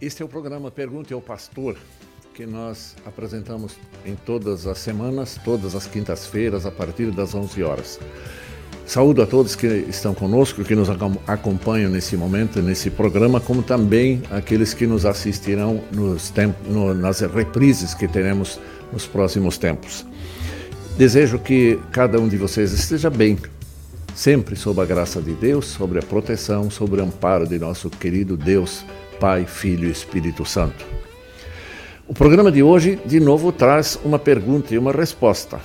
Este 0.00 0.22
é 0.22 0.24
o 0.24 0.28
programa 0.28 0.70
Pergunte 0.70 1.12
ao 1.12 1.20
Pastor, 1.20 1.76
que 2.32 2.46
nós 2.46 2.96
apresentamos 3.04 3.74
em 4.06 4.14
todas 4.14 4.66
as 4.66 4.78
semanas, 4.78 5.38
todas 5.44 5.74
as 5.74 5.86
quintas-feiras, 5.86 6.64
a 6.64 6.70
partir 6.70 7.10
das 7.10 7.34
11 7.34 7.62
horas. 7.62 8.00
Saúdo 8.86 9.20
a 9.20 9.26
todos 9.26 9.54
que 9.54 9.66
estão 9.66 10.14
conosco, 10.14 10.64
que 10.64 10.74
nos 10.74 10.88
acompanham 11.26 11.90
nesse 11.90 12.16
momento, 12.16 12.62
nesse 12.62 12.88
programa, 12.88 13.42
como 13.42 13.62
também 13.62 14.22
aqueles 14.30 14.72
que 14.72 14.86
nos 14.86 15.04
assistirão 15.04 15.84
nos 15.92 16.32
no, 16.66 16.94
nas 16.94 17.20
reprises 17.20 17.92
que 17.92 18.08
teremos 18.08 18.58
nos 18.90 19.06
próximos 19.06 19.58
tempos. 19.58 20.06
Desejo 20.96 21.38
que 21.38 21.78
cada 21.92 22.18
um 22.18 22.26
de 22.26 22.38
vocês 22.38 22.72
esteja 22.72 23.10
bem, 23.10 23.38
sempre 24.14 24.56
sob 24.56 24.80
a 24.80 24.86
graça 24.86 25.20
de 25.20 25.34
Deus, 25.34 25.66
sobre 25.66 25.98
a 25.98 26.02
proteção, 26.02 26.70
sobre 26.70 27.02
o 27.02 27.04
amparo 27.04 27.46
de 27.46 27.58
nosso 27.58 27.90
querido 27.90 28.34
Deus 28.34 28.82
Pai, 29.20 29.44
Filho 29.44 29.86
e 29.86 29.92
Espírito 29.92 30.46
Santo. 30.46 30.86
O 32.08 32.14
programa 32.14 32.50
de 32.50 32.62
hoje, 32.62 32.98
de 33.04 33.20
novo, 33.20 33.52
traz 33.52 34.00
uma 34.02 34.18
pergunta 34.18 34.74
e 34.74 34.78
uma 34.78 34.90
resposta. 34.90 35.60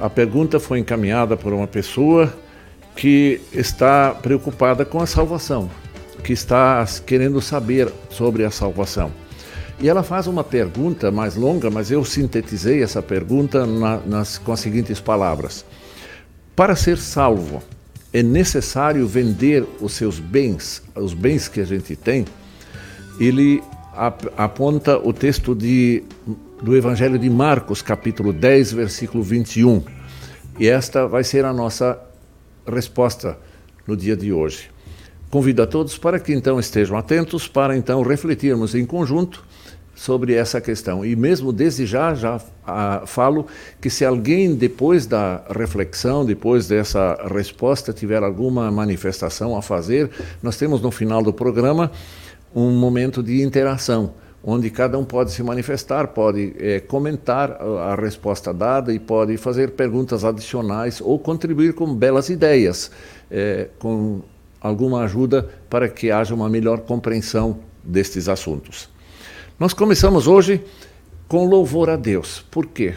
A 0.00 0.10
pergunta 0.10 0.58
foi 0.58 0.80
encaminhada 0.80 1.36
por 1.36 1.52
uma 1.52 1.66
pessoa 1.66 2.34
que 2.96 3.40
está 3.52 4.10
preocupada 4.10 4.84
com 4.84 5.00
a 5.00 5.06
salvação, 5.06 5.70
que 6.24 6.32
está 6.32 6.84
querendo 7.06 7.40
saber 7.40 7.90
sobre 8.10 8.44
a 8.44 8.50
salvação. 8.50 9.12
E 9.80 9.88
ela 9.88 10.02
faz 10.02 10.26
uma 10.26 10.44
pergunta 10.44 11.10
mais 11.10 11.36
longa, 11.36 11.70
mas 11.70 11.90
eu 11.90 12.04
sintetizei 12.04 12.82
essa 12.82 13.00
pergunta 13.00 13.64
na, 13.64 13.98
nas, 13.98 14.38
com 14.38 14.52
as 14.52 14.60
seguintes 14.60 15.00
palavras: 15.00 15.64
Para 16.54 16.76
ser 16.76 16.98
salvo, 16.98 17.62
é 18.12 18.22
necessário 18.22 19.06
vender 19.06 19.64
os 19.80 19.92
seus 19.92 20.18
bens, 20.18 20.82
os 20.94 21.14
bens 21.14 21.48
que 21.48 21.60
a 21.60 21.64
gente 21.64 21.96
tem, 21.96 22.26
ele 23.22 23.62
ap 23.94 24.24
aponta 24.36 24.98
o 24.98 25.12
texto 25.12 25.54
de, 25.54 26.02
do 26.60 26.76
Evangelho 26.76 27.18
de 27.18 27.30
Marcos, 27.30 27.80
capítulo 27.80 28.32
10, 28.32 28.72
versículo 28.72 29.22
21. 29.22 29.82
E 30.58 30.66
esta 30.66 31.06
vai 31.06 31.22
ser 31.22 31.44
a 31.44 31.52
nossa 31.52 32.00
resposta 32.66 33.38
no 33.86 33.96
dia 33.96 34.16
de 34.16 34.32
hoje. 34.32 34.70
Convido 35.30 35.62
a 35.62 35.66
todos 35.66 35.96
para 35.96 36.18
que 36.18 36.32
então 36.32 36.58
estejam 36.58 36.96
atentos, 36.96 37.46
para 37.46 37.76
então 37.76 38.02
refletirmos 38.02 38.74
em 38.74 38.84
conjunto 38.84 39.44
sobre 39.94 40.34
essa 40.34 40.60
questão. 40.60 41.04
E 41.04 41.14
mesmo 41.14 41.52
desde 41.52 41.86
já, 41.86 42.12
já 42.14 42.40
ah, 42.66 43.02
falo 43.06 43.46
que 43.80 43.88
se 43.88 44.04
alguém, 44.04 44.54
depois 44.54 45.06
da 45.06 45.44
reflexão, 45.48 46.24
depois 46.24 46.66
dessa 46.66 47.16
resposta, 47.32 47.92
tiver 47.92 48.22
alguma 48.22 48.70
manifestação 48.70 49.56
a 49.56 49.62
fazer, 49.62 50.10
nós 50.42 50.56
temos 50.56 50.80
no 50.80 50.90
final 50.90 51.22
do 51.22 51.32
programa 51.32 51.90
um 52.54 52.70
momento 52.70 53.22
de 53.22 53.42
interação, 53.42 54.14
onde 54.42 54.70
cada 54.70 54.98
um 54.98 55.04
pode 55.04 55.30
se 55.30 55.42
manifestar, 55.42 56.08
pode 56.08 56.54
é, 56.58 56.80
comentar 56.80 57.52
a 57.52 57.94
resposta 57.94 58.52
dada 58.52 58.92
e 58.92 58.98
pode 58.98 59.36
fazer 59.36 59.72
perguntas 59.72 60.24
adicionais 60.24 61.00
ou 61.00 61.18
contribuir 61.18 61.74
com 61.74 61.94
belas 61.94 62.28
ideias, 62.28 62.90
é, 63.30 63.68
com 63.78 64.20
alguma 64.60 65.02
ajuda 65.02 65.48
para 65.70 65.88
que 65.88 66.10
haja 66.10 66.34
uma 66.34 66.48
melhor 66.48 66.80
compreensão 66.80 67.58
destes 67.82 68.28
assuntos. 68.28 68.88
Nós 69.58 69.72
começamos 69.72 70.26
hoje 70.26 70.62
com 71.28 71.46
louvor 71.46 71.88
a 71.88 71.96
Deus. 71.96 72.44
Por 72.50 72.66
quê? 72.66 72.94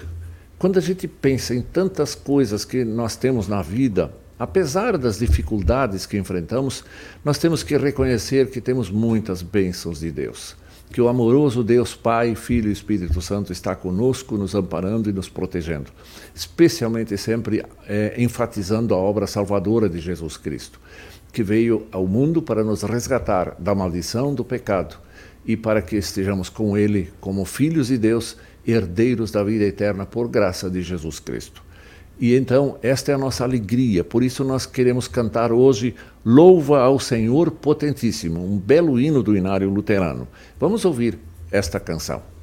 Quando 0.57 0.77
a 0.77 0.81
gente 0.81 1.07
pensa 1.07 1.53
em 1.53 1.61
tantas 1.61 2.15
coisas 2.15 2.65
que 2.65 2.83
nós 2.83 3.15
temos 3.15 3.47
na 3.47 3.61
vida, 3.61 4.11
Apesar 4.37 4.97
das 4.97 5.19
dificuldades 5.19 6.05
que 6.05 6.17
enfrentamos, 6.17 6.83
nós 7.23 7.37
temos 7.37 7.63
que 7.63 7.77
reconhecer 7.77 8.49
que 8.49 8.59
temos 8.59 8.89
muitas 8.89 9.41
bênçãos 9.41 10.01
de 10.01 10.11
Deus. 10.11 10.57
Que 10.91 10.99
o 11.01 11.07
amoroso 11.07 11.63
Deus 11.63 11.95
Pai, 11.95 12.35
Filho 12.35 12.69
e 12.69 12.73
Espírito 12.73 13.21
Santo 13.21 13.53
está 13.53 13.75
conosco, 13.75 14.37
nos 14.37 14.53
amparando 14.53 15.09
e 15.09 15.13
nos 15.13 15.29
protegendo. 15.29 15.89
Especialmente 16.33 17.17
sempre 17.17 17.65
é, 17.87 18.13
enfatizando 18.17 18.93
a 18.93 18.97
obra 18.97 19.25
salvadora 19.25 19.87
de 19.87 19.99
Jesus 19.99 20.35
Cristo, 20.35 20.81
que 21.31 21.41
veio 21.41 21.87
ao 21.91 22.05
mundo 22.05 22.41
para 22.41 22.63
nos 22.63 22.83
resgatar 22.83 23.55
da 23.57 23.73
maldição 23.73 24.35
do 24.35 24.43
pecado 24.43 24.97
e 25.45 25.55
para 25.55 25.81
que 25.81 25.95
estejamos 25.95 26.49
com 26.49 26.77
Ele 26.77 27.11
como 27.21 27.45
filhos 27.45 27.87
de 27.87 27.97
Deus, 27.97 28.35
herdeiros 28.67 29.31
da 29.31 29.43
vida 29.43 29.63
eterna 29.63 30.05
por 30.05 30.27
graça 30.27 30.69
de 30.69 30.81
Jesus 30.81 31.19
Cristo. 31.19 31.64
E 32.19 32.35
então, 32.35 32.77
esta 32.81 33.11
é 33.11 33.15
a 33.15 33.17
nossa 33.17 33.43
alegria, 33.43 34.03
por 34.03 34.23
isso 34.23 34.43
nós 34.43 34.65
queremos 34.65 35.07
cantar 35.07 35.51
hoje 35.51 35.93
Louva 36.25 36.81
ao 36.81 36.99
Senhor 36.99 37.51
Potentíssimo, 37.51 38.39
um 38.39 38.57
belo 38.57 38.99
hino 38.99 39.21
do 39.21 39.35
Inário 39.35 39.69
Luterano. 39.69 40.27
Vamos 40.59 40.85
ouvir 40.85 41.19
esta 41.51 41.79
canção. 41.79 42.34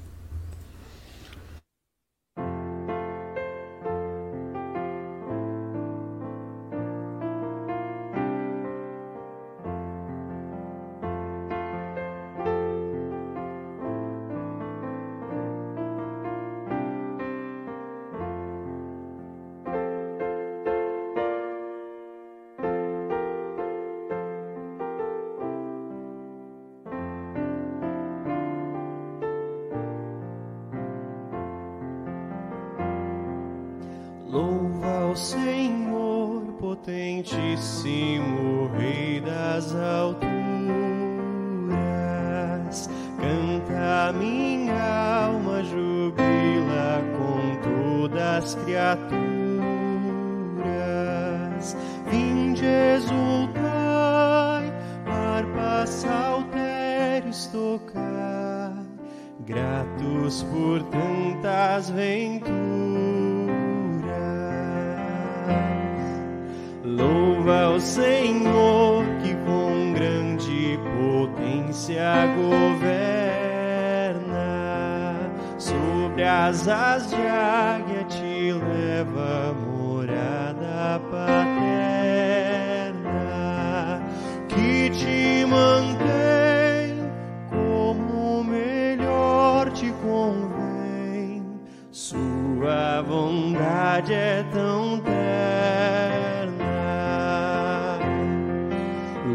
das 48.32 48.54
criaturas. 48.54 49.12
Vinde 52.10 52.64
exultai, 52.96 54.72
harpas, 55.06 55.90
saltérios 55.90 57.46
tocar, 57.48 58.72
gratos 59.40 60.44
por 60.44 60.82
tantas 60.84 61.90
venturas. 61.90 62.52
Louva 66.84 67.70
o 67.70 67.80
Senhor 67.80 69.04
que 69.22 69.34
com 69.44 69.92
grande 69.92 70.78
potência 70.96 72.26
governa 72.36 73.01
asas 76.32 77.10
de 77.10 77.16
águia 77.16 78.04
te 78.04 78.52
leva 78.52 79.54
morada 79.66 81.00
paterna 81.10 81.60
que 84.48 84.90
te 84.90 85.44
mantém 85.46 87.10
como 87.50 88.44
melhor 88.44 89.70
te 89.70 89.92
convém. 90.02 91.44
Sua 91.90 93.02
bondade 93.06 94.14
é 94.14 94.44
tão 94.52 94.98
terna. 95.00 95.12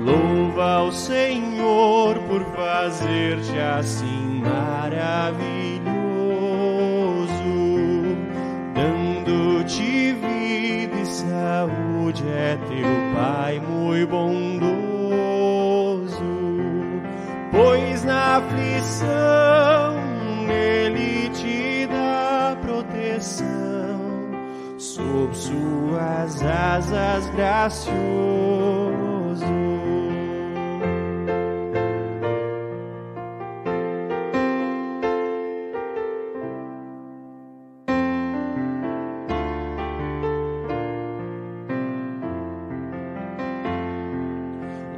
Louva 0.05 0.73
ao 0.79 0.91
Senhor 0.91 2.17
por 2.27 2.43
fazer-te 2.55 3.59
assim 3.59 4.41
maravilhoso 4.43 5.66
É 12.09 12.57
teu 12.69 12.87
Pai 13.13 13.59
muito 13.59 14.07
bondoso, 14.09 14.63
pois 17.51 18.05
na 18.05 18.37
aflição 18.37 19.97
Ele 20.49 21.29
te 21.31 21.85
dá 21.87 22.57
proteção, 22.61 23.99
sob 24.77 25.35
suas 25.35 26.41
asas 26.43 27.29
gracioso. 27.31 27.97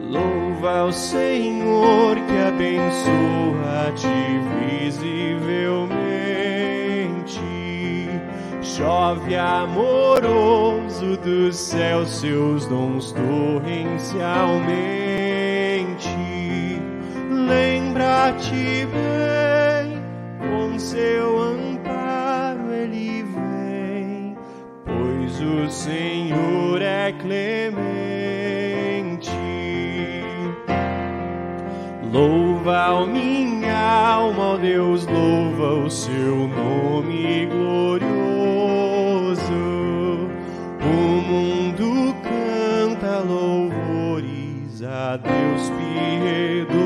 Louva 0.10 0.86
o 0.86 0.92
Senhor 0.92 2.16
que 2.16 2.38
abençoa-te 2.48 4.08
visivelmente. 4.66 6.00
Chove 8.60 9.36
amoroso 9.36 11.16
do 11.18 11.54
céu 11.54 12.08
seus 12.08 12.66
dons 12.66 13.12
torrencialmente. 13.12 16.10
Lembra-te 17.30 18.88
bem, 18.88 20.02
com 20.40 20.80
seu 20.80 21.40
amparo 21.40 22.74
ele 22.74 23.22
vem, 23.22 24.36
pois 24.84 25.40
o 25.40 25.70
Senhor 25.70 26.82
é 26.82 27.12
clemente 27.12 27.89
Louva, 32.12 32.92
ó 32.92 33.06
minha 33.06 33.78
alma, 34.16 34.54
ó 34.54 34.58
Deus, 34.58 35.06
louva 35.06 35.86
o 35.86 35.92
seu 35.92 36.48
nome 36.48 37.46
glorioso. 37.46 38.10
O 40.82 41.22
mundo 41.22 42.16
canta 42.24 43.20
louvores 43.20 44.82
a 44.82 45.18
Deus 45.18 45.70
piedoso. 45.78 46.80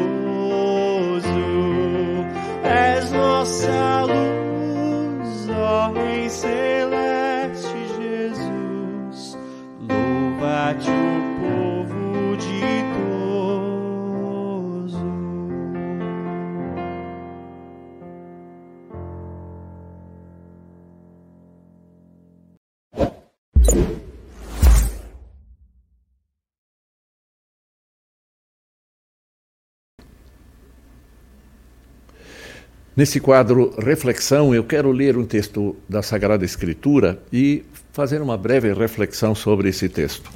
És 2.66 3.10
nossa 3.14 4.02
luz, 4.02 5.50
ó 5.50 5.94
Rei 5.94 6.30
Celeste 6.30 7.78
Jesus. 7.98 9.38
Louva-te 9.80 11.13
Nesse 32.96 33.20
quadro 33.20 33.74
Reflexão, 33.80 34.54
eu 34.54 34.64
quero 34.64 34.92
ler 34.92 35.18
um 35.18 35.26
texto 35.26 35.76
da 35.90 36.04
Sagrada 36.04 36.46
Escritura 36.46 37.20
e 37.34 37.66
fazer 37.92 38.22
uma 38.22 38.38
breve 38.38 38.72
reflexão 38.72 39.34
sobre 39.34 39.70
esse 39.70 39.90
texto. 39.90 40.30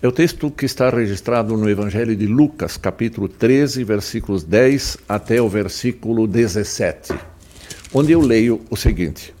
É 0.00 0.08
o 0.08 0.12
texto 0.12 0.50
que 0.50 0.64
está 0.64 0.88
registrado 0.88 1.54
no 1.54 1.68
Evangelho 1.68 2.16
de 2.16 2.26
Lucas, 2.26 2.78
capítulo 2.78 3.28
13, 3.28 3.84
versículos 3.84 4.42
10 4.42 4.96
até 5.06 5.42
o 5.42 5.50
versículo 5.50 6.26
17, 6.26 7.12
onde 7.92 8.10
eu 8.10 8.22
leio 8.22 8.62
o 8.70 8.76
seguinte: 8.76 9.34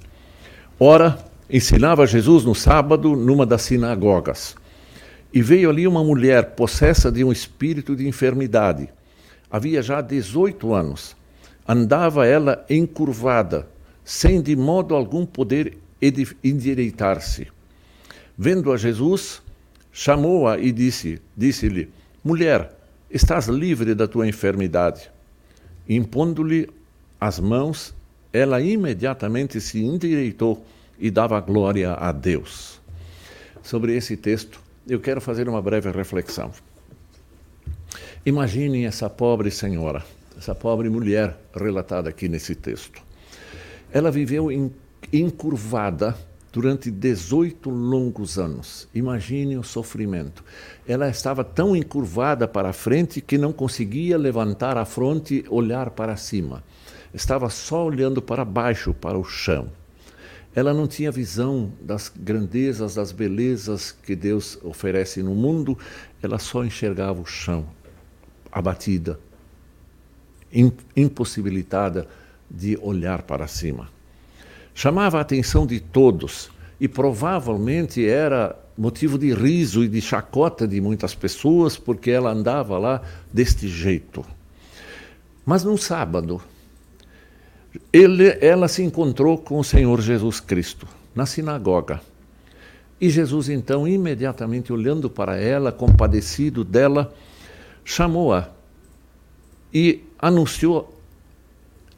Ora, 0.78 1.24
ensinava 1.48 2.06
Jesus 2.06 2.44
no 2.44 2.54
sábado 2.54 3.16
numa 3.16 3.46
das 3.46 3.62
sinagogas, 3.62 4.56
e 5.32 5.40
veio 5.40 5.70
ali 5.70 5.88
uma 5.88 6.04
mulher 6.04 6.50
possessa 6.50 7.10
de 7.10 7.24
um 7.24 7.32
espírito 7.32 7.96
de 7.96 8.06
enfermidade. 8.06 8.90
Havia 9.50 9.80
já 9.80 10.02
18 10.02 10.74
anos 10.74 11.21
andava 11.66 12.26
ela 12.26 12.64
encurvada, 12.68 13.68
sem 14.04 14.40
de 14.42 14.56
modo 14.56 14.94
algum 14.94 15.24
poder 15.24 15.78
endireitar-se. 16.42 17.48
Vendo 18.36 18.72
a 18.72 18.76
Jesus, 18.76 19.42
chamou-a 19.92 20.58
e 20.58 20.72
disse: 20.72 21.20
disse-lhe: 21.36 21.88
Mulher, 22.24 22.72
estás 23.10 23.46
livre 23.46 23.94
da 23.94 24.08
tua 24.08 24.26
enfermidade. 24.26 25.10
Impondo-lhe 25.88 26.68
as 27.20 27.38
mãos, 27.38 27.94
ela 28.32 28.60
imediatamente 28.60 29.60
se 29.60 29.82
endireitou 29.82 30.64
e 30.98 31.10
dava 31.10 31.40
glória 31.40 31.92
a 31.94 32.10
Deus. 32.10 32.80
Sobre 33.62 33.96
esse 33.96 34.16
texto, 34.16 34.60
eu 34.88 34.98
quero 34.98 35.20
fazer 35.20 35.48
uma 35.48 35.62
breve 35.62 35.90
reflexão. 35.90 36.50
Imaginem 38.24 38.86
essa 38.86 39.10
pobre 39.10 39.50
senhora 39.50 40.02
essa 40.42 40.56
pobre 40.56 40.90
mulher 40.90 41.38
relatada 41.54 42.10
aqui 42.10 42.28
nesse 42.28 42.56
texto. 42.56 43.00
Ela 43.92 44.10
viveu 44.10 44.48
encurvada 45.12 46.16
durante 46.52 46.90
18 46.90 47.70
longos 47.70 48.40
anos. 48.40 48.88
Imagine 48.92 49.56
o 49.56 49.62
sofrimento. 49.62 50.42
Ela 50.86 51.08
estava 51.08 51.44
tão 51.44 51.76
encurvada 51.76 52.48
para 52.48 52.70
a 52.70 52.72
frente 52.72 53.20
que 53.20 53.38
não 53.38 53.52
conseguia 53.52 54.18
levantar 54.18 54.76
a 54.76 54.84
fronte 54.84 55.44
olhar 55.48 55.90
para 55.90 56.16
cima. 56.16 56.64
Estava 57.14 57.48
só 57.48 57.86
olhando 57.86 58.20
para 58.20 58.44
baixo, 58.44 58.92
para 58.92 59.16
o 59.16 59.22
chão. 59.24 59.70
Ela 60.56 60.74
não 60.74 60.88
tinha 60.88 61.12
visão 61.12 61.72
das 61.80 62.12
grandezas, 62.14 62.96
das 62.96 63.12
belezas 63.12 63.92
que 63.92 64.16
Deus 64.16 64.58
oferece 64.64 65.22
no 65.22 65.36
mundo, 65.36 65.78
ela 66.20 66.38
só 66.38 66.64
enxergava 66.64 67.20
o 67.20 67.24
chão, 67.24 67.64
abatida, 68.50 69.18
impossibilitada 70.96 72.06
de 72.50 72.78
olhar 72.82 73.22
para 73.22 73.46
cima. 73.46 73.88
Chamava 74.74 75.18
a 75.18 75.22
atenção 75.22 75.66
de 75.66 75.80
todos 75.80 76.50
e 76.80 76.88
provavelmente 76.88 78.06
era 78.06 78.58
motivo 78.76 79.18
de 79.18 79.32
riso 79.32 79.84
e 79.84 79.88
de 79.88 80.00
chacota 80.00 80.66
de 80.66 80.80
muitas 80.80 81.14
pessoas 81.14 81.76
porque 81.76 82.10
ela 82.10 82.30
andava 82.30 82.78
lá 82.78 83.02
deste 83.32 83.68
jeito. 83.68 84.24
Mas 85.44 85.64
num 85.64 85.76
sábado, 85.76 86.40
ele, 87.92 88.36
ela 88.40 88.68
se 88.68 88.82
encontrou 88.82 89.38
com 89.38 89.58
o 89.58 89.64
Senhor 89.64 90.00
Jesus 90.00 90.40
Cristo 90.40 90.86
na 91.14 91.26
sinagoga. 91.26 92.00
E 93.00 93.10
Jesus, 93.10 93.48
então, 93.48 93.86
imediatamente 93.86 94.72
olhando 94.72 95.10
para 95.10 95.36
ela, 95.36 95.72
compadecido 95.72 96.62
dela, 96.62 97.12
chamou-a 97.84 98.48
e 99.74 100.04
anunciou 100.22 100.96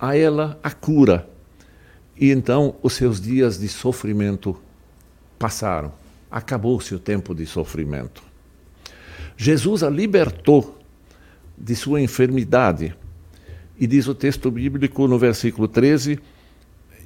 a 0.01 0.17
ela 0.17 0.59
a 0.63 0.71
cura. 0.71 1.29
E 2.19 2.31
então 2.31 2.77
os 2.83 2.95
seus 2.95 3.21
dias 3.21 3.59
de 3.59 3.69
sofrimento 3.69 4.57
passaram. 5.39 5.93
Acabou-se 6.31 6.95
o 6.95 6.99
tempo 6.99 7.35
de 7.35 7.45
sofrimento. 7.45 8.23
Jesus 9.37 9.83
a 9.83 9.91
libertou 9.91 10.79
de 11.57 11.77
sua 11.77 12.01
enfermidade. 12.01 12.97
E 13.79 13.87
diz 13.87 14.09
o 14.09 14.15
texto 14.15 14.51
bíblico 14.51 15.07
no 15.07 15.19
versículo 15.19 15.69
13: 15.69 16.19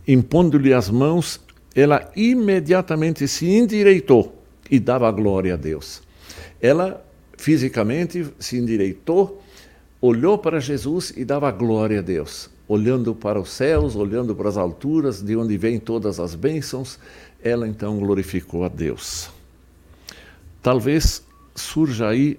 impondo-lhe 0.07 0.73
as 0.73 0.89
mãos, 0.89 1.41
ela 1.75 2.11
imediatamente 2.15 3.27
se 3.27 3.47
endireitou 3.47 4.43
e 4.71 4.79
dava 4.79 5.11
glória 5.11 5.55
a 5.55 5.57
Deus. 5.57 6.03
Ela 6.61 7.05
fisicamente 7.37 8.27
se 8.39 8.59
endireitou 8.59 9.43
olhou 10.00 10.38
para 10.38 10.61
Jesus 10.61 11.12
e 11.17 11.25
dava 11.25 11.50
glória 11.50 11.99
a 11.99 12.02
Deus. 12.02 12.50
Olhando 12.67 13.14
para 13.14 13.40
os 13.40 13.50
céus, 13.50 13.97
olhando 13.97 14.35
para 14.35 14.49
as 14.49 14.57
alturas, 14.57 15.23
de 15.23 15.35
onde 15.37 15.57
vêm 15.57 15.81
todas 15.81 16.21
as 16.21 16.35
bênçãos, 16.35 16.99
ela 17.43 17.67
então 17.67 17.99
glorificou 17.99 18.64
a 18.64 18.69
Deus. 18.69 19.31
Talvez 20.62 21.25
surja 21.55 22.09
aí 22.09 22.38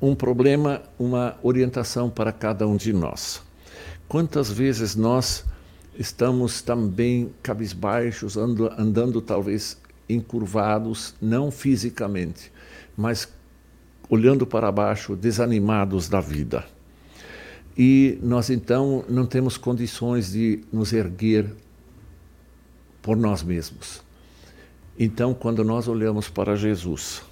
um 0.00 0.14
problema, 0.14 0.82
uma 0.98 1.36
orientação 1.42 2.08
para 2.10 2.30
cada 2.30 2.66
um 2.66 2.76
de 2.76 2.92
nós. 2.92 3.42
Quantas 4.06 4.50
vezes 4.50 4.94
nós 4.94 5.44
estamos 5.98 6.62
também 6.62 7.32
cabisbaixos, 7.42 8.36
andando, 8.36 8.72
andando 8.78 9.20
talvez 9.20 9.76
encurvados, 10.08 11.14
não 11.20 11.50
fisicamente, 11.50 12.52
mas 12.96 13.28
olhando 14.08 14.46
para 14.46 14.70
baixo, 14.72 15.14
desanimados 15.14 16.08
da 16.08 16.20
vida. 16.20 16.64
E 17.76 18.18
nós 18.22 18.50
então 18.50 19.04
não 19.08 19.26
temos 19.26 19.56
condições 19.56 20.32
de 20.32 20.64
nos 20.72 20.92
erguer 20.92 21.48
por 23.00 23.16
nós 23.16 23.42
mesmos. 23.42 24.02
Então, 24.98 25.32
quando 25.32 25.62
nós 25.62 25.86
olhamos 25.86 26.28
para 26.28 26.56
Jesus, 26.56 27.22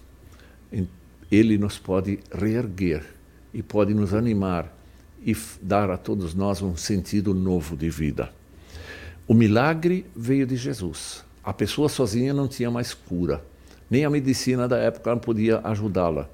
ele 1.31 1.59
nos 1.59 1.79
pode 1.79 2.21
reerguer 2.33 3.05
e 3.53 3.63
pode 3.63 3.93
nos 3.93 4.15
animar 4.15 4.73
e 5.21 5.37
dar 5.61 5.91
a 5.91 5.97
todos 5.97 6.35
nós 6.35 6.63
um 6.63 6.77
sentido 6.77 7.35
novo 7.35 7.77
de 7.77 7.91
vida. 7.91 8.31
O 9.27 9.35
milagre 9.35 10.07
veio 10.15 10.47
de 10.47 10.55
Jesus. 10.55 11.25
A 11.43 11.53
pessoa 11.53 11.89
sozinha 11.89 12.33
não 12.33 12.47
tinha 12.47 12.71
mais 12.71 12.95
cura. 12.95 13.45
Nem 13.91 14.05
a 14.05 14.11
medicina 14.11 14.69
da 14.69 14.77
época 14.79 15.17
podia 15.17 15.61
ajudá-la. 15.65 16.31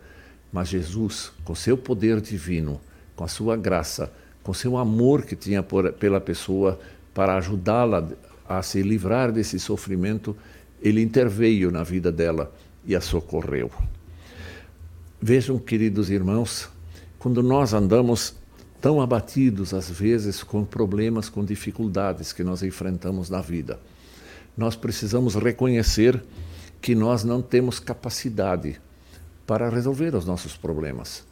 Mas 0.52 0.68
Jesus, 0.68 1.32
com 1.44 1.54
seu 1.54 1.78
poder 1.78 2.21
divino, 2.21 2.78
com 3.16 3.25
a 3.25 3.28
sua 3.28 3.56
graça, 3.56 4.12
com 4.42 4.52
seu 4.52 4.76
amor 4.76 5.23
que 5.25 5.35
tinha 5.35 5.62
por, 5.62 5.92
pela 5.94 6.21
pessoa 6.21 6.78
para 7.14 7.37
ajudá-la 7.37 8.09
a 8.47 8.62
se 8.62 8.82
livrar 8.82 9.32
desse 9.32 9.59
sofrimento, 9.59 10.37
ele 10.82 11.00
interveio 11.00 11.71
na 11.71 11.82
vida 11.82 12.12
dela 12.12 12.52
e 12.85 12.94
a 12.94 13.00
socorreu. 13.00 13.71
Vejam, 15.21 15.59
queridos 15.59 16.11
irmãos, 16.11 16.68
quando 17.18 17.42
nós 17.42 17.73
andamos 17.73 18.35
tão 18.80 19.00
abatidos, 19.00 19.73
às 19.73 19.88
vezes, 19.88 20.42
com 20.42 20.64
problemas, 20.64 21.28
com 21.28 21.44
dificuldades 21.44 22.32
que 22.32 22.42
nós 22.42 22.64
enfrentamos 22.64 23.30
na 23.30 23.40
vida, 23.40 23.78
nós 24.56 24.75
precisamos 24.75 25.37
reconhecer 25.37 26.21
que 26.80 26.94
nós 26.94 27.23
não 27.23 27.40
temos 27.40 27.78
capacidade 27.78 28.80
para 29.47 29.69
resolver 29.69 30.15
os 30.15 30.25
nossos 30.25 30.57
problemas. 30.57 31.25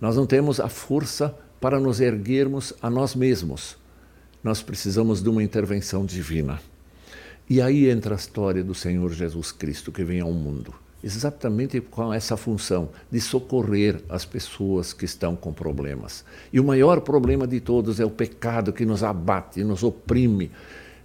Nós 0.00 0.16
não 0.16 0.26
temos 0.26 0.60
a 0.60 0.68
força 0.68 1.36
para 1.60 1.80
nos 1.80 2.00
erguermos 2.00 2.72
a 2.80 2.88
nós 2.88 3.14
mesmos. 3.14 3.76
Nós 4.42 4.62
precisamos 4.62 5.22
de 5.22 5.28
uma 5.28 5.42
intervenção 5.42 6.04
divina. 6.06 6.60
E 7.50 7.60
aí 7.60 7.88
entra 7.88 8.14
a 8.14 8.18
história 8.18 8.62
do 8.62 8.74
Senhor 8.74 9.10
Jesus 9.10 9.50
Cristo 9.50 9.90
que 9.90 10.04
vem 10.04 10.20
ao 10.20 10.30
mundo, 10.32 10.74
exatamente 11.02 11.80
com 11.80 12.12
essa 12.12 12.36
função 12.36 12.90
de 13.10 13.20
socorrer 13.20 14.02
as 14.08 14.26
pessoas 14.26 14.92
que 14.92 15.06
estão 15.06 15.34
com 15.34 15.52
problemas. 15.52 16.24
E 16.52 16.60
o 16.60 16.64
maior 16.64 17.00
problema 17.00 17.46
de 17.46 17.58
todos 17.58 17.98
é 17.98 18.04
o 18.04 18.10
pecado 18.10 18.72
que 18.72 18.84
nos 18.84 19.02
abate, 19.02 19.64
nos 19.64 19.82
oprime, 19.82 20.50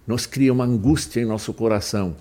nos 0.06 0.26
cria 0.26 0.52
uma 0.52 0.66
angústia 0.66 1.22
em 1.22 1.26
nosso 1.26 1.54
coração. 1.54 2.14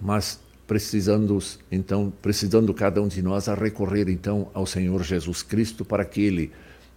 Mas 0.00 0.40
precisando 0.70 1.36
então 1.68 2.12
precisando 2.22 2.72
cada 2.72 3.02
um 3.02 3.08
de 3.08 3.20
nós 3.20 3.48
a 3.48 3.54
recorrer 3.56 4.08
então 4.08 4.48
ao 4.54 4.64
Senhor 4.64 5.02
Jesus 5.02 5.42
Cristo 5.42 5.84
para 5.84 6.04
que 6.04 6.20
ele 6.20 6.52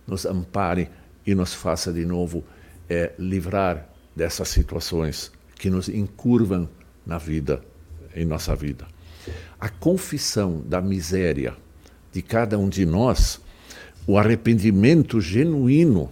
nos 0.05 0.27
ampare 0.27 0.91
e 1.25 1.33
nos 1.33 1.55
faça 1.55 1.91
de 1.91 2.05
novo 2.05 2.43
é, 2.87 3.13
livrar 3.17 3.89
dessas 4.15 4.49
situações 4.49 5.31
que 5.55 5.71
nos 5.71 5.89
encurvam 5.89 6.69
na 7.03 7.17
vida, 7.17 7.63
em 8.15 8.25
nossa 8.25 8.55
vida. 8.55 8.85
A 9.59 9.69
confissão 9.69 10.61
da 10.63 10.79
miséria 10.79 11.55
de 12.11 12.21
cada 12.21 12.59
um 12.59 12.69
de 12.69 12.85
nós, 12.85 13.41
o 14.05 14.19
arrependimento 14.19 15.19
genuíno, 15.19 16.11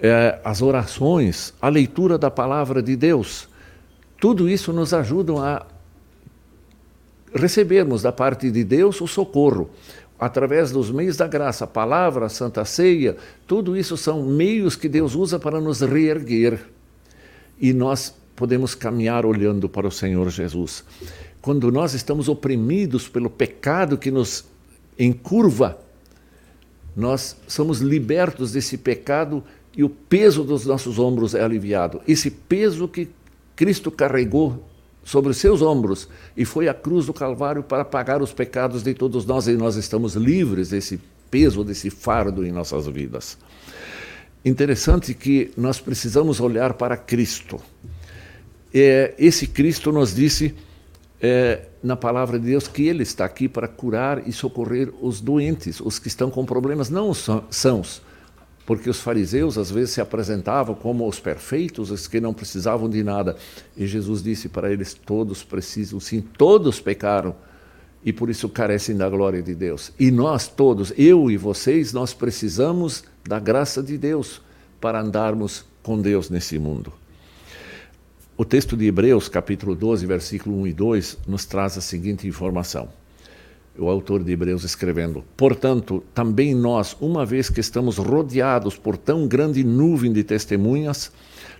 é, 0.00 0.40
as 0.44 0.60
orações, 0.60 1.54
a 1.62 1.68
leitura 1.68 2.18
da 2.18 2.32
palavra 2.32 2.82
de 2.82 2.96
Deus, 2.96 3.48
tudo 4.20 4.48
isso 4.48 4.72
nos 4.72 4.92
ajuda 4.92 5.34
a 5.34 5.73
recebermos 7.34 8.02
da 8.02 8.12
parte 8.12 8.50
de 8.50 8.62
Deus 8.64 9.00
o 9.00 9.06
socorro 9.06 9.70
através 10.18 10.70
dos 10.70 10.90
meios 10.90 11.16
da 11.16 11.26
graça, 11.26 11.66
palavra, 11.66 12.28
santa 12.28 12.64
ceia, 12.64 13.16
tudo 13.46 13.76
isso 13.76 13.96
são 13.96 14.22
meios 14.22 14.76
que 14.76 14.88
Deus 14.88 15.14
usa 15.14 15.38
para 15.38 15.60
nos 15.60 15.80
reerguer. 15.80 16.60
E 17.60 17.72
nós 17.72 18.14
podemos 18.36 18.74
caminhar 18.74 19.26
olhando 19.26 19.68
para 19.68 19.86
o 19.86 19.90
Senhor 19.90 20.28
Jesus. 20.30 20.84
Quando 21.42 21.70
nós 21.70 21.94
estamos 21.94 22.28
oprimidos 22.28 23.08
pelo 23.08 23.28
pecado 23.28 23.98
que 23.98 24.10
nos 24.10 24.44
encurva, 24.98 25.78
nós 26.96 27.36
somos 27.48 27.80
libertos 27.80 28.52
desse 28.52 28.78
pecado 28.78 29.42
e 29.76 29.82
o 29.82 29.90
peso 29.90 30.44
dos 30.44 30.64
nossos 30.64 30.98
ombros 30.98 31.34
é 31.34 31.42
aliviado. 31.42 32.00
Esse 32.06 32.30
peso 32.30 32.86
que 32.86 33.08
Cristo 33.56 33.90
carregou 33.90 34.64
sobre 35.04 35.30
os 35.30 35.36
seus 35.36 35.62
ombros 35.62 36.08
e 36.36 36.44
foi 36.44 36.68
à 36.68 36.74
cruz 36.74 37.06
do 37.06 37.12
Calvário 37.12 37.62
para 37.62 37.84
pagar 37.84 38.22
os 38.22 38.32
pecados 38.32 38.82
de 38.82 38.94
todos 38.94 39.26
nós 39.26 39.46
e 39.46 39.52
nós 39.52 39.76
estamos 39.76 40.14
livres 40.14 40.70
desse 40.70 40.98
peso, 41.30 41.62
desse 41.62 41.90
fardo 41.90 42.44
em 42.44 42.50
nossas 42.50 42.86
vidas. 42.86 43.36
Interessante 44.44 45.14
que 45.14 45.50
nós 45.56 45.80
precisamos 45.80 46.40
olhar 46.40 46.74
para 46.74 46.96
Cristo. 46.96 47.60
É, 48.72 49.14
esse 49.18 49.46
Cristo 49.46 49.92
nos 49.92 50.14
disse 50.14 50.54
é, 51.20 51.62
na 51.82 51.96
palavra 51.96 52.38
de 52.38 52.46
Deus 52.46 52.68
que 52.68 52.86
Ele 52.86 53.02
está 53.02 53.24
aqui 53.24 53.48
para 53.48 53.68
curar 53.68 54.28
e 54.28 54.32
socorrer 54.32 54.92
os 55.00 55.20
doentes, 55.20 55.80
os 55.80 55.98
que 55.98 56.08
estão 56.08 56.30
com 56.30 56.44
problemas 56.44 56.90
não 56.90 57.12
sãos, 57.14 58.02
porque 58.66 58.88
os 58.88 59.00
fariseus 59.00 59.58
às 59.58 59.70
vezes 59.70 59.90
se 59.90 60.00
apresentavam 60.00 60.74
como 60.74 61.06
os 61.06 61.20
perfeitos, 61.20 61.90
os 61.90 62.06
que 62.06 62.20
não 62.20 62.32
precisavam 62.32 62.88
de 62.88 63.02
nada. 63.02 63.36
E 63.76 63.86
Jesus 63.86 64.22
disse 64.22 64.48
para 64.48 64.72
eles: 64.72 64.94
todos 64.94 65.42
precisam, 65.42 66.00
sim, 66.00 66.20
todos 66.20 66.80
pecaram 66.80 67.34
e 68.04 68.12
por 68.12 68.30
isso 68.30 68.48
carecem 68.48 68.96
da 68.96 69.08
glória 69.08 69.42
de 69.42 69.54
Deus. 69.54 69.92
E 69.98 70.10
nós 70.10 70.48
todos, 70.48 70.92
eu 70.96 71.30
e 71.30 71.36
vocês, 71.36 71.92
nós 71.92 72.14
precisamos 72.14 73.04
da 73.26 73.38
graça 73.38 73.82
de 73.82 73.96
Deus 73.98 74.40
para 74.80 75.00
andarmos 75.00 75.64
com 75.82 76.00
Deus 76.00 76.30
nesse 76.30 76.58
mundo. 76.58 76.92
O 78.36 78.44
texto 78.44 78.76
de 78.76 78.86
Hebreus, 78.86 79.28
capítulo 79.28 79.74
12, 79.74 80.06
versículo 80.06 80.60
1 80.62 80.66
e 80.66 80.72
2, 80.72 81.18
nos 81.26 81.44
traz 81.44 81.78
a 81.78 81.80
seguinte 81.80 82.26
informação 82.26 82.88
o 83.78 83.88
autor 83.88 84.22
de 84.22 84.32
Hebreus 84.32 84.64
escrevendo: 84.64 85.24
Portanto, 85.36 86.02
também 86.14 86.54
nós, 86.54 86.96
uma 87.00 87.26
vez 87.26 87.50
que 87.50 87.60
estamos 87.60 87.98
rodeados 87.98 88.76
por 88.76 88.96
tão 88.96 89.26
grande 89.26 89.64
nuvem 89.64 90.12
de 90.12 90.22
testemunhas, 90.22 91.12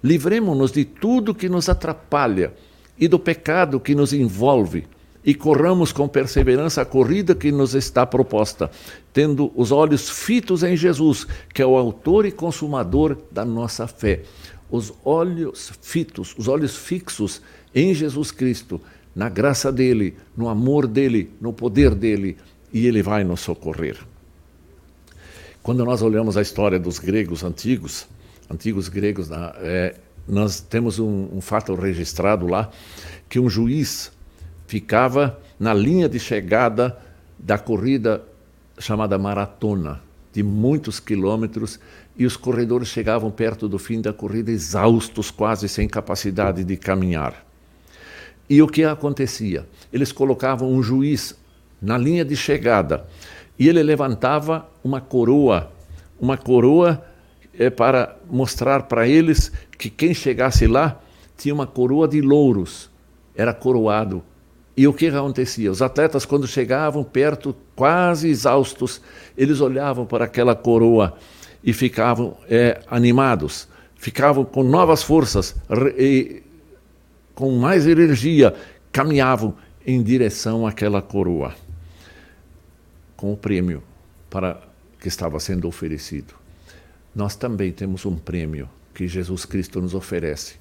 livremos-nos 0.02 0.72
de 0.72 0.84
tudo 0.84 1.34
que 1.34 1.48
nos 1.48 1.68
atrapalha 1.68 2.52
e 2.98 3.08
do 3.08 3.18
pecado 3.18 3.80
que 3.80 3.94
nos 3.94 4.12
envolve, 4.12 4.86
e 5.24 5.34
corramos 5.34 5.90
com 5.90 6.06
perseverança 6.06 6.82
a 6.82 6.84
corrida 6.84 7.34
que 7.34 7.50
nos 7.50 7.74
está 7.74 8.06
proposta, 8.06 8.70
tendo 9.12 9.50
os 9.56 9.72
olhos 9.72 10.08
fitos 10.08 10.62
em 10.62 10.76
Jesus, 10.76 11.26
que 11.52 11.62
é 11.62 11.66
o 11.66 11.76
autor 11.76 12.26
e 12.26 12.32
consumador 12.32 13.16
da 13.32 13.44
nossa 13.44 13.86
fé. 13.86 14.22
Os 14.70 14.92
olhos 15.04 15.72
fitos, 15.80 16.34
os 16.36 16.46
olhos 16.46 16.76
fixos 16.76 17.40
em 17.74 17.94
Jesus 17.94 18.30
Cristo 18.30 18.80
na 19.14 19.28
graça 19.28 19.70
dele, 19.70 20.16
no 20.36 20.48
amor 20.48 20.86
dele, 20.86 21.30
no 21.40 21.52
poder 21.52 21.94
dele, 21.94 22.36
e 22.72 22.86
ele 22.86 23.02
vai 23.02 23.22
nos 23.22 23.40
socorrer. 23.40 23.98
Quando 25.62 25.84
nós 25.84 26.02
olhamos 26.02 26.36
a 26.36 26.42
história 26.42 26.78
dos 26.78 26.98
gregos 26.98 27.44
antigos, 27.44 28.06
antigos 28.50 28.88
gregos, 28.88 29.30
é, 29.30 29.94
nós 30.26 30.60
temos 30.60 30.98
um, 30.98 31.28
um 31.32 31.40
fato 31.40 31.74
registrado 31.74 32.46
lá 32.46 32.70
que 33.28 33.38
um 33.38 33.48
juiz 33.48 34.12
ficava 34.66 35.38
na 35.58 35.72
linha 35.72 36.08
de 36.08 36.18
chegada 36.18 36.98
da 37.38 37.56
corrida 37.58 38.22
chamada 38.78 39.16
maratona, 39.16 40.02
de 40.32 40.42
muitos 40.42 40.98
quilômetros, 40.98 41.78
e 42.16 42.26
os 42.26 42.36
corredores 42.36 42.88
chegavam 42.88 43.30
perto 43.30 43.68
do 43.68 43.78
fim 43.78 44.00
da 44.00 44.12
corrida 44.12 44.50
exaustos, 44.50 45.30
quase 45.30 45.68
sem 45.68 45.88
capacidade 45.88 46.64
de 46.64 46.76
caminhar. 46.76 47.44
E 48.48 48.60
o 48.60 48.66
que 48.66 48.84
acontecia? 48.84 49.66
Eles 49.92 50.12
colocavam 50.12 50.70
um 50.70 50.82
juiz 50.82 51.34
na 51.80 51.96
linha 51.96 52.24
de 52.24 52.36
chegada 52.36 53.06
e 53.58 53.68
ele 53.68 53.82
levantava 53.82 54.68
uma 54.82 55.00
coroa, 55.00 55.70
uma 56.20 56.36
coroa 56.36 57.04
é, 57.58 57.70
para 57.70 58.16
mostrar 58.30 58.84
para 58.84 59.06
eles 59.06 59.52
que 59.78 59.88
quem 59.88 60.12
chegasse 60.12 60.66
lá 60.66 61.00
tinha 61.36 61.54
uma 61.54 61.66
coroa 61.66 62.06
de 62.06 62.20
louros, 62.20 62.90
era 63.34 63.52
coroado. 63.52 64.22
E 64.76 64.88
o 64.88 64.92
que 64.92 65.06
acontecia? 65.06 65.70
Os 65.70 65.80
atletas, 65.80 66.24
quando 66.24 66.48
chegavam 66.48 67.04
perto, 67.04 67.54
quase 67.76 68.28
exaustos, 68.28 69.00
eles 69.36 69.60
olhavam 69.60 70.04
para 70.04 70.24
aquela 70.24 70.54
coroa 70.54 71.16
e 71.62 71.72
ficavam 71.72 72.36
é, 72.48 72.80
animados, 72.88 73.68
ficavam 73.94 74.44
com 74.44 74.64
novas 74.64 75.02
forças 75.02 75.54
e 75.96 76.42
com 77.34 77.50
mais 77.58 77.86
energia, 77.86 78.54
caminhavam 78.92 79.54
em 79.86 80.02
direção 80.02 80.66
àquela 80.66 81.02
coroa, 81.02 81.54
com 83.16 83.32
o 83.32 83.36
prêmio 83.36 83.82
para 84.30 84.60
que 84.98 85.08
estava 85.08 85.38
sendo 85.38 85.68
oferecido. 85.68 86.34
Nós 87.14 87.36
também 87.36 87.70
temos 87.70 88.06
um 88.06 88.16
prêmio 88.16 88.68
que 88.94 89.06
Jesus 89.06 89.44
Cristo 89.44 89.80
nos 89.80 89.94
oferece. 89.94 90.54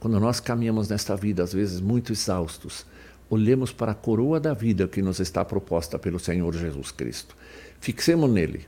Quando 0.00 0.18
nós 0.18 0.40
caminhamos 0.40 0.88
nesta 0.88 1.14
vida, 1.14 1.42
às 1.42 1.52
vezes 1.52 1.80
muito 1.80 2.12
exaustos, 2.12 2.84
olhemos 3.30 3.72
para 3.72 3.92
a 3.92 3.94
coroa 3.94 4.40
da 4.40 4.52
vida 4.52 4.88
que 4.88 5.00
nos 5.00 5.20
está 5.20 5.44
proposta 5.44 5.98
pelo 5.98 6.18
Senhor 6.18 6.52
Jesus 6.54 6.90
Cristo. 6.90 7.36
Fixemos 7.80 8.30
nele. 8.30 8.66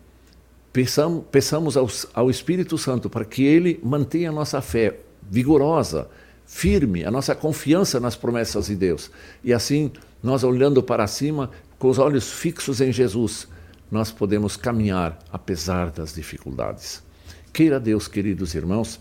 Peçamos, 0.73 1.77
ao, 1.77 1.89
ao 2.15 2.31
Espírito 2.31 2.77
Santo 2.77 3.09
para 3.09 3.25
que 3.25 3.45
ele 3.45 3.81
mantenha 3.83 4.31
a 4.31 4.33
nossa 4.33 4.61
fé 4.61 4.99
vigorosa, 5.23 6.09
firme, 6.55 7.05
a 7.05 7.11
nossa 7.11 7.35
confiança 7.35 7.99
nas 7.99 8.15
promessas 8.15 8.67
de 8.67 8.77
Deus. 8.77 9.11
E 9.43 9.53
assim, 9.53 9.91
nós 10.23 10.45
olhando 10.45 10.81
para 10.85 11.05
cima, 11.09 11.51
com 11.81 11.89
os 11.89 11.99
olhos 11.99 12.31
fixos 12.31 12.81
em 12.81 12.93
Jesus, 12.93 13.49
nós 13.91 14.13
podemos 14.13 14.57
caminhar 14.57 15.19
apesar 15.33 15.91
das 15.91 16.15
dificuldades. 16.15 17.03
Queira 17.53 17.81
Deus, 17.81 18.07
queridos 18.07 18.55
irmãos, 18.55 19.01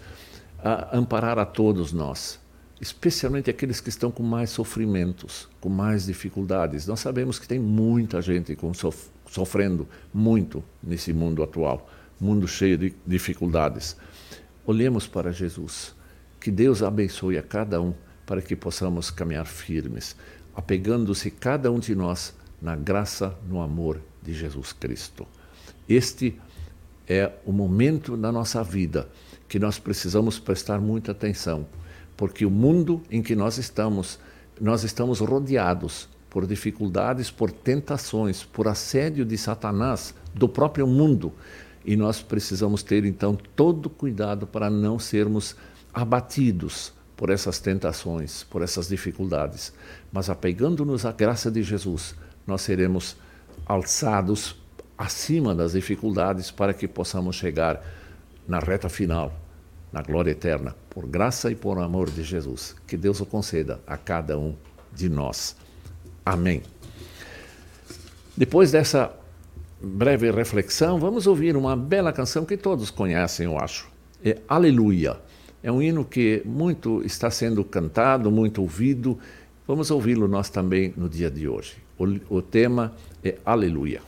a 0.64 0.98
amparar 0.98 1.38
a 1.38 1.46
todos 1.46 1.94
nós, 1.94 2.40
especialmente 2.82 3.52
aqueles 3.52 3.80
que 3.80 3.90
estão 3.90 4.10
com 4.10 4.24
mais 4.24 4.50
sofrimentos, 4.50 5.48
com 5.62 5.70
mais 5.70 6.08
dificuldades. 6.08 6.88
Nós 6.88 7.02
sabemos 7.02 7.38
que 7.38 7.48
tem 7.48 7.60
muita 7.60 8.20
gente 8.20 8.58
sof 8.74 9.10
sofrendo 9.30 9.88
muito 10.12 10.64
nesse 10.82 11.14
mundo 11.14 11.44
atual, 11.44 11.88
mundo 12.20 12.48
cheio 12.48 12.80
de 12.80 12.96
dificuldades. 13.06 13.96
Olhemos 14.66 15.06
para 15.06 15.32
Jesus 15.32 15.94
que 16.44 16.52
Deus 16.52 16.84
abençoe 16.84 17.38
a 17.38 17.42
cada 17.42 17.82
um 17.82 17.94
para 18.26 18.42
que 18.42 18.54
possamos 18.54 19.10
caminhar 19.10 19.46
firmes, 19.46 20.14
apegando-se 20.54 21.32
cada 21.32 21.72
um 21.72 21.80
de 21.80 21.96
nós 21.96 22.36
na 22.62 22.76
graça, 22.76 23.34
no 23.48 23.62
amor 23.62 24.02
de 24.22 24.34
Jesus 24.34 24.74
Cristo. 24.74 25.26
Este 25.88 26.38
é 27.08 27.32
o 27.46 27.54
momento 27.54 28.18
da 28.18 28.30
nossa 28.30 28.62
vida 28.62 29.08
que 29.48 29.58
nós 29.58 29.80
precisamos 29.80 30.38
prestar 30.38 30.82
muita 30.82 31.14
atenção, 31.14 31.66
porque 32.18 32.46
o 32.46 32.52
mundo 32.52 33.02
em 33.10 33.24
que 33.24 33.38
nós 33.38 33.58
estamos, 33.58 34.20
nós 34.60 34.84
estamos 34.84 35.22
rodeados 35.22 36.10
por 36.30 36.46
dificuldades, 36.46 37.32
por 37.32 37.52
tentações, 37.52 38.44
por 38.44 38.68
assédio 38.68 39.24
de 39.24 39.38
Satanás 39.38 40.14
do 40.36 40.50
próprio 40.50 40.88
mundo. 40.88 41.32
E 41.86 41.96
nós 41.96 42.22
precisamos 42.22 42.84
ter 42.84 43.06
então 43.06 43.38
todo 43.56 43.90
cuidado 43.90 44.46
para 44.46 44.70
não 44.70 45.00
sermos 45.00 45.56
abatidos 45.94 46.94
por 47.16 47.30
essas 47.30 47.60
tentações, 47.60 48.44
por 48.44 48.62
essas 48.62 48.88
dificuldades. 48.88 49.74
Mas 50.12 50.30
apegando-nos 50.30 51.06
à 51.06 51.12
graça 51.12 51.52
de 51.52 51.62
Jesus, 51.62 52.16
nós 52.46 52.62
seremos 52.62 53.16
alçados 53.66 54.56
acima 54.98 55.54
das 55.54 55.74
dificuldades 55.74 56.52
para 56.52 56.74
que 56.74 56.88
possamos 56.88 57.36
chegar 57.36 57.82
na 58.48 58.60
reta 58.60 58.90
final, 58.90 59.32
na 59.92 60.02
glória 60.02 60.32
eterna, 60.32 60.76
por 60.90 61.06
graça 61.06 61.52
e 61.52 61.56
por 61.56 61.78
amor 61.80 62.10
de 62.10 62.24
Jesus. 62.24 62.76
Que 62.88 62.98
Deus 62.98 63.22
o 63.22 63.26
conceda 63.26 63.80
a 63.88 63.98
cada 63.98 64.38
um 64.38 64.56
de 64.94 65.10
nós. 65.10 65.56
Amém. 66.26 66.62
Depois 68.36 68.72
dessa 68.72 69.14
breve 69.82 70.32
reflexão, 70.32 71.00
vamos 71.00 71.28
ouvir 71.28 71.56
uma 71.56 71.76
bela 71.76 72.12
canção 72.12 72.46
que 72.46 72.58
todos 72.58 72.90
conhecem, 72.90 73.46
eu 73.46 73.58
acho. 73.58 73.92
É 74.24 74.40
Aleluia. 74.48 75.18
É 75.64 75.72
um 75.72 75.82
hino 75.82 76.04
que 76.04 76.42
muito 76.44 77.02
está 77.06 77.32
sendo 77.32 77.64
cantado, 77.64 78.30
muito 78.30 78.62
ouvido. 78.62 79.18
Vamos 79.66 79.90
ouvi-lo 79.90 80.28
nós 80.28 80.50
também 80.50 80.94
no 80.98 81.08
dia 81.08 81.32
de 81.32 81.48
hoje. 81.48 81.78
O, 81.98 82.38
o 82.38 82.42
tema 82.42 82.94
é 83.24 83.38
Aleluia. 83.46 84.02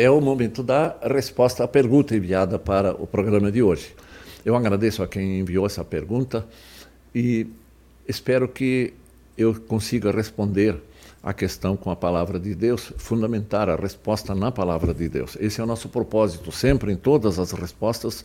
É 0.00 0.08
o 0.08 0.20
momento 0.20 0.62
da 0.62 0.96
resposta 1.02 1.64
à 1.64 1.66
pergunta 1.66 2.14
enviada 2.14 2.56
para 2.56 2.92
o 2.92 3.04
programa 3.04 3.50
de 3.50 3.64
hoje. 3.64 3.96
Eu 4.44 4.54
agradeço 4.54 5.02
a 5.02 5.08
quem 5.08 5.40
enviou 5.40 5.66
essa 5.66 5.84
pergunta 5.84 6.46
e 7.12 7.48
espero 8.06 8.46
que 8.46 8.94
eu 9.36 9.60
consiga 9.62 10.12
responder 10.12 10.80
a 11.20 11.34
questão 11.34 11.76
com 11.76 11.90
a 11.90 11.96
palavra 11.96 12.38
de 12.38 12.54
Deus, 12.54 12.92
fundamentar 12.96 13.68
a 13.68 13.74
resposta 13.74 14.36
na 14.36 14.52
palavra 14.52 14.94
de 14.94 15.08
Deus. 15.08 15.36
Esse 15.40 15.60
é 15.60 15.64
o 15.64 15.66
nosso 15.66 15.88
propósito, 15.88 16.52
sempre 16.52 16.92
em 16.92 16.96
todas 16.96 17.40
as 17.40 17.50
respostas, 17.50 18.24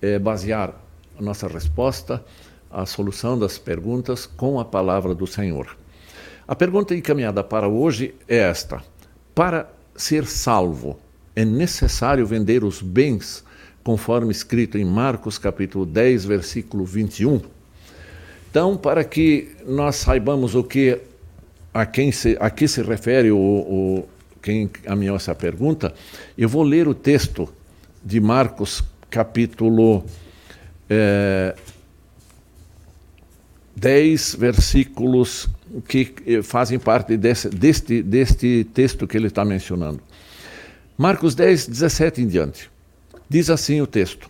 é 0.00 0.16
basear 0.16 0.72
a 1.18 1.20
nossa 1.20 1.48
resposta, 1.48 2.24
a 2.70 2.86
solução 2.86 3.36
das 3.36 3.58
perguntas 3.58 4.26
com 4.26 4.60
a 4.60 4.64
palavra 4.64 5.12
do 5.12 5.26
Senhor. 5.26 5.76
A 6.46 6.54
pergunta 6.54 6.94
encaminhada 6.94 7.42
para 7.42 7.66
hoje 7.66 8.14
é 8.28 8.36
esta: 8.36 8.80
Para 9.34 9.79
ser 10.00 10.26
salvo, 10.26 10.98
é 11.34 11.44
necessário 11.44 12.26
vender 12.26 12.64
os 12.64 12.80
bens, 12.82 13.44
conforme 13.82 14.30
escrito 14.30 14.76
em 14.78 14.84
Marcos 14.84 15.38
capítulo 15.38 15.86
10, 15.86 16.24
versículo 16.24 16.84
21? 16.84 17.40
Então, 18.50 18.76
para 18.76 19.04
que 19.04 19.50
nós 19.66 19.96
saibamos 19.96 20.54
o 20.54 20.64
que 20.64 20.98
a 21.72 21.86
quem 21.86 22.10
se, 22.10 22.36
a 22.40 22.50
que 22.50 22.66
se 22.66 22.82
refere 22.82 23.30
o, 23.30 23.38
o 23.38 24.08
quem 24.42 24.62
encaminhou 24.62 25.16
essa 25.16 25.34
pergunta, 25.34 25.94
eu 26.36 26.48
vou 26.48 26.62
ler 26.62 26.88
o 26.88 26.94
texto 26.94 27.48
de 28.04 28.18
Marcos 28.20 28.82
capítulo 29.08 30.04
é, 30.88 31.54
10 33.76 34.34
versículos 34.34 35.48
que 35.86 36.14
eh, 36.26 36.42
fazem 36.42 36.78
parte 36.78 37.16
desse, 37.16 37.48
deste, 37.48 38.02
deste 38.02 38.64
texto 38.72 39.06
que 39.06 39.16
ele 39.16 39.28
está 39.28 39.44
mencionando. 39.44 40.00
Marcos 40.96 41.34
10, 41.34 41.68
17 41.68 42.22
em 42.22 42.26
diante. 42.26 42.70
Diz 43.28 43.48
assim 43.48 43.80
o 43.80 43.86
texto: 43.86 44.28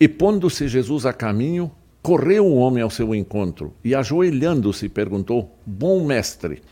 E 0.00 0.08
pondo-se 0.08 0.66
Jesus 0.66 1.06
a 1.06 1.12
caminho, 1.12 1.70
correu 2.02 2.46
um 2.46 2.56
homem 2.56 2.82
ao 2.82 2.90
seu 2.90 3.14
encontro 3.14 3.74
e, 3.84 3.94
ajoelhando-se, 3.94 4.88
perguntou: 4.88 5.54
Bom 5.64 6.04
mestre, 6.04 6.62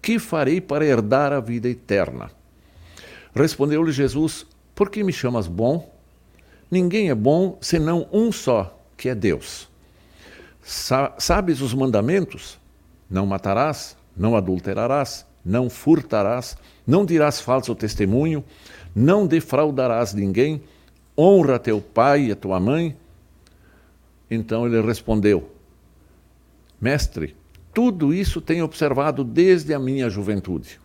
que 0.00 0.18
farei 0.18 0.60
para 0.60 0.84
herdar 0.84 1.32
a 1.32 1.40
vida 1.40 1.68
eterna? 1.68 2.30
Respondeu-lhe 3.34 3.92
Jesus: 3.92 4.46
Por 4.74 4.88
que 4.88 5.04
me 5.04 5.12
chamas 5.12 5.46
bom? 5.46 5.94
Ninguém 6.70 7.10
é 7.10 7.14
bom 7.14 7.58
senão 7.60 8.08
um 8.10 8.32
só, 8.32 8.80
que 8.96 9.08
é 9.08 9.14
Deus. 9.14 9.68
Sa 10.62 11.14
sabes 11.18 11.60
os 11.60 11.72
mandamentos? 11.72 12.58
Não 13.08 13.26
matarás, 13.26 13.96
não 14.16 14.36
adulterarás, 14.36 15.26
não 15.44 15.70
furtarás, 15.70 16.56
não 16.86 17.04
dirás 17.04 17.40
falso 17.40 17.74
testemunho, 17.74 18.44
não 18.94 19.26
defraudarás 19.26 20.12
ninguém, 20.12 20.62
honra 21.16 21.58
teu 21.58 21.80
pai 21.80 22.26
e 22.26 22.32
a 22.32 22.36
tua 22.36 22.58
mãe. 22.58 22.96
Então 24.30 24.66
ele 24.66 24.80
respondeu: 24.80 25.50
Mestre, 26.80 27.36
tudo 27.72 28.12
isso 28.12 28.40
tenho 28.40 28.64
observado 28.64 29.22
desde 29.22 29.72
a 29.72 29.78
minha 29.78 30.10
juventude. 30.10 30.80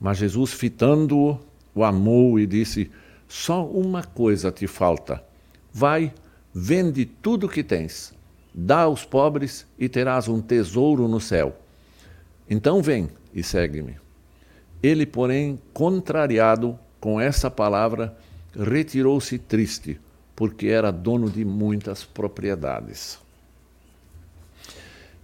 Mas 0.00 0.18
Jesus, 0.18 0.52
fitando-o, 0.52 1.40
o 1.74 1.82
amou 1.82 2.38
e 2.38 2.46
disse: 2.46 2.90
Só 3.26 3.66
uma 3.66 4.04
coisa 4.04 4.52
te 4.52 4.66
falta. 4.66 5.24
Vai, 5.72 6.12
vende 6.54 7.04
tudo 7.04 7.46
o 7.46 7.48
que 7.48 7.64
tens 7.64 8.15
Dá 8.58 8.80
aos 8.80 9.04
pobres 9.04 9.66
e 9.78 9.86
terás 9.86 10.28
um 10.28 10.40
tesouro 10.40 11.06
no 11.06 11.20
céu. 11.20 11.54
Então 12.48 12.80
vem 12.80 13.10
e 13.34 13.42
segue-me. 13.42 13.96
Ele, 14.82 15.04
porém, 15.04 15.58
contrariado 15.74 16.78
com 16.98 17.20
essa 17.20 17.50
palavra, 17.50 18.16
retirou-se 18.58 19.38
triste, 19.38 20.00
porque 20.34 20.68
era 20.68 20.90
dono 20.90 21.28
de 21.28 21.44
muitas 21.44 22.02
propriedades. 22.02 23.18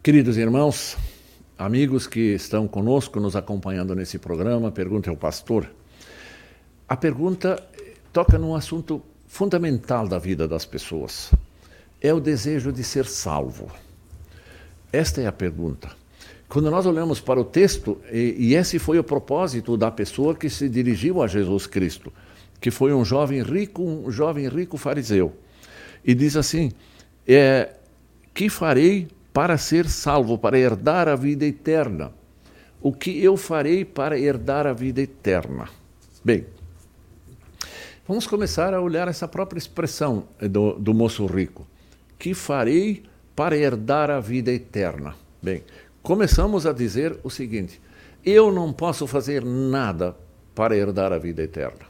Queridos 0.02 0.36
irmãos, 0.36 0.98
amigos 1.58 2.06
que 2.06 2.34
estão 2.34 2.68
conosco, 2.68 3.18
nos 3.18 3.34
acompanhando 3.34 3.94
nesse 3.94 4.18
programa, 4.18 4.70
pergunta 4.70 5.08
ao 5.08 5.16
pastor. 5.16 5.70
A 6.86 6.96
pergunta 6.96 7.62
toca 8.12 8.36
num 8.36 8.54
assunto 8.54 9.00
fundamental 9.26 10.06
da 10.06 10.18
vida 10.18 10.46
das 10.46 10.66
pessoas 10.66 11.32
é 12.02 12.12
o 12.12 12.18
desejo 12.18 12.72
de 12.72 12.82
ser 12.82 13.06
salvo? 13.06 13.70
Esta 14.92 15.20
é 15.20 15.26
a 15.26 15.32
pergunta. 15.32 15.90
Quando 16.48 16.70
nós 16.70 16.84
olhamos 16.84 17.20
para 17.20 17.40
o 17.40 17.44
texto, 17.44 17.98
e, 18.12 18.54
esse 18.54 18.78
foi 18.78 18.98
o 18.98 19.04
propósito 19.04 19.76
da 19.76 19.90
pessoa 19.90 20.34
que 20.34 20.50
se 20.50 20.68
dirigiu 20.68 21.22
a 21.22 21.28
Jesus 21.28 21.66
Cristo, 21.66 22.12
que 22.60 22.70
foi 22.70 22.92
um 22.92 23.04
jovem 23.04 23.42
rico, 23.42 23.82
um 23.82 24.10
jovem 24.10 24.48
rico 24.48 24.76
fariseu, 24.76 25.32
e 26.04 26.14
diz 26.14 26.36
assim: 26.36 26.72
é, 27.26 27.70
que 28.34 28.50
farei 28.50 29.08
para 29.32 29.56
ser 29.56 29.88
salvo, 29.88 30.36
para 30.36 30.58
herdar 30.58 31.08
a 31.08 31.14
vida 31.14 31.46
eterna? 31.46 32.12
O 32.82 32.92
que 32.92 33.22
eu 33.22 33.36
farei 33.36 33.84
para 33.84 34.18
herdar 34.18 34.66
a 34.66 34.72
vida 34.72 35.00
eterna? 35.00 35.68
Bem, 36.22 36.44
vamos 38.06 38.26
começar 38.26 38.74
a 38.74 38.80
olhar 38.80 39.08
essa 39.08 39.26
própria 39.26 39.58
expressão 39.58 40.24
do, 40.38 40.74
do 40.74 40.92
moço 40.92 41.24
rico 41.24 41.66
que 42.22 42.34
farei 42.34 43.02
para 43.34 43.56
herdar 43.56 44.08
a 44.08 44.20
vida 44.20 44.52
eterna? 44.52 45.16
Bem, 45.42 45.64
começamos 46.04 46.64
a 46.66 46.72
dizer 46.72 47.18
o 47.24 47.28
seguinte: 47.28 47.82
eu 48.24 48.52
não 48.52 48.72
posso 48.72 49.08
fazer 49.08 49.44
nada 49.44 50.14
para 50.54 50.76
herdar 50.76 51.12
a 51.12 51.18
vida 51.18 51.42
eterna. 51.42 51.84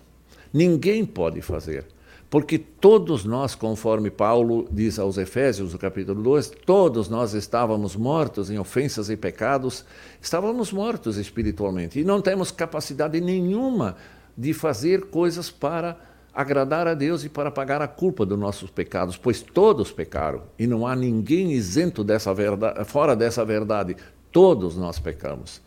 Ninguém 0.51 1.05
pode 1.05 1.43
fazer. 1.43 1.85
Porque 2.31 2.57
todos 2.57 3.27
nós, 3.27 3.55
conforme 3.55 4.11
Paulo 4.11 4.67
diz 4.73 4.99
aos 4.99 5.19
Efésios, 5.19 5.75
no 5.75 5.79
capítulo 5.79 6.23
2, 6.23 6.51
todos 6.65 7.11
nós 7.11 7.35
estávamos 7.35 7.95
mortos 7.95 8.51
em 8.51 8.59
ofensas 8.59 9.11
e 9.11 9.19
pecados, 9.19 9.85
estávamos 10.19 10.73
mortos 10.73 11.19
espiritualmente 11.19 12.01
e 12.01 12.05
não 12.05 12.23
temos 12.23 12.51
capacidade 12.51 13.21
nenhuma 13.21 13.97
de 14.35 14.55
fazer 14.55 15.11
coisas 15.11 15.51
para 15.51 16.12
agradar 16.35 16.87
a 16.87 16.95
Deus 16.95 17.25
e 17.25 17.29
para 17.29 17.51
pagar 17.51 17.83
a 17.83 17.89
culpa 17.89 18.25
dos 18.25 18.39
nossos 18.39 18.71
pecados, 18.71 19.17
pois 19.17 19.43
todos 19.43 19.93
pecaram 19.93 20.43
e 20.59 20.67
não 20.67 20.87
há 20.87 20.97
ninguém 20.97 21.53
isento 21.53 22.03
dessa 22.03 22.33
verdade, 22.33 22.85
fora 22.85 23.15
dessa 23.15 23.45
verdade. 23.45 23.97
Todos 24.31 24.77
nós 24.77 24.99
pecamos. 24.99 25.61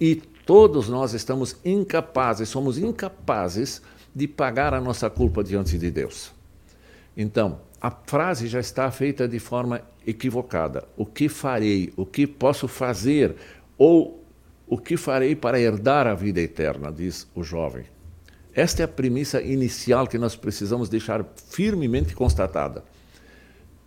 E 0.00 0.16
todos 0.16 0.88
nós 0.88 1.12
estamos 1.12 1.56
incapazes, 1.64 2.48
somos 2.48 2.78
incapazes 2.78 3.82
de 4.14 4.28
pagar 4.28 4.74
a 4.74 4.80
nossa 4.80 5.10
culpa 5.10 5.42
diante 5.42 5.76
de 5.78 5.90
Deus. 5.90 6.32
Então, 7.16 7.60
a 7.80 7.90
frase 7.90 8.46
já 8.46 8.60
está 8.60 8.90
feita 8.90 9.26
de 9.26 9.38
forma 9.38 9.82
equivocada. 10.06 10.84
O 10.96 11.04
que 11.04 11.28
farei? 11.28 11.92
O 11.96 12.06
que 12.06 12.26
posso 12.26 12.68
fazer? 12.68 13.34
Ou 13.76 14.22
o 14.66 14.78
que 14.78 14.96
farei 14.96 15.34
para 15.34 15.60
herdar 15.60 16.06
a 16.06 16.14
vida 16.14 16.40
eterna? 16.40 16.92
Diz 16.92 17.26
o 17.34 17.42
jovem. 17.42 17.84
Esta 18.54 18.82
é 18.82 18.84
a 18.84 18.88
premissa 18.88 19.40
inicial 19.40 20.06
que 20.06 20.18
nós 20.18 20.36
precisamos 20.36 20.88
deixar 20.88 21.24
firmemente 21.48 22.14
constatada. 22.14 22.84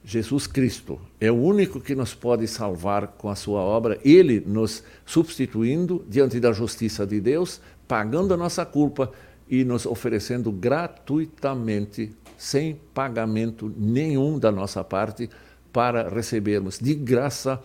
Jesus 0.04 0.48
Cristo 0.48 1.00
é 1.20 1.32
o 1.32 1.36
único 1.36 1.80
que 1.80 1.96
nos 1.96 2.14
pode 2.14 2.48
salvar 2.48 3.08
com 3.10 3.30
a 3.30 3.36
sua 3.36 3.60
obra, 3.60 4.00
ele 4.04 4.40
nos 4.40 4.84
substituindo 5.06 6.06
diante 6.08 6.40
da 6.40 6.52
justiça 6.52 7.06
de 7.06 7.20
Deus, 7.20 7.60
pagando 7.88 8.34
a 8.34 8.38
nossa 8.38 8.66
culpa 8.66 9.12
e 9.50 9.64
nos 9.64 9.86
oferecendo 9.86 10.52
gratuitamente, 10.52 12.16
sem 12.38 12.80
pagamento 12.94 13.72
nenhum 13.76 14.38
da 14.38 14.52
nossa 14.52 14.84
parte, 14.84 15.30
para 15.72 16.08
recebermos 16.10 16.80
de 16.80 16.94
graça 16.94 17.62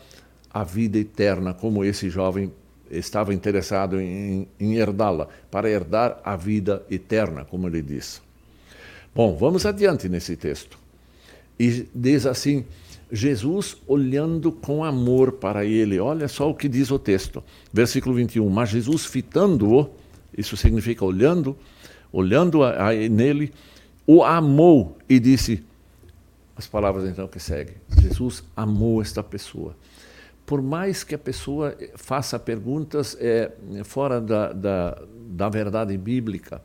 a 0.52 0.64
vida 0.64 0.98
eterna, 0.98 1.54
como 1.54 1.84
esse 1.84 2.10
jovem 2.10 2.52
estava 2.90 3.32
interessado 3.32 4.00
em, 4.00 4.48
em 4.58 4.76
herdá-la, 4.76 5.28
para 5.50 5.70
herdar 5.70 6.20
a 6.24 6.36
vida 6.36 6.84
eterna, 6.90 7.44
como 7.44 7.68
ele 7.68 7.82
diz. 7.82 8.20
Bom, 9.14 9.36
vamos 9.36 9.64
adiante 9.66 10.08
nesse 10.08 10.36
texto. 10.36 10.78
E 11.58 11.86
diz 11.94 12.26
assim: 12.26 12.64
Jesus 13.12 13.76
olhando 13.86 14.52
com 14.52 14.84
amor 14.84 15.32
para 15.32 15.64
ele. 15.64 15.98
Olha 15.98 16.28
só 16.28 16.48
o 16.48 16.54
que 16.54 16.68
diz 16.68 16.90
o 16.90 16.98
texto. 16.98 17.42
Versículo 17.72 18.14
21. 18.14 18.48
Mas 18.48 18.70
Jesus 18.70 19.04
fitando-o, 19.04 19.90
isso 20.36 20.56
significa 20.56 21.04
olhando, 21.04 21.56
olhando 22.12 22.62
a, 22.62 22.90
a, 22.90 22.94
nele, 22.94 23.52
o 24.06 24.22
amou 24.22 24.96
e 25.08 25.18
disse 25.18 25.62
as 26.56 26.66
palavras 26.66 27.08
então 27.08 27.26
que 27.26 27.40
seguem. 27.40 27.74
Jesus 28.00 28.44
amou 28.56 29.02
esta 29.02 29.22
pessoa 29.22 29.74
por 30.50 30.60
mais 30.60 31.04
que 31.04 31.14
a 31.14 31.18
pessoa 31.18 31.76
faça 31.94 32.36
perguntas 32.36 33.16
é, 33.20 33.52
fora 33.84 34.20
da, 34.20 34.52
da, 34.52 35.00
da 35.14 35.48
verdade 35.48 35.96
bíblica, 35.96 36.60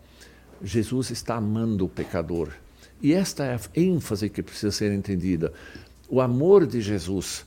Jesus 0.59 1.11
está 1.11 1.35
amando 1.35 1.85
o 1.85 1.89
pecador. 1.89 2.49
E 2.99 3.13
esta 3.13 3.45
é 3.45 3.53
a 3.53 3.59
ênfase 3.75 4.27
que 4.27 4.41
precisa 4.41 4.71
ser 4.71 4.91
entendida. 4.91 5.53
O 6.09 6.19
amor 6.19 6.65
de 6.65 6.81
Jesus 6.81 7.45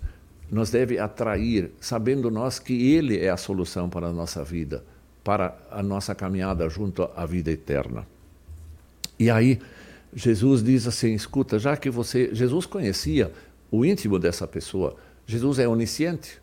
nos 0.48 0.70
deve 0.70 0.96
atrair, 0.96 1.72
sabendo 1.80 2.30
nós 2.30 2.60
que 2.60 2.92
Ele 2.92 3.18
é 3.18 3.30
a 3.30 3.36
solução 3.36 3.90
para 3.90 4.06
a 4.06 4.12
nossa 4.12 4.44
vida, 4.44 4.84
para 5.24 5.58
a 5.72 5.82
nossa 5.82 6.14
caminhada 6.14 6.68
junto 6.68 7.10
à 7.16 7.26
vida 7.26 7.50
eterna. 7.50 8.06
E 9.18 9.28
aí, 9.28 9.58
Jesus 10.14 10.62
diz 10.62 10.86
assim: 10.86 11.14
escuta, 11.14 11.58
já 11.58 11.76
que 11.76 11.90
você. 11.90 12.32
Jesus 12.32 12.64
conhecia 12.64 13.32
o 13.72 13.84
íntimo 13.84 14.20
dessa 14.20 14.46
pessoa, 14.46 14.96
Jesus 15.28 15.58
é 15.58 15.68
onisciente. 15.68 16.40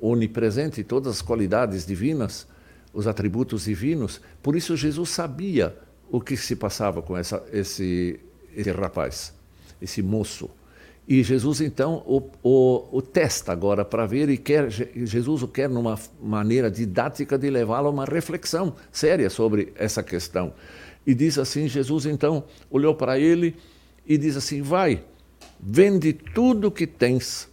onipresente, 0.00 0.82
todas 0.82 1.16
as 1.16 1.22
qualidades 1.22 1.86
divinas, 1.86 2.48
os 2.92 3.06
atributos 3.06 3.66
divinos. 3.66 4.20
Por 4.42 4.56
isso 4.56 4.76
Jesus 4.76 5.10
sabia 5.10 5.76
o 6.10 6.20
que 6.20 6.36
se 6.36 6.56
passava 6.56 7.02
com 7.02 7.16
essa, 7.16 7.44
esse, 7.52 8.18
esse 8.56 8.70
rapaz, 8.72 9.34
esse 9.80 10.02
moço. 10.02 10.50
E 11.06 11.22
Jesus 11.22 11.60
então 11.60 12.02
o, 12.06 12.30
o, 12.42 12.98
o 12.98 13.02
testa 13.02 13.52
agora 13.52 13.84
para 13.84 14.06
ver 14.06 14.30
e 14.30 14.38
quer 14.38 14.70
Jesus 14.70 15.42
o 15.42 15.48
quer 15.48 15.68
numa 15.68 15.98
maneira 16.20 16.70
didática 16.70 17.36
de 17.36 17.50
levá-lo 17.50 17.88
a 17.88 17.90
uma 17.90 18.04
reflexão 18.06 18.74
séria 18.90 19.28
sobre 19.28 19.72
essa 19.76 20.02
questão. 20.02 20.54
E 21.06 21.14
diz 21.14 21.38
assim, 21.38 21.68
Jesus 21.68 22.06
então 22.06 22.44
olhou 22.70 22.94
para 22.94 23.18
ele 23.18 23.54
e 24.06 24.16
diz 24.16 24.36
assim: 24.36 24.62
Vai, 24.62 25.04
vende 25.60 26.12
tudo 26.12 26.68
o 26.68 26.70
que 26.70 26.86
tens, 26.86 27.48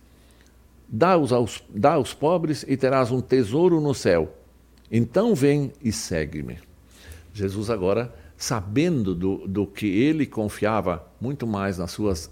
dá 0.90 1.12
aos, 1.12 1.64
dá 1.70 1.94
aos 1.94 2.14
pobres 2.14 2.66
e 2.68 2.76
terás 2.76 3.12
um 3.12 3.22
tesouro 3.22 3.80
no 3.80 3.94
céu. 3.94 4.36
Então 4.92 5.36
vem 5.36 5.72
e 5.82 5.92
segue-me. 5.92 6.58
Jesus 7.34 7.70
agora, 7.70 8.14
sabendo 8.36 9.14
do, 9.14 9.48
do 9.48 9.68
que 9.68 9.86
ele 9.86 10.26
confiava 10.26 11.06
muito 11.22 11.46
mais 11.46 11.78
nas 11.78 11.92
suas 11.92 12.30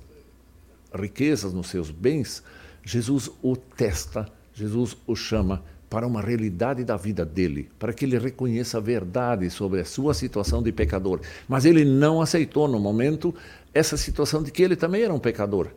riquezas, 0.94 1.54
nos 1.54 1.68
seus 1.68 1.92
bens, 1.92 2.44
Jesus 2.84 3.30
o 3.44 3.56
testa, 3.56 4.28
Jesus 4.54 4.98
o 5.06 5.16
chama 5.16 5.64
para 5.90 6.08
uma 6.08 6.22
realidade 6.22 6.84
da 6.84 6.98
vida 6.98 7.24
dele, 7.24 7.70
para 7.80 7.94
que 7.94 8.04
ele 8.06 8.18
reconheça 8.18 8.78
a 8.78 8.82
verdade 8.82 9.50
sobre 9.50 9.80
a 9.80 9.86
sua 9.86 10.14
situação 10.14 10.62
de 10.62 10.72
pecador. 10.72 11.22
Mas 11.48 11.64
ele 11.64 11.86
não 11.86 12.22
aceitou 12.22 12.68
no 12.68 12.80
momento 12.80 13.34
essa 13.74 13.96
situação 13.96 14.44
de 14.44 14.52
que 14.52 14.64
ele 14.64 14.76
também 14.76 15.04
era 15.04 15.14
um 15.14 15.20
pecador. 15.20 15.70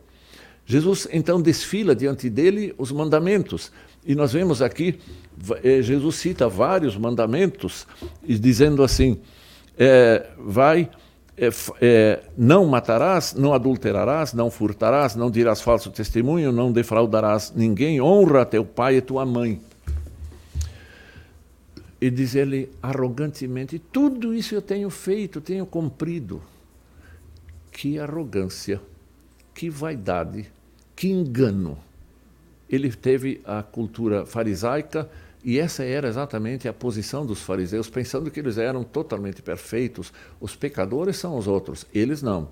Jesus 0.65 1.07
então 1.11 1.41
desfila 1.41 1.95
diante 1.95 2.29
dele 2.29 2.73
os 2.77 2.91
mandamentos. 2.91 3.71
E 4.05 4.15
nós 4.15 4.33
vemos 4.33 4.61
aqui, 4.61 4.99
eh, 5.63 5.81
Jesus 5.81 6.15
cita 6.15 6.47
vários 6.47 6.97
mandamentos, 6.97 7.85
dizendo 8.23 8.83
assim: 8.83 9.19
é, 9.77 10.27
vai, 10.37 10.89
é, 11.37 11.49
é, 11.81 12.23
não 12.37 12.65
matarás, 12.65 13.33
não 13.33 13.53
adulterarás, 13.53 14.33
não 14.33 14.51
furtarás, 14.51 15.15
não 15.15 15.31
dirás 15.31 15.61
falso 15.61 15.89
testemunho, 15.91 16.51
não 16.51 16.71
defraudarás 16.71 17.53
ninguém, 17.55 18.01
honra 18.01 18.45
teu 18.45 18.65
pai 18.65 18.97
e 18.97 19.01
tua 19.01 19.25
mãe. 19.25 19.61
E 21.99 22.09
diz 22.09 22.35
ele 22.35 22.69
arrogantemente: 22.81 23.79
Tudo 23.79 24.33
isso 24.33 24.55
eu 24.55 24.61
tenho 24.61 24.89
feito, 24.89 25.39
tenho 25.39 25.65
cumprido. 25.65 26.41
Que 27.71 27.97
arrogância, 27.97 28.81
que 29.53 29.69
vaidade, 29.69 30.51
que 30.95 31.09
engano. 31.09 31.77
Ele 32.69 32.91
teve 32.91 33.41
a 33.45 33.61
cultura 33.61 34.25
farisaica 34.25 35.09
e 35.43 35.59
essa 35.59 35.83
era 35.83 36.07
exatamente 36.07 36.67
a 36.67 36.73
posição 36.73 37.25
dos 37.25 37.41
fariseus, 37.41 37.89
pensando 37.89 38.29
que 38.29 38.39
eles 38.39 38.57
eram 38.57 38.83
totalmente 38.83 39.41
perfeitos. 39.41 40.13
Os 40.39 40.55
pecadores 40.55 41.17
são 41.17 41.37
os 41.37 41.47
outros, 41.47 41.85
eles 41.93 42.21
não. 42.21 42.49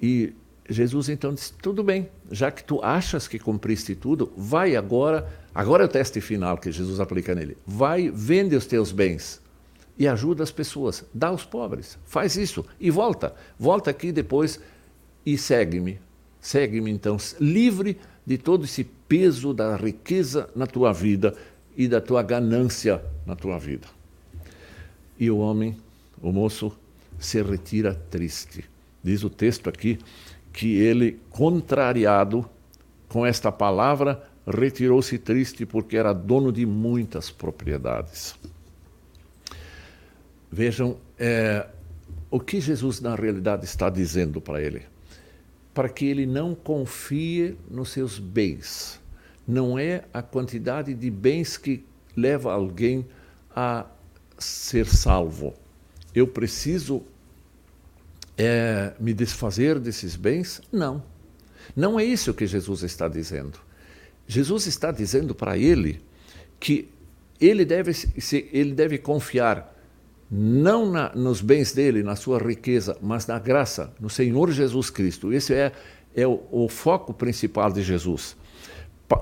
E 0.00 0.32
Jesus 0.68 1.08
então 1.08 1.34
disse: 1.34 1.52
tudo 1.54 1.84
bem, 1.84 2.08
já 2.30 2.50
que 2.50 2.64
tu 2.64 2.82
achas 2.82 3.28
que 3.28 3.38
cumpriste 3.38 3.94
tudo, 3.94 4.32
vai 4.36 4.74
agora. 4.76 5.28
Agora 5.54 5.84
é 5.84 5.86
o 5.86 5.88
teste 5.88 6.20
final 6.20 6.58
que 6.58 6.72
Jesus 6.72 7.00
aplica 7.00 7.34
nele. 7.34 7.56
Vai, 7.66 8.10
vende 8.10 8.56
os 8.56 8.66
teus 8.66 8.92
bens 8.92 9.40
e 9.98 10.06
ajuda 10.06 10.42
as 10.42 10.50
pessoas, 10.50 11.04
dá 11.14 11.28
aos 11.28 11.44
pobres. 11.44 11.98
Faz 12.04 12.36
isso 12.36 12.64
e 12.78 12.90
volta. 12.90 13.34
Volta 13.58 13.90
aqui 13.90 14.12
depois 14.12 14.60
e 15.24 15.38
segue-me. 15.38 15.98
Segue-me 16.46 16.92
então, 16.92 17.16
livre 17.40 17.98
de 18.24 18.38
todo 18.38 18.66
esse 18.66 18.84
peso 18.84 19.52
da 19.52 19.74
riqueza 19.74 20.48
na 20.54 20.64
tua 20.64 20.92
vida 20.92 21.34
e 21.76 21.88
da 21.88 22.00
tua 22.00 22.22
ganância 22.22 23.02
na 23.26 23.34
tua 23.34 23.58
vida. 23.58 23.88
E 25.18 25.28
o 25.28 25.38
homem, 25.38 25.76
o 26.22 26.30
moço, 26.30 26.70
se 27.18 27.42
retira 27.42 27.96
triste. 28.12 28.64
Diz 29.02 29.24
o 29.24 29.28
texto 29.28 29.68
aqui 29.68 29.98
que 30.52 30.76
ele, 30.76 31.18
contrariado 31.30 32.48
com 33.08 33.26
esta 33.26 33.50
palavra, 33.50 34.22
retirou-se 34.46 35.18
triste 35.18 35.66
porque 35.66 35.96
era 35.96 36.12
dono 36.12 36.52
de 36.52 36.64
muitas 36.64 37.28
propriedades. 37.28 38.36
Vejam 40.48 40.96
é, 41.18 41.66
o 42.30 42.38
que 42.38 42.60
Jesus, 42.60 43.00
na 43.00 43.16
realidade, 43.16 43.64
está 43.64 43.90
dizendo 43.90 44.40
para 44.40 44.62
ele. 44.62 44.94
Para 45.76 45.90
que 45.90 46.06
ele 46.06 46.24
não 46.24 46.54
confie 46.54 47.54
nos 47.70 47.90
seus 47.90 48.18
bens. 48.18 48.98
Não 49.46 49.78
é 49.78 50.04
a 50.10 50.22
quantidade 50.22 50.94
de 50.94 51.10
bens 51.10 51.58
que 51.58 51.84
leva 52.16 52.50
alguém 52.50 53.06
a 53.54 53.84
ser 54.38 54.86
salvo. 54.86 55.52
Eu 56.14 56.26
preciso 56.26 57.02
é, 58.38 58.94
me 58.98 59.12
desfazer 59.12 59.78
desses 59.78 60.16
bens? 60.16 60.62
Não. 60.72 61.04
Não 61.76 62.00
é 62.00 62.04
isso 62.04 62.32
que 62.32 62.46
Jesus 62.46 62.82
está 62.82 63.06
dizendo. 63.06 63.58
Jesus 64.26 64.66
está 64.66 64.90
dizendo 64.90 65.34
para 65.34 65.58
ele 65.58 66.00
que 66.58 66.88
ele 67.38 67.66
deve, 67.66 67.92
ele 68.50 68.72
deve 68.72 68.96
confiar 68.96 69.75
não 70.30 70.90
na, 70.90 71.14
nos 71.14 71.40
bens 71.40 71.72
dele, 71.72 72.02
na 72.02 72.16
sua 72.16 72.38
riqueza, 72.38 72.96
mas 73.00 73.26
na 73.26 73.38
graça, 73.38 73.92
no 74.00 74.10
Senhor 74.10 74.50
Jesus 74.50 74.90
Cristo. 74.90 75.32
Esse 75.32 75.54
é, 75.54 75.72
é 76.14 76.26
o, 76.26 76.40
o 76.50 76.68
foco 76.68 77.14
principal 77.14 77.72
de 77.72 77.82
Jesus 77.82 78.36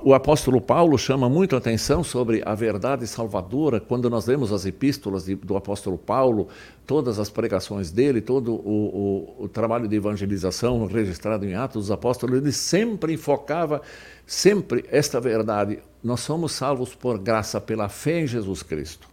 o 0.03 0.15
apóstolo 0.15 0.59
Paulo 0.59 0.97
chama 0.97 1.29
muito 1.29 1.55
atenção 1.55 2.03
sobre 2.03 2.41
a 2.43 2.55
verdade 2.55 3.05
salvadora 3.05 3.79
quando 3.79 4.09
nós 4.09 4.25
lemos 4.25 4.51
as 4.51 4.65
epístolas 4.65 5.25
de, 5.25 5.35
do 5.35 5.55
apóstolo 5.55 5.95
Paulo, 5.95 6.47
todas 6.87 7.19
as 7.19 7.29
pregações 7.29 7.91
dele, 7.91 8.19
todo 8.19 8.53
o, 8.53 9.35
o, 9.37 9.43
o, 9.43 9.47
trabalho 9.47 9.87
de 9.87 9.95
evangelização 9.95 10.87
registrado 10.87 11.45
em 11.45 11.53
Atos 11.53 11.83
dos 11.83 11.91
Apóstolos, 11.91 12.39
ele 12.39 12.51
sempre 12.51 13.13
enfocava 13.13 13.79
sempre 14.25 14.83
esta 14.89 15.21
verdade. 15.21 15.77
Nós 16.03 16.21
somos 16.21 16.53
salvos 16.53 16.95
por 16.95 17.19
graça, 17.19 17.61
pela 17.61 17.87
fé 17.87 18.21
em 18.21 18.27
Jesus 18.27 18.63
Cristo. 18.63 19.07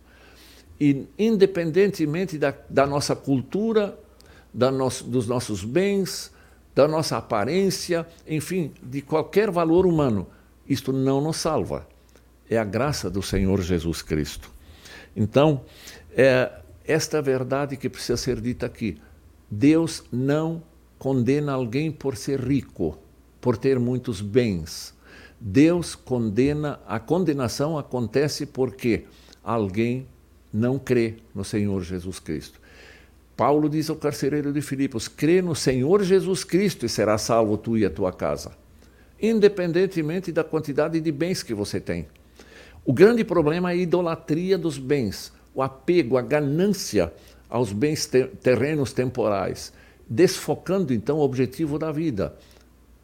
E 0.84 1.06
independentemente 1.16 2.36
da, 2.36 2.52
da 2.68 2.84
nossa 2.84 3.14
cultura, 3.14 3.96
da 4.52 4.68
nosso, 4.68 5.04
dos 5.04 5.28
nossos 5.28 5.62
bens, 5.62 6.32
da 6.74 6.88
nossa 6.88 7.16
aparência, 7.16 8.04
enfim, 8.26 8.72
de 8.82 9.00
qualquer 9.00 9.48
valor 9.48 9.86
humano, 9.86 10.26
isto 10.68 10.92
não 10.92 11.20
nos 11.20 11.36
salva. 11.36 11.86
É 12.50 12.58
a 12.58 12.64
graça 12.64 13.08
do 13.08 13.22
Senhor 13.22 13.62
Jesus 13.62 14.02
Cristo. 14.02 14.50
Então, 15.14 15.60
é 16.16 16.50
esta 16.84 17.22
verdade 17.22 17.76
que 17.76 17.88
precisa 17.88 18.16
ser 18.16 18.40
dita 18.40 18.66
aqui. 18.66 19.00
Deus 19.48 20.02
não 20.10 20.64
condena 20.98 21.52
alguém 21.52 21.92
por 21.92 22.16
ser 22.16 22.40
rico, 22.40 22.98
por 23.40 23.56
ter 23.56 23.78
muitos 23.78 24.20
bens. 24.20 24.92
Deus 25.40 25.94
condena, 25.94 26.80
a 26.88 26.98
condenação 26.98 27.78
acontece 27.78 28.46
porque 28.46 29.04
alguém 29.44 30.08
não 30.52 30.78
crê 30.78 31.14
no 31.34 31.44
Senhor 31.44 31.82
Jesus 31.82 32.18
Cristo. 32.18 32.60
Paulo 33.36 33.68
diz 33.68 33.88
ao 33.88 33.96
carcereiro 33.96 34.52
de 34.52 34.60
Filipos: 34.60 35.08
crê 35.08 35.40
no 35.40 35.54
Senhor 35.54 36.02
Jesus 36.02 36.44
Cristo 36.44 36.84
e 36.84 36.88
será 36.88 37.16
salvo 37.18 37.56
tu 37.56 37.76
e 37.78 37.84
a 37.84 37.90
tua 37.90 38.12
casa 38.12 38.62
independentemente 39.22 40.32
da 40.32 40.42
quantidade 40.42 41.00
de 41.00 41.12
bens 41.12 41.44
que 41.44 41.54
você 41.54 41.80
tem. 41.80 42.08
O 42.84 42.92
grande 42.92 43.22
problema 43.22 43.70
é 43.70 43.74
a 43.74 43.76
idolatria 43.76 44.58
dos 44.58 44.76
bens, 44.76 45.32
o 45.54 45.62
apego, 45.62 46.18
a 46.18 46.22
ganância 46.22 47.12
aos 47.48 47.72
bens 47.72 48.06
te 48.06 48.24
terrenos 48.24 48.92
temporais, 48.92 49.72
desfocando 50.08 50.92
então 50.92 51.18
o 51.18 51.22
objetivo 51.22 51.78
da 51.78 51.92
vida 51.92 52.36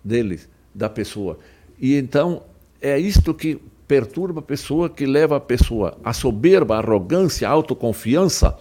dele, 0.02 0.40
da 0.74 0.90
pessoa. 0.90 1.38
E 1.78 1.94
então 1.94 2.42
é 2.80 2.98
isto 2.98 3.32
que 3.32 3.60
perturba 3.88 4.40
a 4.40 4.42
pessoa, 4.42 4.90
que 4.90 5.06
leva 5.06 5.36
a 5.36 5.40
pessoa 5.40 5.98
à 6.04 6.12
soberba, 6.12 6.76
à 6.76 6.78
arrogância, 6.78 7.48
à 7.48 7.50
autoconfiança, 7.50 8.56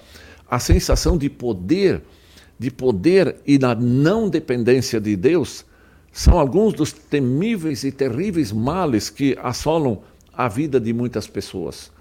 à 0.49 0.57
sensação 0.57 1.17
de 1.17 1.29
poder, 1.29 2.01
de 2.57 2.71
poder 2.71 3.35
e 3.45 3.59
na 3.59 3.75
não 3.75 4.29
dependência 4.29 5.01
de 5.01 5.17
Deus, 5.17 5.65
são 6.13 6.39
alguns 6.39 6.73
dos 6.73 6.93
temíveis 6.93 7.83
e 7.83 7.91
terríveis 7.91 8.51
males 8.53 9.09
que 9.09 9.37
assolam 9.43 10.01
a 10.33 10.47
vida 10.47 10.79
de 10.79 10.93
muitas 10.93 11.27
pessoas. 11.27 11.91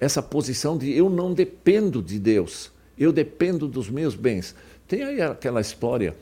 Essa 0.00 0.22
posição 0.22 0.78
de 0.78 0.90
eu 0.90 1.10
não 1.10 1.34
dependo 1.34 2.02
de 2.02 2.18
Deus, 2.18 2.72
eu 2.98 3.12
dependo 3.12 3.68
dos 3.68 3.90
meus 3.90 4.14
bens. 4.14 4.54
Tem 4.88 5.02
aí 5.02 5.20
aquela 5.20 5.60
história 5.60 6.16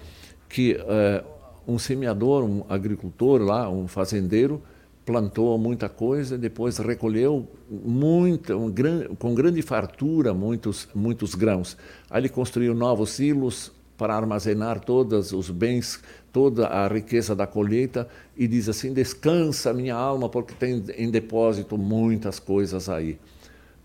que 0.48 0.72
uh, 0.74 1.24
um 1.66 1.78
semeador, 1.78 2.42
um 2.42 2.64
agricultor 2.68 3.40
lá, 3.40 3.70
um 3.70 3.86
fazendeiro, 3.86 4.60
plantou 5.08 5.56
muita 5.56 5.88
coisa, 5.88 6.36
depois 6.36 6.76
recolheu 6.76 7.48
muita, 7.70 8.54
um 8.54 8.70
com 9.18 9.34
grande 9.34 9.62
fartura 9.62 10.34
muitos, 10.34 10.86
muitos 10.94 11.34
grãos. 11.34 11.78
Aí 12.10 12.20
ele 12.20 12.28
construiu 12.28 12.74
novos 12.74 13.12
silos, 13.12 13.72
para 13.96 14.14
armazenar 14.14 14.78
todos 14.80 15.32
os 15.32 15.50
bens, 15.50 16.00
toda 16.30 16.68
a 16.68 16.86
riqueza 16.86 17.34
da 17.34 17.46
colheita, 17.46 18.06
e 18.36 18.46
diz 18.46 18.68
assim: 18.68 18.92
descansa 18.92 19.72
minha 19.72 19.94
alma, 19.94 20.28
porque 20.28 20.54
tem 20.54 20.84
em 20.96 21.10
depósito 21.10 21.78
muitas 21.78 22.38
coisas 22.38 22.90
aí. 22.90 23.18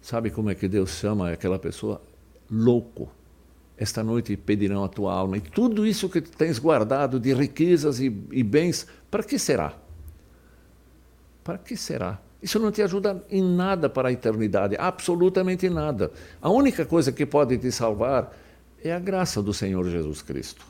Sabe 0.01 0.29
como 0.29 0.49
é 0.49 0.55
que 0.55 0.67
Deus 0.67 0.91
chama 0.91 1.31
aquela 1.31 1.57
pessoa? 1.57 2.01
Louco. 2.51 3.09
Esta 3.77 4.03
noite 4.03 4.35
pedirão 4.35 4.83
a 4.83 4.89
tua 4.89 5.13
alma. 5.13 5.37
E 5.37 5.41
tudo 5.41 5.87
isso 5.87 6.09
que 6.09 6.19
tens 6.19 6.59
guardado 6.59 7.17
de 7.17 7.33
riquezas 7.33 8.01
e, 8.01 8.13
e 8.31 8.43
bens, 8.43 8.85
para 9.09 9.23
que 9.23 9.39
será? 9.39 9.82
Para 11.43 11.57
que 11.57 11.75
será? 11.75 12.19
Isso 12.41 12.59
não 12.59 12.71
te 12.71 12.81
ajuda 12.81 13.23
em 13.29 13.41
nada 13.41 13.89
para 13.89 14.09
a 14.09 14.11
eternidade, 14.11 14.75
absolutamente 14.77 15.69
nada. 15.69 16.11
A 16.41 16.49
única 16.49 16.85
coisa 16.85 17.11
que 17.11 17.25
pode 17.25 17.57
te 17.57 17.71
salvar 17.71 18.35
é 18.83 18.91
a 18.91 18.99
graça 18.99 19.41
do 19.41 19.53
Senhor 19.53 19.89
Jesus 19.89 20.21
Cristo. 20.21 20.65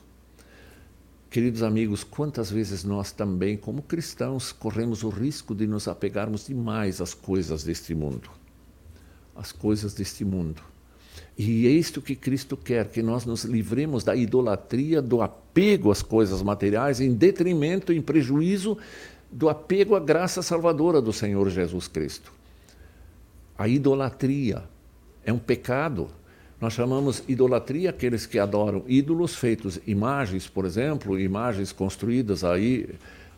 Queridos 1.28 1.64
amigos, 1.64 2.04
quantas 2.04 2.48
vezes 2.48 2.84
nós 2.84 3.10
também, 3.10 3.56
como 3.56 3.82
cristãos, 3.82 4.52
corremos 4.52 5.02
o 5.02 5.08
risco 5.08 5.52
de 5.52 5.66
nos 5.66 5.88
apegarmos 5.88 6.46
demais 6.46 7.00
às 7.00 7.12
coisas 7.12 7.64
deste 7.64 7.92
mundo. 7.92 8.30
As 9.34 9.50
coisas 9.50 9.94
deste 9.94 10.24
mundo. 10.24 10.62
E 11.36 11.66
é 11.66 11.70
isto 11.70 12.00
que 12.00 12.14
Cristo 12.14 12.56
quer, 12.56 12.88
que 12.88 13.02
nós 13.02 13.24
nos 13.24 13.42
livremos 13.42 14.04
da 14.04 14.14
idolatria, 14.14 15.02
do 15.02 15.20
apego 15.20 15.90
às 15.90 16.02
coisas 16.02 16.40
materiais, 16.40 17.00
em 17.00 17.12
detrimento, 17.12 17.92
em 17.92 18.00
prejuízo 18.00 18.78
do 19.34 19.48
apego 19.48 19.96
à 19.96 20.00
graça 20.00 20.42
salvadora 20.42 21.02
do 21.02 21.12
Senhor 21.12 21.50
Jesus 21.50 21.88
Cristo. 21.88 22.32
A 23.58 23.66
idolatria 23.66 24.62
é 25.24 25.32
um 25.32 25.40
pecado. 25.40 26.08
Nós 26.60 26.72
chamamos 26.72 27.24
idolatria 27.26 27.90
aqueles 27.90 28.26
que 28.26 28.38
adoram 28.38 28.84
ídolos 28.86 29.34
feitos, 29.34 29.80
imagens, 29.88 30.46
por 30.46 30.64
exemplo, 30.64 31.18
imagens 31.18 31.72
construídas 31.72 32.44
aí, 32.44 32.88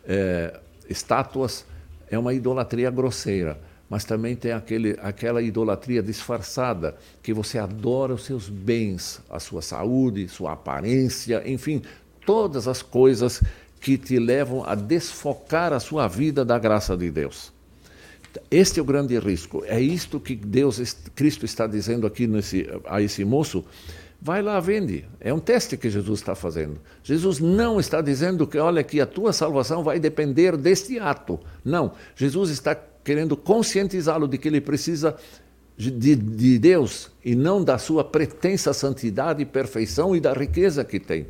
é, 0.07 0.59
estátuas, 0.87 1.65
é 2.11 2.17
uma 2.17 2.31
idolatria 2.31 2.91
grosseira. 2.91 3.59
Mas 3.89 4.05
também 4.05 4.35
tem 4.35 4.51
aquele, 4.51 4.99
aquela 5.01 5.41
idolatria 5.41 6.03
disfarçada, 6.03 6.95
que 7.23 7.33
você 7.33 7.57
adora 7.57 8.13
os 8.13 8.23
seus 8.23 8.47
bens, 8.49 9.19
a 9.31 9.39
sua 9.39 9.63
saúde, 9.63 10.27
sua 10.27 10.53
aparência, 10.53 11.41
enfim, 11.49 11.81
todas 12.23 12.67
as 12.67 12.83
coisas 12.83 13.41
que 13.79 13.97
te 13.97 14.19
levam 14.19 14.63
a 14.65 14.75
desfocar 14.75 15.73
a 15.73 15.79
sua 15.79 16.07
vida 16.07 16.43
da 16.43 16.57
graça 16.57 16.97
de 16.97 17.09
Deus. 17.09 17.51
Este 18.51 18.79
é 18.79 18.81
o 18.81 18.85
grande 18.85 19.17
risco. 19.19 19.63
É 19.65 19.79
isto 19.79 20.19
que 20.19 20.35
Deus, 20.35 20.95
Cristo 21.15 21.45
está 21.45 21.65
dizendo 21.65 22.05
aqui 22.05 22.27
nesse, 22.27 22.67
a 22.85 23.01
esse 23.01 23.23
moço. 23.25 23.63
Vai 24.21 24.41
lá, 24.41 24.59
vende. 24.59 25.05
É 25.19 25.33
um 25.33 25.39
teste 25.39 25.77
que 25.77 25.89
Jesus 25.89 26.19
está 26.19 26.35
fazendo. 26.35 26.79
Jesus 27.03 27.39
não 27.39 27.79
está 27.79 28.01
dizendo 28.01 28.47
que, 28.47 28.57
olha, 28.57 28.83
que 28.83 28.99
a 28.99 29.05
tua 29.05 29.31
salvação 29.31 29.83
vai 29.83 29.99
depender 29.99 30.57
deste 30.57 30.99
ato. 30.99 31.39
Não. 31.63 31.93
Jesus 32.15 32.49
está 32.49 32.75
querendo 32.75 33.37
conscientizá-lo 33.37 34.27
de 34.27 34.37
que 34.37 34.47
ele 34.47 34.59
precisa 34.59 35.15
de, 35.77 36.15
de 36.15 36.59
Deus 36.59 37.11
e 37.23 37.35
não 37.35 37.63
da 37.63 37.77
sua 37.77 38.03
pretensa 38.03 38.73
santidade, 38.73 39.45
perfeição 39.45 40.15
e 40.15 40.19
da 40.19 40.33
riqueza 40.33 40.83
que 40.83 40.99
tem. 40.99 41.27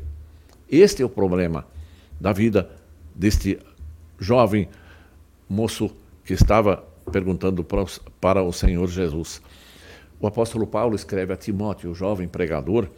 Este 0.70 1.02
é 1.02 1.04
o 1.06 1.08
problema 1.08 1.64
da 2.20 2.32
vida 2.32 2.70
deste 3.14 3.58
jovem 4.18 4.68
moço 5.48 5.90
que 6.24 6.34
estava 6.34 6.84
perguntando 7.10 7.64
para 8.20 8.42
o 8.42 8.52
Senhor 8.52 8.88
Jesus. 8.88 9.40
O 10.20 10.26
apóstolo 10.26 10.66
Paulo 10.66 10.94
escreve 10.94 11.32
a 11.32 11.36
Timóteo, 11.36 11.90
o 11.90 11.94
jovem 11.94 12.28
pregador, 12.28 12.88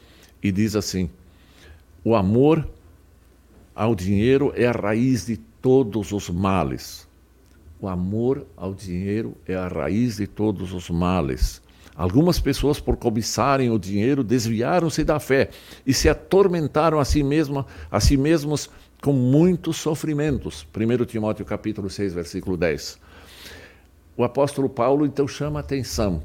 e 0.42 0.50
diz 0.50 0.74
assim: 0.74 1.10
O 2.02 2.14
amor 2.14 2.66
ao 3.74 3.94
dinheiro 3.94 4.52
é 4.56 4.66
a 4.66 4.72
raiz 4.72 5.26
de 5.26 5.36
todos 5.36 6.12
os 6.12 6.28
males. 6.30 7.08
O 7.80 7.88
amor 7.88 8.46
ao 8.56 8.74
dinheiro 8.74 9.34
é 9.46 9.54
a 9.54 9.68
raiz 9.68 10.16
de 10.16 10.26
todos 10.26 10.72
os 10.72 10.90
males. 10.90 11.62
Algumas 11.94 12.40
pessoas, 12.40 12.80
por 12.80 12.96
cobiçarem 12.96 13.70
o 13.70 13.78
dinheiro, 13.78 14.24
desviaram-se 14.24 15.04
da 15.04 15.18
fé 15.18 15.50
e 15.86 15.92
se 15.92 16.08
atormentaram 16.08 16.98
a 16.98 17.04
si, 17.04 17.22
mesma, 17.22 17.66
a 17.90 18.00
si 18.00 18.16
mesmos 18.16 18.70
com 19.02 19.12
muitos 19.12 19.76
sofrimentos. 19.76 20.66
1 20.74 21.04
Timóteo 21.06 21.44
capítulo 21.44 21.88
6, 21.88 22.14
versículo 22.14 22.56
10. 22.56 22.98
O 24.16 24.24
apóstolo 24.24 24.68
Paulo 24.68 25.06
então 25.06 25.26
chama 25.26 25.58
a 25.58 25.62
atenção 25.62 26.22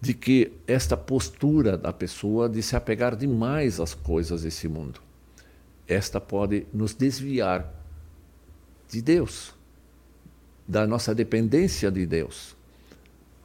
de 0.00 0.14
que 0.14 0.52
esta 0.66 0.96
postura 0.96 1.76
da 1.76 1.92
pessoa 1.92 2.48
de 2.48 2.62
se 2.62 2.76
apegar 2.76 3.16
demais 3.16 3.80
às 3.80 3.94
coisas 3.94 4.42
desse 4.42 4.68
mundo, 4.68 5.00
esta 5.86 6.20
pode 6.20 6.66
nos 6.72 6.94
desviar 6.94 7.74
de 8.88 9.02
Deus, 9.02 9.54
da 10.66 10.86
nossa 10.86 11.14
dependência 11.14 11.90
de 11.90 12.06
Deus. 12.06 12.56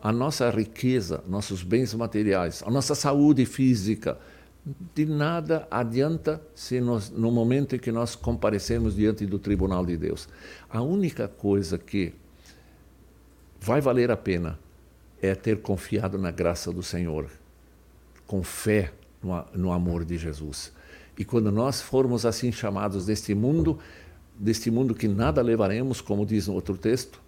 A 0.01 0.11
nossa 0.11 0.49
riqueza, 0.49 1.23
nossos 1.27 1.63
bens 1.63 1.93
materiais, 1.93 2.61
a 2.65 2.69
nossa 2.69 2.93
saúde 2.93 3.45
física, 3.45 4.17
de 4.95 5.05
nada 5.05 5.67
adianta 5.69 6.41
se 6.55 6.79
nós, 6.79 7.09
no 7.09 7.31
momento 7.31 7.75
em 7.75 7.79
que 7.79 7.91
nós 7.91 8.15
comparecermos 8.15 8.95
diante 8.95 9.25
do 9.25 9.37
tribunal 9.37 9.85
de 9.85 9.97
Deus. 9.97 10.29
A 10.69 10.81
única 10.81 11.27
coisa 11.27 11.77
que 11.77 12.13
vai 13.59 13.81
valer 13.81 14.09
a 14.09 14.17
pena 14.17 14.59
é 15.21 15.35
ter 15.35 15.61
confiado 15.61 16.17
na 16.17 16.31
graça 16.31 16.71
do 16.71 16.83
Senhor, 16.83 17.29
com 18.25 18.43
fé 18.43 18.93
no, 19.21 19.45
no 19.53 19.71
amor 19.71 20.05
de 20.05 20.17
Jesus. 20.17 20.71
E 21.17 21.23
quando 21.23 21.51
nós 21.51 21.81
formos 21.81 22.25
assim 22.25 22.51
chamados 22.51 23.05
deste 23.05 23.35
mundo, 23.35 23.79
deste 24.37 24.71
mundo 24.71 24.95
que 24.95 25.07
nada 25.07 25.41
levaremos, 25.41 26.01
como 26.01 26.25
diz 26.25 26.47
no 26.47 26.53
outro 26.53 26.77
texto, 26.77 27.21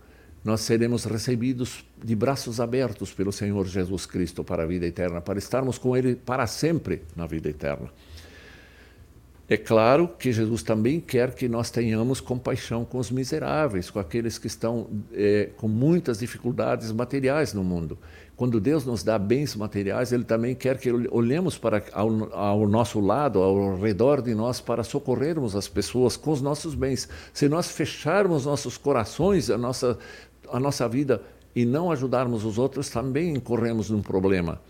nós 0.45 0.61
seremos 0.61 1.05
recebidos 1.05 1.83
de 2.03 2.15
braços 2.15 2.59
abertos 2.59 3.11
pelo 3.11 3.31
Senhor 3.31 3.65
Jesus 3.65 4.05
Cristo 4.05 4.43
para 4.43 4.61
a 4.61 4.65
vida 4.67 4.85
eterna, 4.85 5.19
para 5.19 5.39
estarmos 5.39 5.79
com 5.79 5.97
Ele 5.97 6.15
para 6.15 6.45
sempre 6.45 7.01
na 7.15 7.25
vida 7.25 7.49
eterna. 7.49 7.89
É 9.47 9.57
claro 9.57 10.07
que 10.07 10.31
Jesus 10.31 10.63
também 10.63 10.99
quer 10.99 11.33
que 11.35 11.47
nós 11.47 11.69
tenhamos 11.69 12.19
compaixão 12.19 12.83
com 12.83 12.97
os 12.97 13.11
miseráveis, 13.11 13.91
com 13.91 13.99
aqueles 13.99 14.39
que 14.39 14.47
estão 14.47 14.87
é, 15.13 15.49
com 15.57 15.67
muitas 15.67 16.19
dificuldades 16.19 16.91
materiais 16.91 17.53
no 17.53 17.63
mundo. 17.63 17.97
Quando 18.35 18.59
Deus 18.59 18.85
nos 18.85 19.03
dá 19.03 19.19
bens 19.19 19.55
materiais, 19.55 20.11
Ele 20.11 20.23
também 20.23 20.55
quer 20.55 20.77
que 20.79 20.91
olhemos 20.91 21.59
para 21.59 21.83
ao, 21.93 22.33
ao, 22.33 22.67
nosso 22.67 22.99
lado, 22.99 23.41
ao 23.41 23.79
redor 23.79 24.21
de 24.21 24.33
nós, 24.33 24.59
para 24.59 24.83
socorrermos 24.83 25.55
as 25.55 25.67
pessoas 25.67 26.17
com 26.17 26.31
os 26.31 26.41
nossos 26.41 26.73
bens. 26.73 27.07
Se 27.31 27.47
nós 27.47 27.69
fecharmos 27.69 28.45
nossos 28.45 28.77
corações, 28.77 29.51
a 29.51 29.57
nossa 29.57 29.97
a 30.51 30.59
nossa 30.59 30.87
vida 30.87 31.21
e 31.55 31.65
não 31.65 31.91
ajudarmos 31.91 32.43
os 32.43 32.57
outros, 32.57 32.89
também 32.89 33.35
incorremos 33.35 33.89
num 33.89 34.01
problema. 34.01 34.61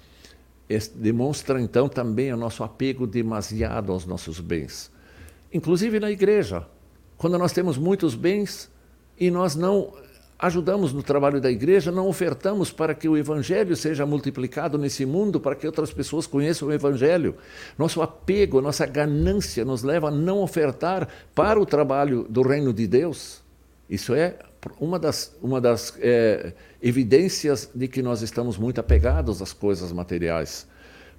Demonstra 0.96 1.62
então 1.62 1.88
também 1.88 2.32
o 2.34 2.38
nosso 2.38 2.64
apego 2.64 3.06
demasiado 3.06 3.92
aos 3.92 4.06
nossos 4.06 4.40
bens. 4.40 4.92
Inclusive 5.54 6.00
na 6.00 6.12
igreja, 6.12 6.66
quando 7.18 7.38
nós 7.38 7.52
temos 7.52 7.78
muitos 7.78 8.14
bens 8.14 8.70
e 9.20 9.32
nós 9.32 9.56
não 9.56 9.94
ajudamos 10.38 10.92
no 10.92 11.02
trabalho 11.02 11.40
da 11.40 11.50
igreja, 11.50 11.92
não 11.92 12.08
ofertamos 12.08 12.72
para 12.72 12.94
que 12.94 13.08
o 13.08 13.18
evangelho 13.18 13.76
seja 13.76 14.06
multiplicado 14.06 14.78
nesse 14.78 15.06
mundo, 15.06 15.40
para 15.40 15.56
que 15.56 15.66
outras 15.66 15.94
pessoas 15.94 16.28
conheçam 16.28 16.68
o 16.68 16.74
evangelho. 16.74 17.36
Nosso 17.78 18.02
apego, 18.02 18.62
nossa 18.62 18.86
ganância 18.86 19.64
nos 19.64 19.82
leva 19.82 20.10
a 20.10 20.12
não 20.12 20.40
ofertar 20.40 21.08
para 21.34 21.60
o 21.60 21.66
trabalho 21.66 22.26
do 22.30 22.42
reino 22.42 22.74
de 22.74 22.86
Deus. 22.86 23.42
Isso 23.90 24.14
é 24.14 24.38
uma 24.80 25.00
das, 25.00 25.36
uma 25.42 25.60
das 25.62 25.98
é, 26.00 26.54
evidências 26.82 27.70
de 27.74 27.88
que 27.88 28.02
nós 28.02 28.22
estamos 28.22 28.58
muito 28.58 28.80
apegados 28.80 29.42
às 29.42 29.54
coisas 29.54 29.92
materiais. 29.92 30.68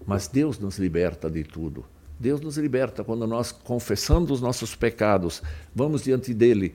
Mas 0.07 0.29
Deus 0.29 0.59
nos 0.59 0.79
liberta 0.79 1.31
de 1.31 1.43
tudo. 1.43 1.85
Deus 2.19 2.41
nos 2.41 2.57
liberta 2.57 3.05
quando 3.05 3.27
nós, 3.27 3.53
confessando 3.53 4.33
os 4.33 4.41
nossos 4.41 4.75
pecados, 4.75 5.43
vamos 5.75 6.03
diante 6.03 6.33
dele 6.33 6.75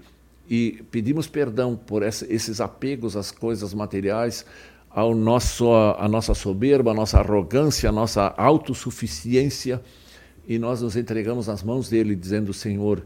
e 0.49 0.83
pedimos 0.91 1.27
perdão 1.27 1.75
por 1.75 2.03
esses 2.03 2.59
apegos 2.59 3.15
às 3.15 3.31
coisas 3.31 3.73
materiais, 3.73 4.45
ao 4.89 5.15
nosso, 5.15 5.71
a 5.73 6.07
nossa 6.09 6.33
soberba, 6.33 6.91
a 6.91 6.93
nossa 6.93 7.19
arrogância, 7.19 7.87
a 7.87 7.91
nossa 7.91 8.33
autossuficiência, 8.35 9.81
e 10.45 10.59
nós 10.59 10.81
nos 10.81 10.97
entregamos 10.97 11.47
nas 11.47 11.63
mãos 11.63 11.89
dele, 11.89 12.15
dizendo: 12.15 12.53
Senhor, 12.53 13.05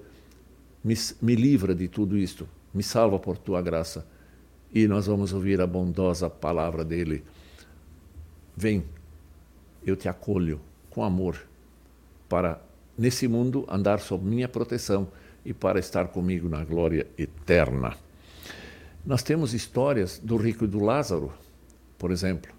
me, 0.83 0.95
me 1.21 1.35
livra 1.35 1.75
de 1.75 1.87
tudo 1.87 2.17
isto, 2.17 2.47
me 2.75 2.83
salva 2.83 3.17
por 3.17 3.37
tua 3.37 3.61
graça. 3.61 4.05
E 4.73 4.87
nós 4.87 5.07
vamos 5.07 5.31
ouvir 5.31 5.61
a 5.61 5.65
bondosa 5.65 6.29
palavra 6.29 6.83
dele. 6.83 7.23
Vem, 8.55 8.83
eu 9.85 9.95
te 9.95 10.09
acolho 10.09 10.59
com 10.89 11.03
amor 11.03 11.41
para 12.27 12.61
nesse 12.97 13.27
mundo 13.27 13.65
andar 13.69 13.99
sob 13.99 14.25
minha 14.25 14.49
proteção 14.49 15.07
e 15.45 15.53
para 15.53 15.79
estar 15.79 16.09
comigo 16.09 16.49
na 16.49 16.63
glória 16.65 17.07
eterna. 17.17 17.95
Nós 19.05 19.23
temos 19.23 19.53
histórias 19.53 20.19
do 20.19 20.35
rico 20.35 20.65
e 20.65 20.67
do 20.67 20.83
Lázaro, 20.83 21.31
por 21.97 22.11
exemplo. 22.11 22.53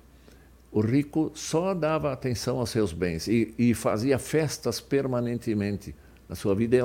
O 0.73 0.81
rico 0.81 1.33
só 1.35 1.75
dava 1.75 2.13
atenção 2.13 2.59
aos 2.59 2.71
seus 2.71 2.93
bens 2.93 3.27
e, 3.29 3.55
e 3.59 3.75
fazia 3.75 4.19
festas 4.19 4.81
permanentemente 4.81 5.95
na 6.29 6.35
sua 6.35 6.55
vida. 6.55 6.77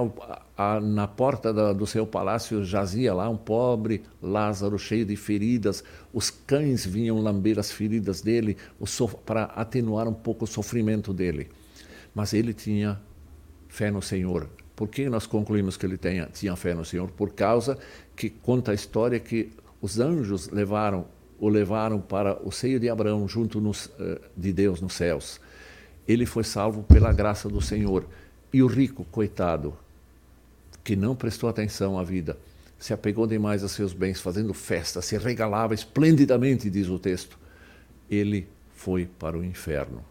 A, 0.57 0.79
na 0.79 1.07
porta 1.07 1.73
do 1.73 1.85
seu 1.87 2.05
palácio 2.05 2.63
jazia 2.63 3.13
lá 3.13 3.29
um 3.29 3.37
pobre 3.37 4.03
Lázaro 4.21 4.77
cheio 4.77 5.05
de 5.05 5.15
feridas. 5.15 5.83
Os 6.13 6.29
cães 6.29 6.85
vinham 6.85 7.19
lamber 7.19 7.59
as 7.59 7.71
feridas 7.71 8.21
dele 8.21 8.57
para 9.25 9.43
atenuar 9.43 10.07
um 10.07 10.13
pouco 10.13 10.45
o 10.45 10.47
sofrimento 10.47 11.13
dele. 11.13 11.49
Mas 12.13 12.33
ele 12.33 12.53
tinha 12.53 12.99
fé 13.67 13.89
no 13.89 14.01
Senhor. 14.01 14.49
Por 14.75 14.87
que 14.87 15.09
nós 15.09 15.25
concluímos 15.25 15.77
que 15.77 15.85
ele 15.85 15.97
tenha, 15.97 16.27
tinha 16.33 16.55
fé 16.55 16.73
no 16.73 16.83
Senhor? 16.83 17.09
Por 17.11 17.33
causa 17.33 17.77
que 18.15 18.29
conta 18.29 18.71
a 18.71 18.73
história 18.73 19.19
que 19.19 19.51
os 19.81 19.99
anjos 19.99 20.49
levaram 20.49 21.05
o 21.41 21.49
levaram 21.49 21.99
para 21.99 22.39
o 22.47 22.51
seio 22.51 22.79
de 22.79 22.87
Abraão 22.87 23.27
junto 23.27 23.59
nos, 23.59 23.87
uh, 23.87 24.21
de 24.37 24.53
Deus 24.53 24.79
nos 24.79 24.93
céus. 24.93 25.41
Ele 26.07 26.23
foi 26.23 26.43
salvo 26.43 26.83
pela 26.83 27.11
graça 27.11 27.49
do 27.49 27.59
Senhor. 27.59 28.05
E 28.53 28.61
o 28.61 28.67
rico, 28.67 29.05
coitado, 29.05 29.73
que 30.83 30.95
não 30.95 31.15
prestou 31.15 31.49
atenção 31.49 31.97
à 31.97 32.03
vida, 32.03 32.37
se 32.77 32.93
apegou 32.93 33.27
demais 33.27 33.63
a 33.63 33.67
seus 33.67 33.93
bens, 33.93 34.19
fazendo 34.19 34.53
festa, 34.53 35.01
se 35.01 35.17
regalava 35.17 35.73
esplendidamente, 35.73 36.69
diz 36.69 36.87
o 36.87 36.97
texto. 36.97 37.37
Ele 38.09 38.47
foi 38.73 39.05
para 39.05 39.37
o 39.37 39.43
inferno. 39.43 40.03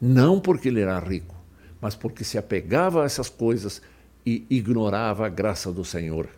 Não 0.00 0.40
porque 0.40 0.68
ele 0.68 0.80
era 0.80 0.98
rico, 0.98 1.34
mas 1.80 1.94
porque 1.94 2.24
se 2.24 2.38
apegava 2.38 3.02
a 3.02 3.04
essas 3.04 3.28
coisas 3.28 3.82
e 4.24 4.46
ignorava 4.48 5.26
a 5.26 5.28
graça 5.28 5.70
do 5.70 5.84
Senhor, 5.84 6.28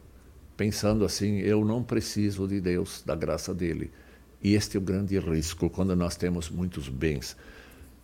pensando 0.56 1.04
assim: 1.04 1.38
eu 1.38 1.64
não 1.64 1.82
preciso 1.82 2.46
de 2.48 2.60
Deus, 2.60 3.02
da 3.06 3.14
graça 3.14 3.54
dele. 3.54 3.90
E 4.42 4.54
este 4.54 4.76
é 4.76 4.80
o 4.80 4.82
grande 4.82 5.18
risco 5.18 5.70
quando 5.70 5.94
nós 5.96 6.16
temos 6.16 6.50
muitos 6.50 6.88
bens. 6.88 7.36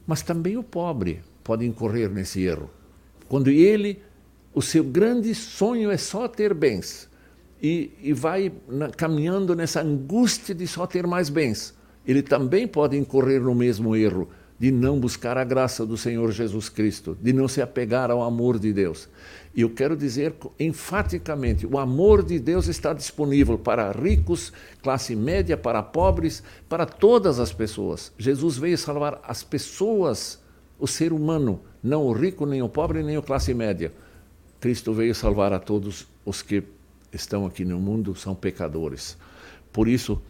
Mas 0.06 0.22
também 0.22 0.56
o 0.56 0.62
pobre 0.62 1.20
pode 1.44 1.66
incorrer 1.66 2.10
nesse 2.10 2.42
erro. 2.42 2.70
Quando 3.32 3.48
ele, 3.48 3.98
o 4.52 4.60
seu 4.60 4.84
grande 4.84 5.34
sonho 5.34 5.90
é 5.90 5.96
só 5.96 6.28
ter 6.28 6.52
bens 6.52 7.08
e, 7.62 7.90
e 8.02 8.12
vai 8.12 8.52
na, 8.68 8.90
caminhando 8.90 9.56
nessa 9.56 9.80
angústia 9.80 10.54
de 10.54 10.66
só 10.66 10.86
ter 10.86 11.06
mais 11.06 11.30
bens, 11.30 11.72
ele 12.06 12.20
também 12.20 12.68
pode 12.68 12.94
incorrer 12.94 13.40
no 13.40 13.54
mesmo 13.54 13.96
erro 13.96 14.28
de 14.58 14.70
não 14.70 15.00
buscar 15.00 15.38
a 15.38 15.44
graça 15.44 15.86
do 15.86 15.96
Senhor 15.96 16.30
Jesus 16.30 16.68
Cristo, 16.68 17.16
de 17.22 17.32
não 17.32 17.48
se 17.48 17.62
apegar 17.62 18.10
ao 18.10 18.22
amor 18.22 18.58
de 18.58 18.70
Deus. 18.70 19.08
E 19.54 19.62
eu 19.62 19.70
quero 19.70 19.96
dizer 19.96 20.34
enfaticamente: 20.60 21.66
o 21.66 21.78
amor 21.78 22.22
de 22.22 22.38
Deus 22.38 22.66
está 22.66 22.92
disponível 22.92 23.56
para 23.56 23.92
ricos, 23.92 24.52
classe 24.82 25.16
média, 25.16 25.56
para 25.56 25.82
pobres, 25.82 26.42
para 26.68 26.84
todas 26.84 27.40
as 27.40 27.50
pessoas. 27.50 28.12
Jesus 28.18 28.58
veio 28.58 28.76
salvar 28.76 29.22
as 29.26 29.42
pessoas, 29.42 30.41
o 30.82 30.86
ser 30.88 31.12
humano, 31.12 31.60
não 31.80 32.02
o 32.02 32.12
rico, 32.12 32.44
nem 32.44 32.60
o 32.60 32.68
pobre, 32.68 33.04
nem 33.04 33.16
a 33.16 33.22
classe 33.22 33.54
média. 33.54 33.92
Cristo 34.58 34.92
veio 34.92 35.14
salvar 35.14 35.52
a 35.52 35.60
todos 35.60 36.08
os 36.26 36.42
que 36.42 36.64
estão 37.12 37.46
aqui 37.46 37.64
no 37.64 37.78
mundo, 37.78 38.16
são 38.16 38.34
pecadores. 38.34 39.16
Por 39.72 39.86
isso, 39.86 40.20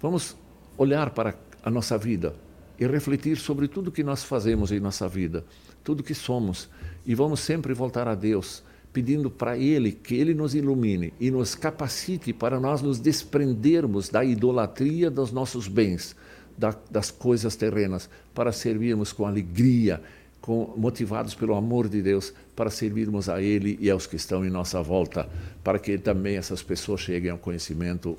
vamos 0.00 0.34
olhar 0.78 1.10
para 1.10 1.34
a 1.62 1.70
nossa 1.70 1.98
vida 1.98 2.34
e 2.80 2.86
refletir 2.86 3.36
sobre 3.36 3.68
tudo 3.68 3.92
que 3.92 4.02
nós 4.02 4.24
fazemos 4.24 4.72
em 4.72 4.80
nossa 4.80 5.06
vida, 5.06 5.44
tudo 5.84 6.02
que 6.02 6.14
somos, 6.14 6.70
e 7.04 7.14
vamos 7.14 7.40
sempre 7.40 7.74
voltar 7.74 8.08
a 8.08 8.14
Deus, 8.14 8.62
pedindo 8.90 9.30
para 9.30 9.58
Ele 9.58 9.92
que 9.92 10.14
Ele 10.14 10.32
nos 10.32 10.54
ilumine 10.54 11.12
e 11.20 11.30
nos 11.30 11.54
capacite 11.54 12.32
para 12.32 12.58
nós 12.58 12.80
nos 12.80 12.98
desprendermos 12.98 14.08
da 14.08 14.24
idolatria 14.24 15.10
dos 15.10 15.30
nossos 15.30 15.68
bens, 15.68 16.16
da, 16.56 16.74
das 16.90 17.10
coisas 17.10 17.56
terrenas, 17.56 18.08
para 18.34 18.52
servirmos 18.52 19.12
com 19.12 19.26
alegria, 19.26 20.00
com, 20.40 20.74
motivados 20.76 21.34
pelo 21.34 21.54
amor 21.54 21.88
de 21.88 22.02
Deus, 22.02 22.32
para 22.54 22.70
servirmos 22.70 23.28
a 23.28 23.40
Ele 23.40 23.78
e 23.80 23.90
aos 23.90 24.06
que 24.06 24.16
estão 24.16 24.44
em 24.44 24.50
nossa 24.50 24.82
volta, 24.82 25.28
para 25.62 25.78
que 25.78 25.98
também 25.98 26.36
essas 26.36 26.62
pessoas 26.62 27.00
cheguem 27.00 27.30
ao 27.30 27.38
conhecimento 27.38 28.18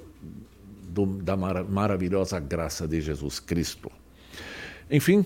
do, 0.90 1.06
da 1.06 1.36
mar, 1.36 1.64
maravilhosa 1.64 2.40
graça 2.40 2.88
de 2.88 3.02
Jesus 3.02 3.40
Cristo. 3.40 3.92
Enfim, 4.90 5.26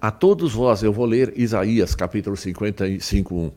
a 0.00 0.10
todos 0.10 0.52
vós, 0.52 0.82
eu 0.82 0.92
vou 0.92 1.06
ler 1.06 1.32
Isaías 1.36 1.94
capítulo 1.94 2.36
55, 2.36 3.34
1. 3.34 3.52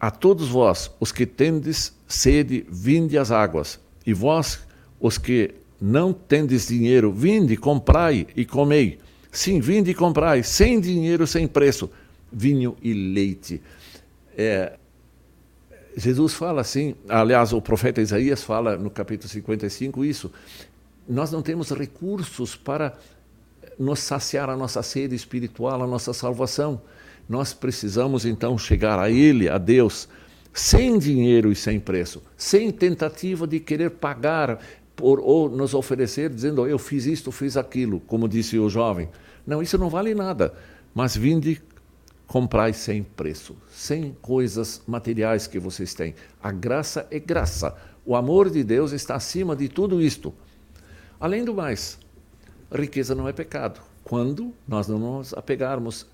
A 0.00 0.10
todos 0.10 0.48
vós, 0.48 0.90
os 0.98 1.12
que 1.12 1.24
tendes 1.24 1.94
sede, 2.08 2.66
vinde 2.68 3.16
às 3.16 3.30
águas, 3.30 3.78
e 4.04 4.12
vós, 4.12 4.60
os 4.98 5.18
que 5.18 5.54
não 5.80 6.12
tendes 6.12 6.68
dinheiro, 6.68 7.12
vinde, 7.12 7.56
comprai 7.56 8.26
e 8.36 8.44
comei. 8.44 8.98
Sim, 9.32 9.60
vinde 9.60 9.92
e 9.92 9.94
comprai, 9.94 10.42
sem 10.42 10.80
dinheiro, 10.80 11.26
sem 11.26 11.46
preço, 11.46 11.90
vinho 12.32 12.76
e 12.82 12.92
leite. 12.92 13.62
É, 14.36 14.74
Jesus 15.96 16.34
fala 16.34 16.60
assim, 16.60 16.94
aliás, 17.08 17.52
o 17.52 17.60
profeta 17.60 18.00
Isaías 18.00 18.42
fala 18.42 18.76
no 18.76 18.90
capítulo 18.90 19.28
55 19.28 20.04
isso, 20.04 20.30
nós 21.08 21.32
não 21.32 21.42
temos 21.42 21.70
recursos 21.70 22.54
para 22.54 22.96
nos 23.78 24.00
saciar 24.00 24.50
a 24.50 24.56
nossa 24.56 24.82
sede 24.82 25.14
espiritual, 25.14 25.82
a 25.82 25.86
nossa 25.86 26.12
salvação. 26.12 26.80
Nós 27.28 27.54
precisamos 27.54 28.26
então 28.26 28.58
chegar 28.58 28.98
a 28.98 29.10
Ele, 29.10 29.48
a 29.48 29.56
Deus, 29.56 30.08
sem 30.52 30.98
dinheiro 30.98 31.50
e 31.50 31.56
sem 31.56 31.80
preço, 31.80 32.22
sem 32.36 32.70
tentativa 32.70 33.46
de 33.46 33.58
querer 33.60 33.90
pagar 33.90 34.60
por, 35.00 35.18
ou 35.20 35.48
nos 35.48 35.74
oferecer 35.74 36.30
dizendo 36.30 36.66
eu 36.66 36.78
fiz 36.78 37.06
isto, 37.06 37.32
fiz 37.32 37.56
aquilo, 37.56 38.00
como 38.00 38.28
disse 38.28 38.58
o 38.58 38.68
jovem. 38.68 39.08
Não, 39.46 39.62
isso 39.62 39.78
não 39.78 39.88
vale 39.88 40.14
nada. 40.14 40.54
Mas 40.94 41.16
vinde, 41.16 41.60
comprai 42.26 42.72
sem 42.72 43.02
preço, 43.02 43.56
sem 43.72 44.16
coisas 44.20 44.82
materiais 44.86 45.46
que 45.46 45.58
vocês 45.58 45.94
têm. 45.94 46.14
A 46.42 46.52
graça 46.52 47.06
é 47.10 47.18
graça. 47.18 47.74
O 48.04 48.14
amor 48.14 48.50
de 48.50 48.62
Deus 48.62 48.92
está 48.92 49.14
acima 49.14 49.56
de 49.56 49.68
tudo 49.68 50.00
isto. 50.00 50.32
Além 51.18 51.44
do 51.44 51.54
mais, 51.54 51.98
riqueza 52.72 53.14
não 53.14 53.26
é 53.26 53.32
pecado. 53.32 53.80
Quando 54.04 54.52
nós 54.66 54.86
não 54.88 54.98
nos 54.98 55.32
apegarmos 55.34 56.06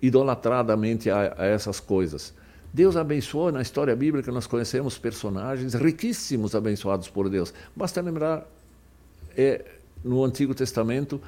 idolatradamente 0.00 1.10
a, 1.10 1.34
a 1.36 1.46
essas 1.46 1.80
coisas. 1.80 2.34
Deus 2.72 2.96
abençoou, 2.96 3.50
na 3.50 3.62
história 3.62 3.94
bíblica 3.96 4.30
nós 4.30 4.46
conhecemos 4.46 4.96
personagens 4.96 5.74
riquíssimos 5.74 6.54
abençoados 6.54 7.08
por 7.08 7.28
Deus. 7.28 7.52
Basta 7.74 8.00
lembrar, 8.00 8.46
é, 9.36 9.64
no 10.04 10.24
Antigo 10.24 10.54
Testamento, 10.54 11.20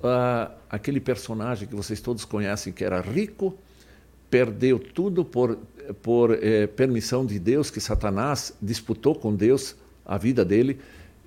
uh, 0.00 0.50
aquele 0.70 1.00
personagem 1.00 1.68
que 1.68 1.74
vocês 1.74 2.00
todos 2.00 2.24
conhecem, 2.24 2.72
que 2.72 2.82
era 2.82 3.00
rico, 3.00 3.54
perdeu 4.30 4.78
tudo 4.78 5.24
por, 5.24 5.58
por 6.02 6.32
eh, 6.32 6.68
permissão 6.68 7.26
de 7.26 7.36
Deus, 7.36 7.68
que 7.68 7.80
Satanás 7.80 8.54
disputou 8.62 9.12
com 9.12 9.34
Deus 9.34 9.74
a 10.06 10.16
vida 10.16 10.44
dele, 10.44 10.80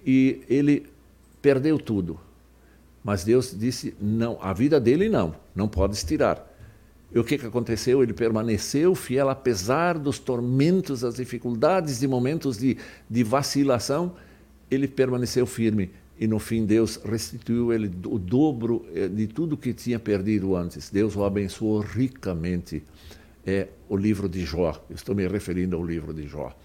e 0.06 0.42
ele 0.48 0.88
perdeu 1.42 1.78
tudo. 1.78 2.18
Mas 3.04 3.26
Deus 3.26 3.54
disse: 3.54 3.94
não, 4.00 4.38
a 4.42 4.54
vida 4.54 4.80
dele 4.80 5.10
não, 5.10 5.36
não 5.54 5.68
pode 5.68 6.02
tirar. 6.06 6.50
E 7.14 7.20
o 7.20 7.24
que, 7.24 7.38
que 7.38 7.46
aconteceu? 7.46 8.02
Ele 8.02 8.14
permaneceu 8.14 8.96
fiel, 8.96 9.30
apesar 9.30 10.00
dos 10.00 10.18
tormentos, 10.18 11.02
das 11.02 11.16
dificuldades, 11.16 12.00
de 12.00 12.08
momentos 12.08 12.58
de, 12.58 12.78
de 13.10 13.24
vacilação, 13.24 14.16
ele 14.70 14.88
permaneceu 14.88 15.46
firme. 15.46 15.92
E 16.20 16.28
no 16.28 16.40
fim, 16.40 16.66
Deus 16.66 17.00
restituiu 17.04 17.72
ele 17.72 17.92
o 18.06 18.18
dobro 18.18 18.86
eh, 18.96 19.08
de 19.08 19.28
tudo 19.28 19.58
que 19.58 19.74
tinha 19.74 20.00
perdido 20.00 20.56
antes. 20.56 20.90
Deus 20.90 21.16
o 21.16 21.24
abençoou 21.24 21.80
ricamente. 21.80 22.84
É 23.46 23.68
o 23.90 23.98
livro 23.98 24.30
de 24.30 24.46
Jó. 24.46 24.82
estou 24.90 25.14
me 25.14 25.28
referindo 25.28 25.76
ao 25.76 25.86
livro 25.86 26.14
de 26.14 26.28
Jó. 26.28 26.56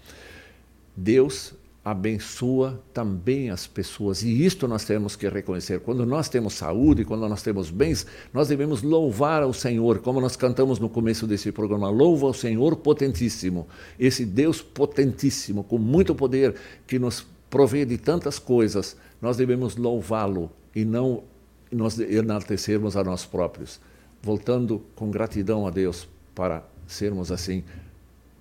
Deus 0.95 1.53
abençoa 1.89 2.81
também 2.93 3.49
as 3.49 3.65
pessoas. 3.65 4.21
E 4.23 4.45
isto 4.45 4.67
nós 4.67 4.85
temos 4.85 5.15
que 5.15 5.27
reconhecer. 5.27 5.79
Quando 5.79 6.05
nós 6.05 6.29
temos 6.29 6.53
saúde, 6.53 7.05
quando 7.05 7.27
nós 7.27 7.41
temos 7.41 7.69
bens, 7.71 8.05
nós 8.33 8.47
devemos 8.47 8.83
louvar 8.83 9.41
ao 9.41 9.53
Senhor, 9.53 9.99
como 9.99 10.21
nós 10.21 10.35
cantamos 10.35 10.79
no 10.79 10.89
começo 10.89 11.25
desse 11.25 11.51
programa. 11.51 11.89
Louva 11.89 12.27
ao 12.27 12.33
Senhor 12.33 12.75
potentíssimo, 12.75 13.67
esse 13.99 14.25
Deus 14.25 14.61
potentíssimo, 14.61 15.63
com 15.63 15.77
muito 15.77 16.13
poder, 16.13 16.55
que 16.85 16.99
nos 16.99 17.25
provê 17.49 17.85
de 17.85 17.97
tantas 17.97 18.37
coisas. 18.37 18.95
Nós 19.21 19.37
devemos 19.37 19.75
louvá-lo 19.75 20.51
e 20.75 20.85
não 20.85 21.23
nós 21.71 21.99
enaltecermos 21.99 22.95
a 22.97 23.03
nós 23.03 23.25
próprios, 23.25 23.79
voltando 24.21 24.83
com 24.95 25.09
gratidão 25.09 25.67
a 25.67 25.69
Deus 25.69 26.07
para 26.33 26.63
sermos 26.87 27.31
assim 27.31 27.63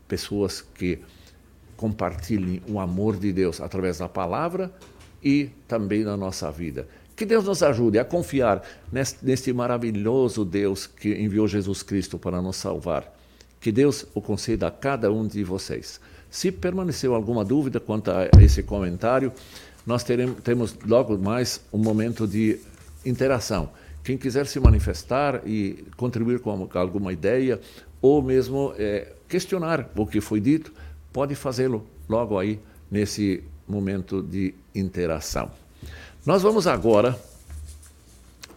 pessoas 0.06 0.60
que 0.60 0.98
compartilhem 1.78 2.60
o 2.68 2.80
amor 2.80 3.16
de 3.16 3.32
Deus 3.32 3.60
através 3.60 3.98
da 3.98 4.08
palavra 4.08 4.70
e 5.22 5.48
também 5.66 6.02
na 6.02 6.16
nossa 6.16 6.50
vida. 6.50 6.86
Que 7.16 7.24
Deus 7.24 7.44
nos 7.44 7.62
ajude 7.62 7.98
a 7.98 8.04
confiar 8.04 8.62
neste, 8.92 9.52
maravilhoso 9.52 10.44
Deus 10.44 10.86
que 10.86 11.14
enviou 11.14 11.48
Jesus 11.48 11.82
Cristo 11.82 12.18
para 12.18 12.42
nos 12.42 12.56
salvar. 12.56 13.16
Que 13.60 13.72
Deus 13.72 14.06
o 14.12 14.20
conceda 14.20 14.66
a 14.66 14.70
cada 14.70 15.10
um 15.10 15.26
de 15.26 15.42
vocês. 15.42 16.00
Se 16.30 16.52
permaneceu 16.52 17.14
alguma 17.14 17.44
dúvida 17.44 17.80
quanto 17.80 18.10
a 18.10 18.28
esse 18.40 18.62
comentário, 18.62 19.32
nós 19.86 20.04
teremos, 20.04 20.40
temos 20.42 20.76
logo 20.86 21.16
mais 21.16 21.60
um 21.72 21.78
momento 21.78 22.26
de 22.26 22.60
interação. 23.04 23.70
Quem 24.04 24.16
quiser 24.16 24.46
se 24.46 24.60
manifestar 24.60 25.42
e 25.46 25.84
contribuir 25.96 26.40
com 26.40 26.68
alguma 26.74 27.12
ideia, 27.12 27.60
ou 28.00 28.22
mesmo 28.22 28.72
é, 28.78 29.12
questionar 29.28 29.90
o 29.96 30.06
que 30.06 30.20
foi 30.20 30.40
dito, 30.40 30.72
pode 31.12 31.34
fazê-lo 31.34 31.86
logo 32.08 32.38
aí 32.38 32.60
nesse 32.90 33.42
momento 33.66 34.22
de 34.22 34.54
interação. 34.74 35.50
Nós 36.24 36.42
vamos 36.42 36.66
agora 36.66 37.18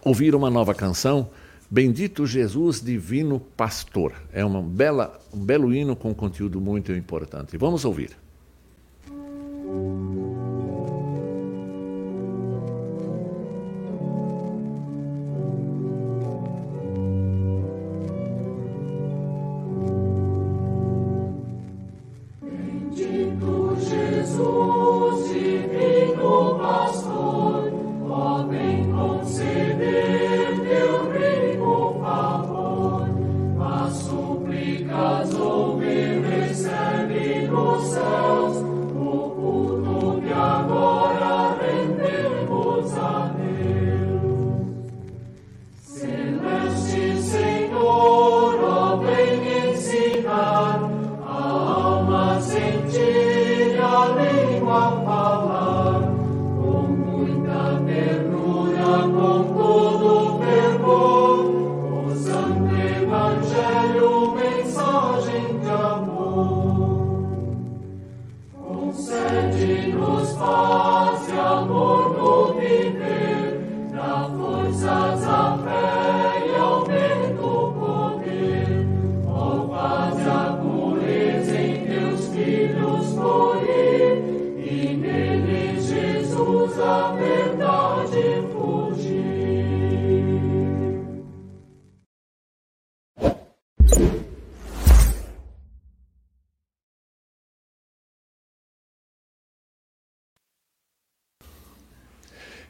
ouvir 0.04 0.34
uma 0.34 0.50
nova 0.50 0.74
canção, 0.74 1.28
Bendito 1.70 2.26
Jesus 2.26 2.82
Divino 2.82 3.40
Pastor. 3.40 4.12
É 4.30 4.44
uma 4.44 4.60
bela, 4.60 5.18
um 5.32 5.38
belo 5.38 5.72
hino 5.72 5.96
com 5.96 6.14
conteúdo 6.14 6.60
muito 6.60 6.92
importante. 6.92 7.56
Vamos 7.56 7.86
ouvir. 7.86 8.10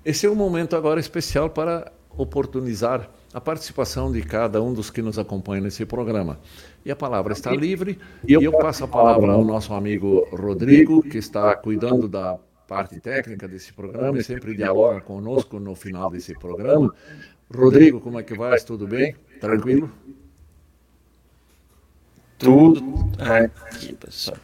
Esse 0.05 0.27
é 0.27 0.31
um 0.31 0.35
momento 0.35 0.75
agora 0.75 0.99
especial 0.99 1.49
para 1.49 1.93
oportunizar 2.17 3.09
a 3.33 3.41
participação 3.41 4.11
de 4.11 4.21
cada 4.23 4.61
um 4.61 4.75
dos 4.75 4.91
que 4.91 5.01
nos 5.01 5.19
acompanham 5.19 5.63
nesse 5.63 5.87
programa. 5.87 6.39
E 6.85 6.91
a 6.91 6.97
palavra 6.97 7.33
está 7.33 7.53
livre, 7.53 7.99
e 8.27 8.33
eu 8.33 8.53
passo 8.53 8.85
a 8.85 8.89
palavra 8.89 9.33
ao 9.33 9.45
nosso 9.45 9.73
amigo 9.73 10.27
Rodrigo, 10.33 11.03
que 11.03 11.19
está 11.19 11.55
cuidando 11.55 12.09
da 12.09 12.37
parte 12.67 12.99
técnica 13.01 13.47
desse 13.47 13.73
programa 13.73 14.19
e 14.19 14.25
sempre 14.25 14.57
dialoga 14.57 15.01
conosco 15.01 15.61
no 15.61 15.75
final 15.75 16.11
desse 16.11 16.35
programa. 16.35 16.93
Rodrigo, 17.55 18.01
como 18.01 18.19
é 18.19 18.23
que 18.23 18.35
vai? 18.35 18.59
Tudo 18.61 18.87
bem? 18.87 19.15
Tranquilo? 19.41 19.91
Tudo 22.39 22.83
aqui, 23.21 23.95
pessoal. 23.95 24.39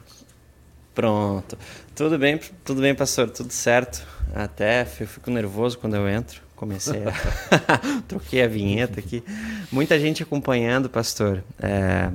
Pronto. 0.99 1.57
Tudo 1.95 2.19
bem, 2.19 2.41
tudo 2.65 2.81
bem, 2.81 2.93
pastor, 2.93 3.31
tudo 3.31 3.53
certo. 3.53 4.05
Até 4.35 4.83
eu 4.99 5.07
fico 5.07 5.31
nervoso 5.31 5.79
quando 5.79 5.95
eu 5.95 6.09
entro. 6.09 6.43
Comecei 6.57 7.05
a. 7.05 8.03
Troquei 8.09 8.43
a 8.43 8.49
vinheta 8.49 8.99
aqui. 8.99 9.23
Muita 9.71 9.97
gente 9.97 10.25
acompanhando, 10.25 10.91
pastor. 10.91 11.45
É... 11.63 12.11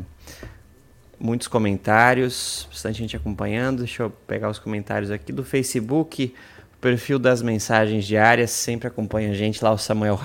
Muitos 1.18 1.48
comentários, 1.48 2.68
bastante 2.70 2.98
gente 2.98 3.16
acompanhando. 3.16 3.78
Deixa 3.78 4.04
eu 4.04 4.10
pegar 4.10 4.50
os 4.50 4.60
comentários 4.60 5.12
aqui 5.12 5.32
do 5.32 5.46
Facebook. 5.46 6.36
Perfil 6.82 7.18
das 7.18 7.42
mensagens 7.42 8.04
diárias 8.06 8.52
sempre 8.52 8.90
acompanha 8.90 9.32
a 9.32 9.34
gente 9.34 9.64
lá, 9.64 9.72
o 9.72 9.78
Samuel 9.78 10.20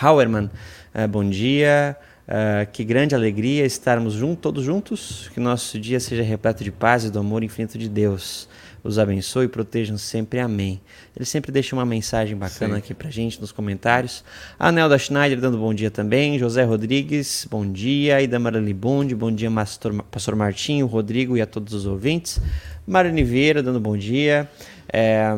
Hauerman. 0.00 0.48
É, 0.94 1.08
bom 1.08 1.28
dia. 1.28 1.96
Uh, 2.26 2.70
que 2.72 2.82
grande 2.82 3.14
alegria 3.14 3.64
estarmos 3.64 4.14
juntos, 4.14 4.42
todos 4.42 4.64
juntos. 4.64 5.30
Que 5.32 5.40
nosso 5.40 5.78
dia 5.78 6.00
seja 6.00 6.22
repleto 6.22 6.64
de 6.64 6.72
paz 6.72 7.04
e 7.04 7.10
do 7.10 7.18
amor 7.18 7.42
infinito 7.44 7.78
de 7.78 7.88
Deus 7.88 8.48
os 8.86 8.98
abençoe 8.98 9.46
e 9.46 9.48
protejam 9.48 9.98
sempre. 9.98 10.40
Amém. 10.40 10.80
Ele 11.14 11.24
sempre 11.24 11.50
deixa 11.50 11.74
uma 11.74 11.84
mensagem 11.84 12.36
bacana 12.36 12.74
Sim. 12.74 12.78
aqui 12.78 12.94
pra 12.94 13.10
gente 13.10 13.40
nos 13.40 13.52
comentários. 13.52 14.24
A 14.58 14.70
Nelda 14.70 14.98
Schneider 14.98 15.40
dando 15.40 15.58
bom 15.58 15.74
dia 15.74 15.90
também. 15.90 16.38
José 16.38 16.62
Rodrigues, 16.62 17.46
bom 17.50 17.70
dia. 17.70 18.20
Ida 18.22 18.38
Marali 18.38 18.72
Bund, 18.72 19.14
bom 19.14 19.32
dia, 19.32 19.50
Pastor, 19.50 20.02
Pastor 20.04 20.36
Martinho, 20.36 20.86
Rodrigo 20.86 21.36
e 21.36 21.42
a 21.42 21.46
todos 21.46 21.74
os 21.74 21.86
ouvintes. 21.86 22.40
Mariane 22.86 23.24
Vieira 23.24 23.62
dando 23.62 23.80
bom 23.80 23.96
dia. 23.96 24.48
É, 24.92 25.36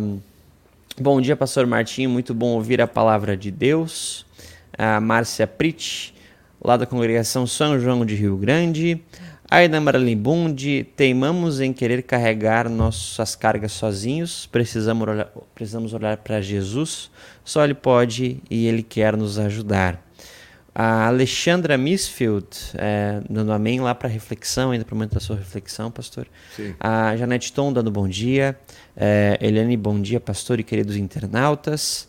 bom 1.00 1.20
dia, 1.20 1.36
Pastor 1.36 1.66
Martinho. 1.66 2.10
Muito 2.10 2.34
bom 2.34 2.48
ouvir 2.48 2.80
a 2.80 2.86
palavra 2.86 3.36
de 3.36 3.50
Deus. 3.50 4.26
A 4.76 5.00
Márcia 5.00 5.46
Prit, 5.46 6.14
lá 6.62 6.76
da 6.76 6.86
congregação 6.86 7.46
São 7.46 7.78
João 7.78 8.04
de 8.04 8.14
Rio 8.14 8.36
Grande. 8.36 9.00
Aida 9.50 9.80
Maralimbund, 9.80 10.84
teimamos 10.94 11.58
em 11.58 11.72
querer 11.72 12.02
carregar 12.02 12.68
nossas 12.68 13.34
cargas 13.34 13.72
sozinhos, 13.72 14.46
precisamos 14.46 15.08
olhar, 15.08 15.32
precisamos 15.54 15.94
olhar 15.94 16.18
para 16.18 16.38
Jesus, 16.42 17.10
só 17.42 17.64
Ele 17.64 17.72
pode 17.72 18.42
e 18.50 18.66
Ele 18.66 18.82
quer 18.82 19.16
nos 19.16 19.38
ajudar. 19.38 20.04
A 20.74 21.06
Alexandra 21.06 21.78
Misfield, 21.78 22.46
é, 22.74 23.22
dando 23.28 23.50
amém 23.50 23.80
lá 23.80 23.94
para 23.94 24.08
reflexão, 24.08 24.70
ainda 24.70 24.84
para 24.84 24.92
o 24.92 24.96
momento 24.96 25.14
da 25.14 25.20
sua 25.20 25.34
reflexão, 25.34 25.90
pastor. 25.90 26.26
Sim. 26.54 26.74
A 26.78 27.16
Janete 27.16 27.52
Tom 27.52 27.72
dando 27.72 27.90
bom 27.90 28.06
dia. 28.06 28.56
É, 28.96 29.38
Eliane, 29.40 29.76
bom 29.76 30.00
dia, 30.00 30.20
pastor 30.20 30.60
e 30.60 30.62
queridos 30.62 30.94
internautas. 30.94 32.06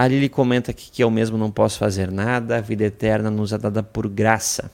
A 0.00 0.08
Lili 0.08 0.30
comenta 0.30 0.70
aqui 0.70 0.90
que 0.90 1.04
eu 1.04 1.10
mesmo 1.10 1.36
não 1.36 1.50
posso 1.50 1.78
fazer 1.78 2.10
nada, 2.10 2.56
a 2.56 2.60
vida 2.62 2.84
eterna 2.84 3.30
nos 3.30 3.52
é 3.52 3.58
dada 3.58 3.82
por 3.82 4.08
graça. 4.08 4.70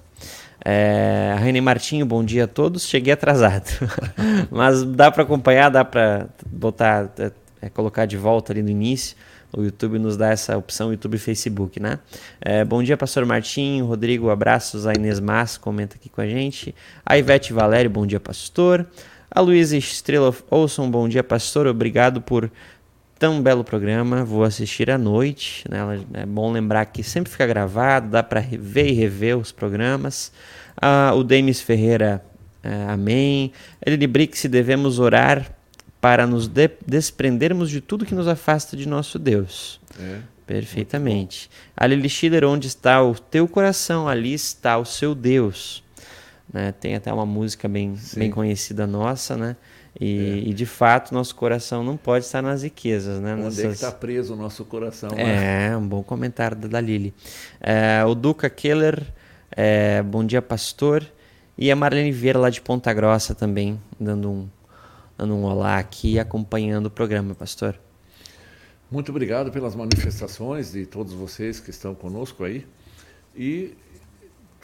É, 0.65 1.35
Raine 1.37 1.61
Martinho, 1.61 2.07
bom 2.07 2.23
dia 2.23 2.45
a 2.45 2.47
todos. 2.47 2.87
Cheguei 2.87 3.13
atrasado, 3.13 3.69
mas 4.53 4.85
dá 4.85 5.11
para 5.11 5.25
acompanhar, 5.25 5.69
dá 5.69 5.85
para 5.85 6.29
botar, 6.49 7.11
é, 7.19 7.33
é, 7.61 7.69
colocar 7.69 8.07
de 8.07 8.17
volta 8.17 8.53
ali 8.53 8.63
no 8.63 8.71
início. 8.71 9.17
O 9.53 9.65
YouTube 9.65 9.99
nos 9.99 10.17
dá 10.17 10.31
essa 10.31 10.57
opção, 10.57 10.93
YouTube 10.93 11.17
e 11.17 11.19
Facebook, 11.19 11.81
né? 11.81 11.99
É, 12.41 12.65
bom 12.65 12.81
dia, 12.81 12.97
pastor 12.97 13.27
Martinho, 13.27 13.85
Rodrigo, 13.85 14.31
abraços. 14.31 14.87
A 14.87 14.93
Inês 14.93 15.19
Mas 15.19 15.59
comenta 15.59 15.97
aqui 15.97 16.09
com 16.09 16.21
a 16.21 16.29
gente. 16.29 16.73
A 17.05 17.19
Ivete 17.19 17.53
Valério, 17.53 17.91
bom 17.91 18.07
dia, 18.07 18.21
pastor. 18.21 18.87
A 19.29 19.41
Luísa 19.41 19.77
Estrela 19.77 20.33
Olson, 20.49 20.89
bom 20.89 21.09
dia, 21.09 21.25
pastor. 21.25 21.67
Obrigado 21.67 22.21
por 22.21 22.49
tão 23.19 23.43
belo 23.43 23.65
programa. 23.65 24.25
Vou 24.25 24.45
assistir 24.45 24.91
à 24.91 24.99
noite. 24.99 25.65
Né? 25.69 25.79
É 26.15 26.27
bom 26.27 26.51
lembrar 26.53 26.87
que 26.87 27.03
sempre 27.03 27.31
fica 27.31 27.47
gravado, 27.47 28.11
dá 28.11 28.23
para 28.23 28.41
ver 28.41 28.89
e 28.89 28.93
rever 28.93 29.37
os 29.37 29.53
programas. 29.53 30.33
Ah, 30.81 31.13
o 31.15 31.25
Denis 31.25 31.61
Ferreira, 31.61 32.25
é, 32.63 32.87
amém. 32.89 33.53
Ele 33.85 34.07
Brix, 34.07 34.45
devemos 34.47 34.99
orar 34.99 35.51
para 36.01 36.27
nos 36.27 36.47
de 36.47 36.71
desprendermos 36.87 37.71
de 37.71 37.81
tudo 37.81 38.05
que 38.05 38.15
nos 38.15 38.29
afasta 38.29 38.77
de 38.77 38.87
nosso 38.87 39.19
Deus. 39.19 39.81
É. 39.99 40.19
Perfeitamente. 40.47 41.51
A 41.77 41.87
Lili 41.87 42.09
Schiller, 42.09 42.45
onde 42.45 42.69
está 42.69 43.03
o 43.03 43.15
teu 43.15 43.49
coração, 43.49 44.07
ali 44.07 44.33
está 44.33 44.79
o 44.79 44.85
seu 44.85 45.13
Deus. 45.13 45.83
Né? 46.53 46.73
Tem 46.73 46.95
até 46.95 47.13
uma 47.13 47.27
música 47.27 47.67
bem, 47.67 47.97
bem 48.17 48.31
conhecida 48.31 48.87
nossa, 48.87 49.37
né? 49.37 49.57
E, 49.99 50.19
é. 50.19 50.49
e, 50.49 50.55
de 50.55 50.67
fato, 50.67 51.15
nosso 51.15 51.35
coração 51.35 51.83
não 51.83 51.97
pode 51.97 52.25
estar 52.25 52.43
nas 52.43 52.63
riquezas. 52.63 53.21
Né? 53.21 53.35
Onde 53.35 53.45
Nessas... 53.45 53.65
é 53.65 53.69
que 53.69 53.75
está 53.75 53.93
preso 53.93 54.35
o 54.35 54.37
nosso 54.37 54.65
coração? 54.65 55.11
Né? 55.11 55.69
É, 55.69 55.77
um 55.77 55.87
bom 55.87 56.03
comentário 56.03 56.57
da 56.57 56.81
Lili. 56.81 57.15
É, 57.61 58.05
o 58.05 58.15
Duca 58.15 58.51
Keller, 58.51 59.03
é, 59.51 60.03
bom 60.03 60.25
dia, 60.25 60.43
pastor. 60.43 61.07
E 61.57 61.71
a 61.71 61.77
Marlene 61.77 62.13
Vieira, 62.13 62.39
lá 62.39 62.51
de 62.51 62.61
Ponta 62.61 62.93
Grossa, 62.93 63.35
também, 63.35 63.81
dando 63.99 64.31
um, 64.31 64.49
dando 65.17 65.35
um 65.35 65.45
olá 65.45 65.79
aqui 65.79 66.13
e 66.13 66.19
acompanhando 66.21 66.87
o 66.87 66.91
programa, 66.91 67.35
pastor. 67.35 67.79
Muito 68.91 69.09
obrigado 69.09 69.51
pelas 69.51 69.75
manifestações 69.75 70.73
de 70.73 70.85
todos 70.85 71.15
vocês 71.15 71.59
que 71.59 71.71
estão 71.71 71.95
conosco 71.95 72.45
aí. 72.45 72.67
E 73.35 73.75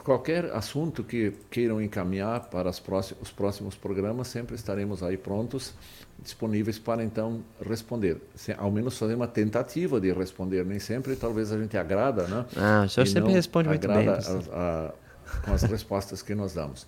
qualquer 0.05 0.47
assunto 0.53 1.03
que 1.05 1.33
queiram 1.51 1.81
encaminhar 1.81 2.49
para 2.51 2.71
próximos, 2.73 3.23
os 3.23 3.31
próximos 3.31 3.75
programas, 3.75 4.29
sempre 4.29 4.55
estaremos 4.57 5.03
aí 5.03 5.17
prontos, 5.17 5.75
disponíveis 6.23 6.79
para 6.79 7.03
então 7.05 7.41
responder. 7.69 8.19
Se, 8.35 8.53
ao 8.53 8.71
menos 8.71 8.99
fazer 8.99 9.15
uma 9.15 9.27
tentativa 9.29 10.01
de 10.01 10.13
responder. 10.13 10.65
Nem 10.65 10.79
sempre, 10.79 11.17
talvez 11.17 11.53
a 11.53 11.59
gente 11.59 11.77
agrada, 11.77 12.27
né? 12.29 12.45
Ah, 12.57 12.83
o 12.85 12.89
senhor 12.89 13.07
E 13.07 13.11
sempre 13.11 13.33
responde 13.33 13.69
muito 13.69 13.89
bem. 13.89 14.09
a- 14.09 14.19
a- 14.53 14.93
com 15.47 15.53
as 15.55 15.63
respostas 15.63 16.21
que 16.21 16.35
nós 16.35 16.53
damos. 16.53 16.87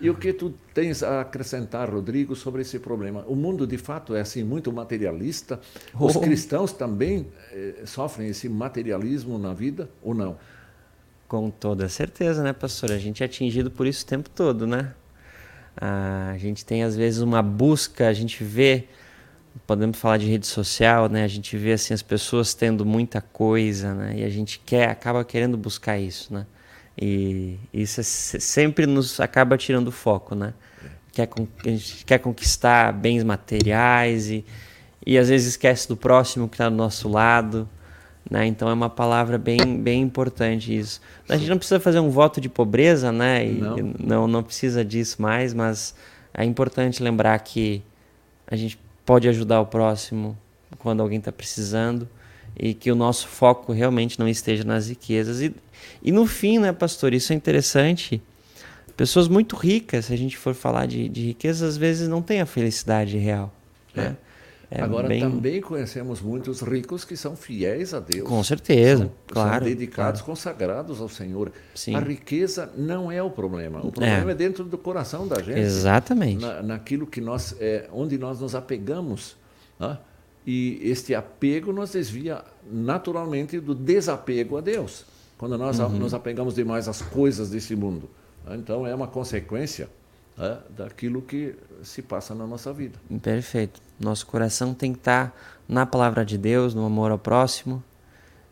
E 0.00 0.08
o 0.08 0.14
que 0.14 0.32
tu 0.32 0.54
tens 0.72 1.02
a 1.02 1.22
acrescentar, 1.22 1.90
Rodrigo, 1.90 2.36
sobre 2.36 2.62
esse 2.62 2.78
problema? 2.78 3.24
O 3.26 3.34
mundo, 3.34 3.66
de 3.66 3.76
fato, 3.76 4.14
é 4.14 4.20
assim 4.20 4.44
muito 4.44 4.72
materialista. 4.72 5.58
Os 5.98 6.14
Oh. 6.14 6.20
cristãos 6.20 6.72
também 6.72 7.26
eh, 7.52 7.82
sofrem 7.86 8.28
esse 8.28 8.48
materialismo 8.48 9.38
na 9.38 9.52
vida 9.52 9.90
ou 10.02 10.14
não? 10.14 10.36
Com 11.30 11.48
toda 11.48 11.88
certeza, 11.88 12.42
né, 12.42 12.52
pastor? 12.52 12.90
A 12.90 12.98
gente 12.98 13.22
é 13.22 13.26
atingido 13.26 13.70
por 13.70 13.86
isso 13.86 14.02
o 14.02 14.06
tempo 14.08 14.28
todo, 14.28 14.66
né? 14.66 14.92
A 15.76 16.36
gente 16.38 16.64
tem, 16.64 16.82
às 16.82 16.96
vezes, 16.96 17.20
uma 17.20 17.40
busca, 17.42 18.08
a 18.08 18.12
gente 18.12 18.42
vê, 18.42 18.86
podemos 19.66 19.98
falar 19.98 20.16
de 20.16 20.26
rede 20.26 20.46
social, 20.46 21.08
né? 21.08 21.24
A 21.24 21.28
gente 21.28 21.56
vê, 21.56 21.74
assim, 21.74 21.94
as 21.94 22.02
pessoas 22.02 22.54
tendo 22.54 22.84
muita 22.86 23.20
coisa, 23.20 23.94
né? 23.94 24.14
E 24.18 24.24
a 24.24 24.30
gente 24.30 24.60
quer, 24.66 24.90
acaba 24.90 25.24
querendo 25.24 25.56
buscar 25.56 25.98
isso, 25.98 26.34
né? 26.34 26.46
E 27.00 27.58
isso 27.72 28.00
é 28.00 28.04
se- 28.04 28.40
sempre 28.40 28.86
nos 28.86 29.20
acaba 29.20 29.56
tirando 29.56 29.88
o 29.88 29.92
foco, 29.92 30.34
né? 30.34 30.54
Quer, 31.12 31.28
a 31.66 31.68
gente 31.70 32.04
quer 32.04 32.18
conquistar 32.18 32.92
bens 32.92 33.24
materiais 33.24 34.30
e, 34.30 34.44
e 35.06 35.18
às 35.18 35.28
vezes 35.28 35.48
esquece 35.50 35.88
do 35.88 35.96
próximo 35.96 36.48
que 36.48 36.56
está 36.56 36.68
do 36.70 36.76
nosso 36.76 37.08
lado, 37.08 37.68
né? 38.30 38.46
Então 38.46 38.68
é 38.68 38.72
uma 38.72 38.88
palavra 38.88 39.36
bem, 39.36 39.76
bem 39.82 40.00
importante 40.00 40.74
isso. 40.74 41.00
A 41.28 41.36
gente 41.36 41.50
não 41.50 41.58
precisa 41.58 41.80
fazer 41.80 41.98
um 41.98 42.10
voto 42.10 42.40
de 42.40 42.48
pobreza, 42.48 43.10
né? 43.10 43.44
E 43.44 43.52
Não. 43.54 43.76
não, 43.98 44.28
não 44.28 44.42
precisa 44.42 44.84
disso 44.84 45.20
mais, 45.20 45.52
mas 45.52 45.94
é 46.32 46.44
importante 46.44 47.02
lembrar 47.02 47.36
que 47.40 47.82
a 48.46 48.54
gente 48.54 48.78
pode 49.04 49.28
ajudar 49.28 49.60
o 49.60 49.66
próximo 49.66 50.38
quando 50.78 51.00
alguém 51.00 51.18
está 51.18 51.32
precisando 51.32 52.08
e 52.56 52.72
que 52.72 52.92
o 52.92 52.94
nosso 52.94 53.26
foco 53.26 53.72
realmente 53.72 54.18
não 54.18 54.28
esteja 54.28 54.62
nas 54.62 54.88
riquezas. 54.88 55.40
E, 55.40 55.52
e 56.00 56.12
no 56.12 56.24
fim, 56.26 56.58
né, 56.58 56.72
pastor, 56.72 57.12
isso 57.12 57.32
é 57.32 57.36
interessante. 57.36 58.22
Pessoas 58.96 59.26
muito 59.26 59.56
ricas, 59.56 60.06
se 60.06 60.12
a 60.12 60.16
gente 60.16 60.36
for 60.36 60.54
falar 60.54 60.86
de, 60.86 61.08
de 61.08 61.26
riqueza, 61.26 61.66
às 61.66 61.76
vezes 61.76 62.08
não 62.08 62.22
têm 62.22 62.40
a 62.40 62.46
felicidade 62.46 63.16
real. 63.16 63.52
Né? 63.94 64.16
É 64.26 64.29
Agora, 64.78 65.08
bem- 65.08 65.20
também 65.20 65.60
conhecemos 65.60 66.20
muitos 66.20 66.60
ricos 66.60 67.04
que 67.04 67.16
são 67.16 67.34
fiéis 67.34 67.92
a 67.92 67.98
Deus. 67.98 68.28
Com 68.28 68.42
certeza, 68.44 69.04
São, 69.04 69.10
claro. 69.26 69.64
São 69.64 69.74
dedicados, 69.74 70.20
claro. 70.20 70.26
consagrados 70.32 71.00
ao 71.00 71.08
Senhor. 71.08 71.50
Sim. 71.74 71.94
A 71.96 71.98
riqueza 72.00 72.70
não 72.76 73.10
é 73.10 73.20
o 73.22 73.30
problema. 73.30 73.80
O 73.84 73.90
problema 73.90 74.30
é, 74.30 74.34
dentro 74.34 74.62
do 74.62 74.78
coração 74.78 75.26
da 75.26 75.42
gente. 75.42 75.58
Exatamente. 75.58 76.40
na, 76.40 76.62
naquilo 76.62 77.04
que 77.06 77.20
nós, 77.20 77.56
é, 77.58 77.88
onde 77.92 78.16
nós 78.16 78.38
nos 78.40 78.54
apegamos. 78.54 79.36
né? 79.78 79.98
E 80.46 80.78
este 80.84 81.14
apego 81.14 81.72
nos 81.72 81.90
desvia 81.90 82.42
naturalmente 82.70 83.58
do 83.60 83.74
desapego 83.74 84.56
a 84.56 84.60
Deus, 84.60 85.04
quando 85.36 85.58
nós 85.58 85.78
Uhum. 85.80 85.88
nos 85.98 86.14
apegamos 86.14 86.54
demais 86.54 86.86
às 86.88 87.02
coisas 87.02 87.50
desse 87.50 87.74
mundo. 87.76 88.08
Então 88.52 88.86
é 88.86 88.94
uma 88.94 89.06
consequência 89.08 89.88
daquilo 90.76 91.20
que 91.20 91.54
se 91.82 92.00
passa 92.02 92.34
na 92.34 92.46
nossa 92.46 92.72
vida. 92.72 92.98
Perfeito. 93.22 93.80
Nosso 94.00 94.26
coração 94.26 94.72
tem 94.74 94.92
que 94.92 94.98
estar 94.98 95.36
na 95.68 95.84
palavra 95.84 96.24
de 96.24 96.38
Deus, 96.38 96.74
no 96.74 96.84
amor 96.86 97.10
ao 97.10 97.18
próximo. 97.18 97.82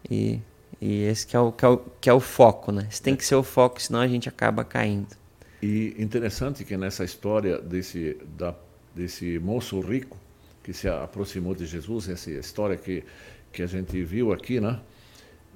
E, 0.08 0.38
e 0.80 1.02
esse 1.04 1.26
que 1.26 1.34
é, 1.34 1.40
o, 1.40 1.50
que, 1.50 1.64
é 1.64 1.68
o, 1.68 1.78
que 2.00 2.10
é 2.10 2.12
o 2.12 2.20
foco, 2.20 2.70
né? 2.70 2.86
Esse 2.90 3.02
tem 3.02 3.16
que 3.16 3.24
ser 3.24 3.34
o 3.34 3.42
foco, 3.42 3.80
senão 3.80 4.00
a 4.00 4.06
gente 4.06 4.28
acaba 4.28 4.62
caindo. 4.62 5.16
E 5.62 5.96
interessante 5.98 6.64
que 6.64 6.76
nessa 6.76 7.02
história 7.02 7.58
desse, 7.58 8.16
da, 8.36 8.54
desse 8.94 9.38
moço 9.38 9.80
rico 9.80 10.16
que 10.62 10.72
se 10.72 10.86
aproximou 10.88 11.54
de 11.54 11.64
Jesus, 11.64 12.08
essa 12.08 12.30
história 12.30 12.76
que, 12.76 13.02
que 13.50 13.62
a 13.62 13.66
gente 13.66 14.02
viu 14.04 14.32
aqui, 14.32 14.60
né? 14.60 14.78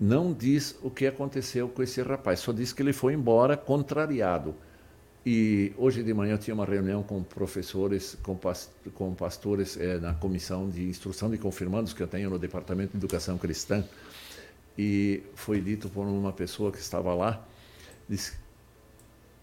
não 0.00 0.32
diz 0.32 0.76
o 0.82 0.90
que 0.90 1.06
aconteceu 1.06 1.68
com 1.68 1.82
esse 1.82 2.02
rapaz, 2.02 2.40
só 2.40 2.52
diz 2.52 2.72
que 2.72 2.82
ele 2.82 2.92
foi 2.92 3.14
embora 3.14 3.56
contrariado. 3.56 4.54
E 5.24 5.72
hoje 5.76 6.02
de 6.02 6.12
manhã 6.12 6.32
eu 6.34 6.38
tinha 6.38 6.52
uma 6.54 6.64
reunião 6.64 7.02
com 7.02 7.22
professores, 7.22 8.16
com, 8.22 8.36
pas- 8.36 8.70
com 8.94 9.14
pastores 9.14 9.76
eh, 9.76 9.98
na 10.00 10.14
comissão 10.14 10.68
de 10.68 10.82
instrução 10.88 11.30
de 11.30 11.38
confirmandos 11.38 11.92
que 11.92 12.02
eu 12.02 12.08
tenho 12.08 12.28
no 12.28 12.38
Departamento 12.38 12.90
de 12.92 12.96
Educação 12.98 13.38
Cristã. 13.38 13.84
E 14.76 15.22
foi 15.34 15.60
dito 15.60 15.88
por 15.88 16.06
uma 16.06 16.32
pessoa 16.32 16.72
que 16.72 16.78
estava 16.78 17.14
lá, 17.14 17.46
disse, 18.08 18.32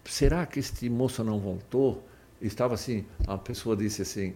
será 0.04 0.44
que 0.44 0.58
este 0.58 0.88
moço 0.90 1.22
não 1.24 1.38
voltou? 1.38 2.06
Estava 2.42 2.74
assim, 2.74 3.04
a 3.26 3.38
pessoa 3.38 3.76
disse 3.76 4.02
assim, 4.02 4.34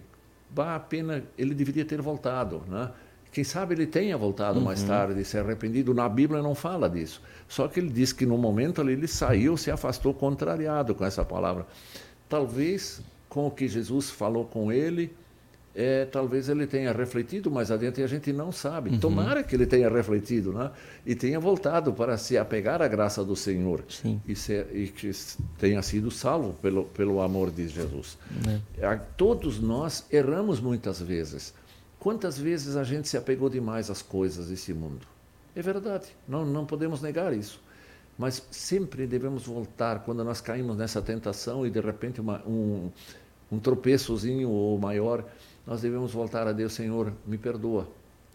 bah, 0.51 0.79
pena, 0.81 1.25
ele 1.37 1.55
deveria 1.55 1.85
ter 1.85 2.01
voltado, 2.01 2.63
né? 2.69 2.91
Quem 3.35 3.43
sabe 3.43 3.75
ele 3.75 3.85
tenha 3.87 4.17
voltado 4.17 4.61
mais 4.61 4.85
tarde 4.85 5.21
e 5.21 5.25
se 5.25 5.37
arrependido. 5.37 5.93
Na 5.93 6.09
Bíblia 6.09 6.41
não 6.41 6.55
fala 6.55 6.89
disso. 6.89 7.21
Só 7.49 7.67
que 7.67 7.81
ele 7.81 7.91
diz 7.91 8.13
que 8.13 8.25
no 8.25 8.39
momento 8.39 8.81
ali 8.81 8.93
ele 8.93 9.09
saiu, 9.09 9.57
se 9.57 9.73
afastou 9.73 10.15
contrariado 10.15 10.95
com 10.95 11.05
essa 11.05 11.25
palavra. 11.25 11.67
Talvez 12.29 13.01
com 13.29 13.49
o 13.49 13.51
que 13.51 13.67
Jesus 13.67 14.09
falou 14.09 14.45
com 14.45 14.71
ele, 14.71 15.13
é, 15.75 16.05
talvez 16.05 16.49
ele 16.49 16.65
tenha 16.69 16.93
refletido 16.93 17.51
mais 17.51 17.73
adiante 17.73 18.01
e 18.01 18.05
a 18.05 18.07
gente 18.07 18.33
não 18.33 18.53
sabe. 18.53 18.97
Tomara 18.99 19.43
que 19.43 19.57
ele 19.57 19.67
tenha 19.67 19.89
refletido 19.91 20.53
né? 20.53 20.71
e 21.05 21.17
tenha 21.17 21.41
voltado 21.41 21.93
para 21.93 22.17
se 22.17 22.39
apegar 22.39 22.81
à 22.81 22.87
graça 22.87 23.25
do 23.25 23.35
Senhor 23.35 23.83
Sim. 23.89 24.21
e, 24.29 24.37
ser, 24.37 24.69
e 24.73 24.87
que 24.87 25.11
tenha 25.59 25.83
sido 25.83 26.09
salvo 26.13 26.53
pelo, 26.63 26.85
pelo 26.85 27.21
amor 27.21 27.51
de 27.51 27.67
Jesus. 27.67 28.17
A- 28.81 28.97
Todos 29.17 29.59
nós 29.61 30.07
erramos 30.13 30.61
muitas 30.61 31.01
vezes. 31.03 31.53
Quantas 32.05 32.37
vezes 32.37 32.77
a 32.77 32.85
gente 32.85 33.09
se 33.09 33.17
apegou 33.17 33.49
demais 33.49 33.89
às 33.89 34.03
coisas 34.03 34.49
desse 34.49 34.75
mundo? 34.75 35.07
É 35.57 35.63
verdade, 35.63 36.09
não, 36.29 36.45
não 36.45 36.67
podemos 36.67 37.01
negar 37.01 37.33
isso. 37.33 37.59
Mas 38.19 38.47
sempre 38.51 39.07
devemos 39.07 39.47
voltar 39.47 40.05
quando 40.05 40.23
nós 40.23 40.39
caímos 40.39 40.77
nessa 40.77 41.01
tentação 41.01 41.67
e 41.67 41.71
de 41.71 41.81
repente 41.81 42.21
uma, 42.21 42.47
um, 42.47 42.91
um 43.51 43.59
tropeçozinho 43.59 44.51
ou 44.51 44.79
maior, 44.79 45.25
nós 45.67 45.81
devemos 45.81 46.13
voltar 46.13 46.47
a 46.47 46.53
Deus, 46.53 46.75
Senhor, 46.75 47.11
me 47.27 47.39
perdoa. 47.39 47.89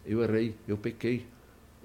Eu 0.04 0.20
errei, 0.20 0.56
eu 0.66 0.76
pequei. 0.76 1.24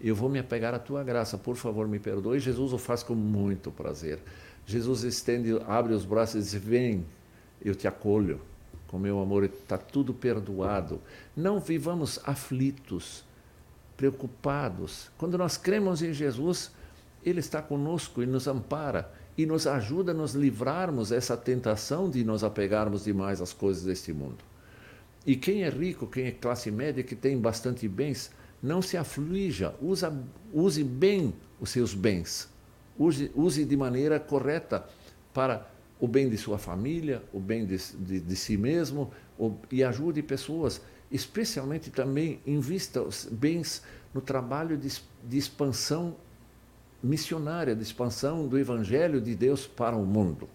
Eu 0.02 0.16
vou 0.16 0.28
me 0.28 0.40
apegar 0.40 0.74
à 0.74 0.80
tua 0.80 1.04
graça, 1.04 1.38
por 1.38 1.56
favor, 1.56 1.88
me 1.88 2.00
perdoe. 2.00 2.40
Jesus 2.40 2.74
o 2.74 2.80
faz 2.80 3.04
com 3.04 3.14
muito 3.14 3.70
prazer. 3.70 4.18
Jesus 4.66 5.04
estende, 5.04 5.56
abre 5.68 5.94
os 5.94 6.04
braços 6.04 6.36
e 6.36 6.40
diz: 6.40 6.54
Vem, 6.56 7.06
eu 7.64 7.76
te 7.76 7.88
acolho. 7.88 8.42
Com 8.96 9.00
meu 9.00 9.20
amor, 9.20 9.44
está 9.44 9.78
tudo 9.78 10.14
perdoado. 10.14 11.02
Não 11.36 11.60
vivamos 11.60 12.18
aflitos, 12.24 13.26
preocupados. 13.98 15.12
Quando 15.18 15.38
nós 15.38 15.58
cremos 15.58 16.02
em 16.02 16.14
Jesus, 16.14 16.72
Ele 17.22 17.42
está 17.42 17.62
conosco 17.62 18.24
e 18.24 18.26
nos 18.26 18.48
ampara 18.48 19.12
e 19.38 19.46
nos 19.46 19.68
ajuda 19.68 20.14
a 20.14 20.16
nos 20.16 20.34
livrarmos 20.34 21.10
dessa 21.10 21.36
tentação 21.36 22.10
de 22.10 22.24
nos 22.24 22.42
apegarmos 22.42 23.04
demais 23.04 23.42
às 23.42 23.52
coisas 23.52 23.84
deste 23.84 24.14
mundo. 24.14 24.38
E 25.26 25.36
quem 25.36 25.64
é 25.64 25.70
rico, 25.70 26.08
quem 26.08 26.28
é 26.28 26.32
classe 26.32 26.72
média, 26.72 27.04
que 27.04 27.18
tem 27.18 27.38
bastante 27.38 27.90
bens, 27.90 28.32
não 28.64 28.82
se 28.82 28.96
aflija, 28.96 29.76
usa, 29.82 30.18
use 30.54 30.86
bem 30.86 31.34
os 31.60 31.70
seus 31.70 31.94
bens, 31.94 32.48
use, 32.98 33.30
use 33.36 33.66
de 33.66 33.76
maneira 33.76 34.22
correta 34.22 34.86
para 35.34 35.70
o 36.00 36.08
bem 36.08 36.30
de 36.30 36.38
sua 36.38 36.58
família, 36.58 37.24
o 37.34 37.40
bem 37.40 37.66
de, 37.66 37.78
de, 37.78 38.20
de 38.20 38.36
si 38.36 38.58
mesmo, 38.58 39.12
o, 39.38 39.54
e 39.72 39.84
ajude 39.84 40.22
pessoas, 40.22 40.82
especialmente 41.12 41.90
também 41.90 42.40
invista 42.46 43.02
os 43.02 43.26
bens 43.32 43.82
no 44.14 44.22
trabalho 44.22 44.78
de, 44.78 44.90
de 45.24 45.38
expansão 45.38 46.16
missionária, 47.02 47.76
de 47.76 47.84
expansão 47.84 48.48
do 48.48 48.58
Evangelho 48.58 49.22
de 49.22 49.36
Deus 49.36 49.68
para 49.68 49.96
o 49.96 50.06
mundo. 50.06 50.50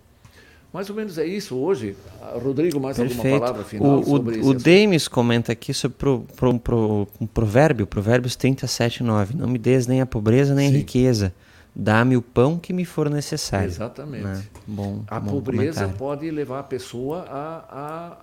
Mais 0.73 0.89
ou 0.89 0.95
menos 0.95 1.19
é 1.19 1.27
isso 1.27 1.57
hoje. 1.57 1.97
Rodrigo, 2.43 2.79
mais 2.79 2.99
alguma 2.99 3.23
palavra 3.23 3.65
final 3.65 3.99
o, 3.99 4.05
sobre 4.05 4.37
o, 4.37 4.41
esse 4.41 4.49
o? 4.49 4.55
Demis 4.55 5.09
comenta 5.09 5.51
aqui 5.51 5.75
sobre 5.75 5.99
pro, 5.99 6.25
pro, 6.37 6.59
pro, 6.61 7.09
um 7.21 7.27
provérbio, 7.27 7.87
Provérbios 7.87 8.37
37, 8.37 9.03
9. 9.03 9.37
Não 9.37 9.49
me 9.49 9.59
des 9.59 9.89
nem 9.89 10.01
a 10.01 10.07
pobreza 10.07 10.55
nem 10.55 10.69
Sim. 10.69 10.75
a 10.75 10.79
riqueza. 10.79 11.35
Dá-me 11.75 12.17
o 12.17 12.23
pão 12.23 12.59
que 12.59 12.73
me 12.73 12.85
for 12.85 13.09
necessário. 13.09 13.67
Exatamente. 13.69 14.25
né? 14.25 14.45
Bom, 14.67 15.05
A 15.07 15.21
bom 15.21 15.31
pobreza 15.31 15.81
comentário. 15.81 15.97
pode 15.97 16.31
levar 16.31 16.61
a 16.61 16.63
pessoa 16.63 17.25
a, 17.29 18.17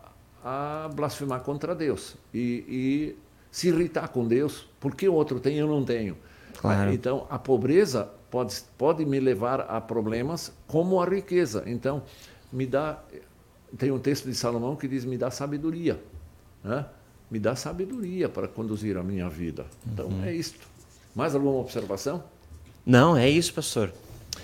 a, 0.43 0.85
a 0.85 0.89
blasfemar 0.89 1.41
contra 1.41 1.73
Deus 1.73 2.15
e, 2.33 2.65
e 2.67 3.17
se 3.51 3.69
irritar 3.69 4.09
com 4.09 4.27
Deus, 4.27 4.67
porque 4.79 5.07
o 5.07 5.13
outro 5.13 5.39
tem 5.39 5.55
e 5.55 5.59
eu 5.59 5.67
não 5.67 5.83
tenho. 5.83 6.17
Claro. 6.59 6.91
Então, 6.91 7.25
a 7.29 7.39
pobreza 7.39 8.09
pode, 8.29 8.55
pode 8.77 9.05
me 9.05 9.19
levar 9.19 9.61
a 9.61 9.79
problemas 9.79 10.51
como 10.67 11.01
a 11.01 11.05
riqueza. 11.05 11.63
Então, 11.65 12.03
me 12.51 12.65
dá. 12.65 12.99
Tem 13.77 13.91
um 13.91 13.99
texto 13.99 14.25
de 14.25 14.35
Salomão 14.35 14.75
que 14.75 14.87
diz: 14.87 15.05
me 15.05 15.17
dá 15.17 15.29
sabedoria. 15.31 16.01
Né? 16.63 16.85
me 17.29 17.39
dá 17.39 17.55
sabedoria 17.55 18.29
para 18.29 18.47
conduzir 18.47 18.97
a 18.97 19.03
minha 19.03 19.29
vida. 19.29 19.65
Então 19.85 20.09
é 20.23 20.33
isto. 20.33 20.67
Mais 21.13 21.35
alguma 21.35 21.55
observação? 21.59 22.23
Não, 22.87 23.17
é 23.17 23.29
isso, 23.29 23.53
pastor. 23.53 23.91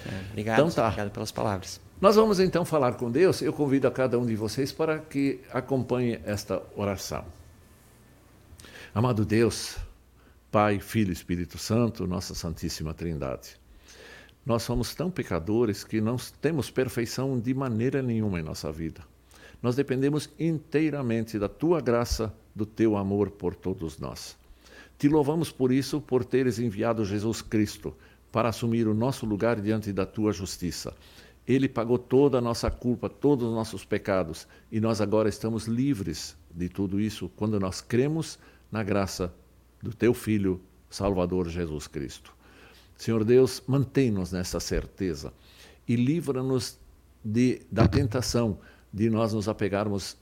É, 0.06 0.32
obrigado, 0.32 0.60
Então 0.60 0.70
tá. 0.70 0.88
obrigado 0.88 1.12
pelas 1.12 1.32
palavras. 1.32 1.80
Nós 2.02 2.18
vamos 2.18 2.41
então 2.41 2.66
falar 2.66 2.96
com 2.96 3.10
Deus. 3.10 3.41
Eu 3.41 3.54
convido 3.54 3.88
a 3.88 3.91
cada 3.91 4.20
um 4.20 4.26
de 4.26 4.36
vocês 4.36 4.70
para 4.70 5.00
que 5.00 5.39
acompanhe 5.54 6.20
esta 6.26 6.62
oração. 6.76 7.24
Amado 8.94 9.24
Deus, 9.24 9.78
Pai, 10.52 10.82
Filho 10.82 11.12
e 11.12 11.14
Espírito 11.14 11.58
Santo, 11.58 12.06
nossa 12.06 12.36
Santíssima 12.36 12.94
Trindade. 12.94 13.58
Nós 14.46 14.64
somos 14.64 14.94
tão 14.94 15.10
pecadores 15.10 15.86
que 15.86 16.02
não 16.02 16.18
temos 16.41 16.70
perfeição 16.70 17.39
de 17.39 17.54
maneira 17.54 18.02
nenhuma 18.02 18.41
em 18.41 18.44
nossa 18.44 18.74
vida. 18.74 19.02
Nós 19.62 19.74
dependemos 19.74 20.30
inteiramente 20.38 21.39
da 21.39 21.48
tua 21.48 21.80
graça, 21.80 22.34
do 22.54 22.66
teu 22.66 22.98
amor 22.98 23.32
por 23.32 23.56
todos 23.56 24.00
nós. 24.00 24.36
Te 25.00 25.08
louvamos 25.08 25.50
por 25.50 25.72
isso, 25.72 26.02
por 26.02 26.26
teres 26.26 26.60
enviado 26.60 27.06
Jesus 27.06 27.41
Cristo 27.41 27.96
para 28.34 28.49
assumir 28.49 28.88
o 28.88 28.95
nosso 28.95 29.27
lugar 29.27 29.61
diante 29.61 29.93
da 29.93 30.07
tua 30.07 30.34
justiça. 30.34 30.95
Ele 31.47 31.69
pagou 31.69 31.99
toda 31.99 32.39
a 32.39 32.41
nossa 32.41 32.71
culpa, 32.71 33.07
todos 33.07 33.47
os 33.47 33.53
nossos 33.53 33.86
pecados, 33.86 34.47
e 34.71 34.81
nós 34.81 34.99
agora 34.99 35.29
estamos 35.29 35.67
livres 35.67 36.36
de 36.51 36.67
tudo 36.67 36.99
isso 36.99 37.29
quando 37.36 37.59
nós 37.59 37.79
cremos 37.79 38.39
na 38.71 38.81
graça 38.81 39.31
do 39.84 39.93
teu 39.93 40.15
Filho, 40.15 40.59
Salvador 40.89 41.47
Jesus 41.47 41.86
Cristo. 41.86 42.34
Senhor 42.97 43.23
Deus, 43.23 43.61
mantém-nos 43.67 44.31
nessa 44.31 44.59
certeza 44.59 45.31
e 45.88 45.95
livra-nos 45.95 46.79
da 47.71 47.88
tentação 47.88 48.57
de 48.91 49.11
nós 49.11 49.31
nos 49.31 49.47
apegarmos 49.47 50.17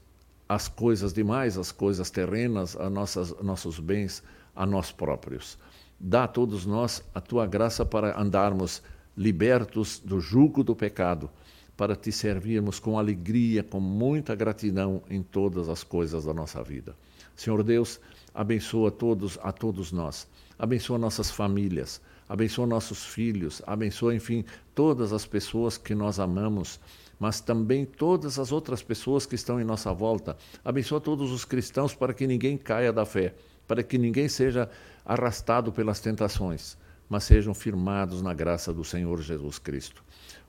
às 0.46 0.68
coisas 0.68 1.14
demais, 1.14 1.56
às 1.56 1.72
coisas 1.72 2.10
terrenas, 2.10 2.76
a 2.76 2.90
nossas, 2.90 3.34
nossos 3.40 3.78
bens, 3.78 4.22
a 4.54 4.66
nós 4.66 4.92
próprios. 4.92 5.56
Dá 6.04 6.24
a 6.24 6.28
todos 6.28 6.66
nós 6.66 7.00
a 7.14 7.20
tua 7.20 7.46
graça 7.46 7.86
para 7.86 8.20
andarmos 8.20 8.82
libertos 9.16 10.00
do 10.04 10.18
jugo 10.18 10.64
do 10.64 10.74
pecado, 10.74 11.30
para 11.76 11.94
te 11.94 12.10
servirmos 12.10 12.80
com 12.80 12.98
alegria, 12.98 13.62
com 13.62 13.78
muita 13.78 14.34
gratidão 14.34 15.00
em 15.08 15.22
todas 15.22 15.68
as 15.68 15.84
coisas 15.84 16.24
da 16.24 16.34
nossa 16.34 16.60
vida. 16.60 16.96
Senhor 17.36 17.62
Deus, 17.62 18.00
abençoa 18.34 18.90
todos, 18.90 19.38
a 19.44 19.52
todos 19.52 19.92
nós. 19.92 20.26
Abençoa 20.58 20.98
nossas 20.98 21.30
famílias, 21.30 22.00
abençoa 22.28 22.66
nossos 22.66 23.06
filhos, 23.06 23.62
abençoa, 23.64 24.12
enfim, 24.12 24.44
todas 24.74 25.12
as 25.12 25.24
pessoas 25.24 25.78
que 25.78 25.94
nós 25.94 26.18
amamos, 26.18 26.80
mas 27.16 27.40
também 27.40 27.84
todas 27.84 28.40
as 28.40 28.50
outras 28.50 28.82
pessoas 28.82 29.24
que 29.24 29.36
estão 29.36 29.60
em 29.60 29.64
nossa 29.64 29.92
volta. 29.92 30.36
Abençoa 30.64 31.00
todos 31.00 31.30
os 31.30 31.44
cristãos 31.44 31.94
para 31.94 32.12
que 32.12 32.26
ninguém 32.26 32.58
caia 32.58 32.92
da 32.92 33.06
fé, 33.06 33.36
para 33.68 33.84
que 33.84 33.96
ninguém 33.96 34.28
seja 34.28 34.68
arrastado 35.04 35.72
pelas 35.72 36.00
tentações, 36.00 36.76
mas 37.08 37.24
sejam 37.24 37.54
firmados 37.54 38.22
na 38.22 38.32
graça 38.32 38.72
do 38.72 38.84
Senhor 38.84 39.20
Jesus 39.20 39.58
Cristo. 39.58 40.02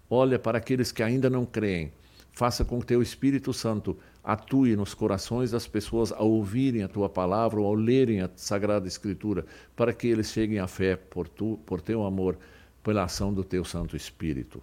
Olha 0.09 0.37
para 0.37 0.57
aqueles 0.57 0.91
que 0.91 1.01
ainda 1.01 1.29
não 1.29 1.45
creem, 1.45 1.91
faça 2.31 2.63
com 2.63 2.79
que 2.79 2.87
teu 2.87 3.01
Espírito 3.01 3.53
Santo 3.53 3.97
atue 4.23 4.75
nos 4.75 4.93
corações 4.93 5.51
das 5.51 5.67
pessoas 5.67 6.11
ao 6.11 6.29
ouvirem 6.29 6.83
a 6.83 6.87
tua 6.87 7.09
palavra 7.09 7.59
ou 7.59 7.65
ao 7.67 7.73
lerem 7.73 8.21
a 8.21 8.29
Sagrada 8.35 8.87
Escritura, 8.87 9.45
para 9.75 9.93
que 9.93 10.07
eles 10.07 10.31
cheguem 10.31 10.59
à 10.59 10.67
fé 10.67 10.95
por, 10.95 11.27
tu, 11.27 11.59
por 11.65 11.81
teu 11.81 12.05
amor, 12.05 12.37
pela 12.81 13.03
ação 13.03 13.33
do 13.33 13.43
teu 13.43 13.65
Santo 13.65 13.95
Espírito. 13.95 14.61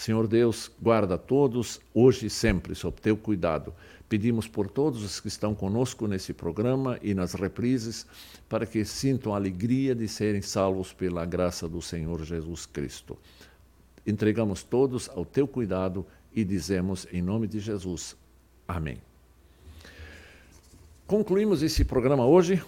Senhor 0.00 0.26
Deus, 0.26 0.70
guarda 0.80 1.18
todos, 1.18 1.78
hoje 1.92 2.24
e 2.24 2.30
sempre, 2.30 2.74
sob 2.74 2.98
teu 3.02 3.18
cuidado. 3.18 3.74
Pedimos 4.08 4.48
por 4.48 4.66
todos 4.66 5.04
os 5.04 5.20
que 5.20 5.28
estão 5.28 5.54
conosco 5.54 6.06
nesse 6.06 6.32
programa 6.32 6.98
e 7.02 7.12
nas 7.12 7.34
reprises, 7.34 8.06
para 8.48 8.64
que 8.64 8.82
sintam 8.82 9.34
a 9.34 9.36
alegria 9.36 9.94
de 9.94 10.08
serem 10.08 10.40
salvos 10.40 10.90
pela 10.94 11.26
graça 11.26 11.68
do 11.68 11.82
Senhor 11.82 12.24
Jesus 12.24 12.64
Cristo. 12.64 13.18
Entregamos 14.06 14.62
todos 14.62 15.06
ao 15.10 15.22
teu 15.22 15.46
cuidado 15.46 16.06
e 16.34 16.44
dizemos 16.44 17.06
em 17.12 17.20
nome 17.20 17.46
de 17.46 17.60
Jesus. 17.60 18.16
Amém. 18.66 19.02
Concluímos 21.06 21.62
esse 21.62 21.84
programa 21.84 22.24
hoje 22.24 22.64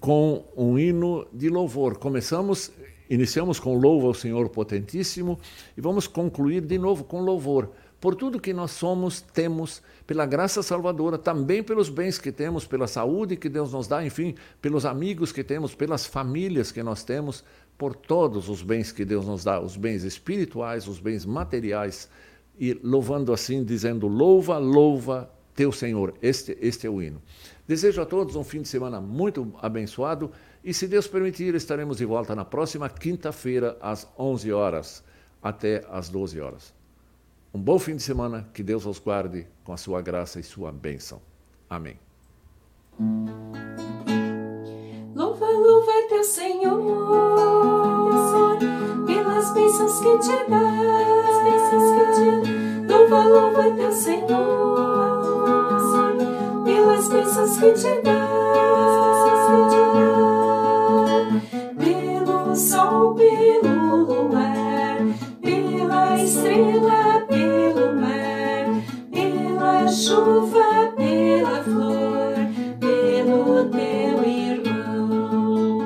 com 0.00 0.42
um 0.56 0.78
hino 0.78 1.26
de 1.30 1.50
louvor. 1.50 1.98
Começamos, 1.98 2.72
iniciamos 3.08 3.60
com 3.60 3.76
louva 3.76 4.06
ao 4.06 4.14
Senhor 4.14 4.48
potentíssimo 4.48 5.38
e 5.76 5.80
vamos 5.80 6.06
concluir 6.06 6.60
de 6.60 6.78
novo 6.78 7.04
com 7.04 7.20
louvor. 7.20 7.70
Por 8.00 8.14
tudo 8.14 8.38
que 8.38 8.52
nós 8.52 8.72
somos, 8.72 9.22
temos, 9.22 9.82
pela 10.06 10.26
graça 10.26 10.62
salvadora, 10.62 11.16
também 11.16 11.62
pelos 11.62 11.88
bens 11.88 12.18
que 12.18 12.30
temos, 12.30 12.66
pela 12.66 12.86
saúde 12.86 13.34
que 13.34 13.48
Deus 13.48 13.72
nos 13.72 13.88
dá, 13.88 14.04
enfim, 14.04 14.34
pelos 14.60 14.84
amigos 14.84 15.32
que 15.32 15.42
temos, 15.42 15.74
pelas 15.74 16.04
famílias 16.04 16.70
que 16.70 16.82
nós 16.82 17.02
temos, 17.02 17.42
por 17.78 17.96
todos 17.96 18.50
os 18.50 18.62
bens 18.62 18.92
que 18.92 19.06
Deus 19.06 19.26
nos 19.26 19.42
dá, 19.42 19.58
os 19.58 19.76
bens 19.76 20.04
espirituais, 20.04 20.86
os 20.86 20.98
bens 21.00 21.24
materiais, 21.24 22.10
e 22.58 22.74
louvando 22.82 23.32
assim, 23.32 23.64
dizendo: 23.64 24.06
Louva, 24.06 24.58
louva 24.58 25.30
teu 25.54 25.72
Senhor. 25.72 26.14
Este, 26.20 26.56
este 26.60 26.86
é 26.86 26.90
o 26.90 27.02
hino. 27.02 27.22
Desejo 27.66 28.02
a 28.02 28.06
todos 28.06 28.36
um 28.36 28.44
fim 28.44 28.60
de 28.60 28.68
semana 28.68 29.00
muito 29.00 29.52
abençoado 29.62 30.30
e, 30.64 30.72
se 30.72 30.88
Deus 30.88 31.06
permitir, 31.06 31.54
estaremos 31.54 31.98
de 31.98 32.06
volta 32.06 32.34
na 32.34 32.44
próxima 32.44 32.88
quinta-feira, 32.88 33.76
às 33.82 34.08
11 34.18 34.50
horas, 34.50 35.04
até 35.42 35.84
às 35.90 36.08
12 36.08 36.40
horas. 36.40 36.72
Um 37.52 37.60
bom 37.60 37.78
fim 37.78 37.94
de 37.96 38.02
semana, 38.02 38.48
que 38.54 38.62
Deus 38.62 38.86
os 38.86 38.98
guarde 38.98 39.46
com 39.62 39.74
a 39.74 39.76
sua 39.76 40.00
graça 40.00 40.40
e 40.40 40.42
sua 40.42 40.72
bênção. 40.72 41.20
Amém. 41.68 41.98
Louva, 45.14 45.46
louva 45.46 45.92
teu 46.08 46.24
Senhor, 46.24 46.80
pelas 49.06 49.52
bênçãos 49.52 50.00
que 50.00 50.18
te 50.18 50.48
dá. 50.48 50.62
Louva, 52.88 53.24
louva 53.24 53.70
teu 53.76 53.92
Senhor, 53.92 54.24
pelas 56.64 57.08
bênçãos 57.08 57.58
que 57.58 57.72
te 57.72 58.00
dá. 58.02 58.33
Pelo 62.54 62.66
sol, 62.66 63.14
pelo 63.16 64.04
luar, 64.04 64.98
pela 65.42 66.16
estrela, 66.22 67.26
pelo 67.26 68.00
mar, 68.00 68.66
pela 69.10 69.88
chuva, 69.88 70.92
pela 70.94 71.64
flor, 71.64 72.36
pelo 72.78 73.64
teu 73.70 74.22
irmão. 74.24 75.80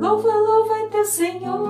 Louva, 0.00 0.34
louva 0.34 0.88
teu 0.90 1.04
Senhor, 1.04 1.60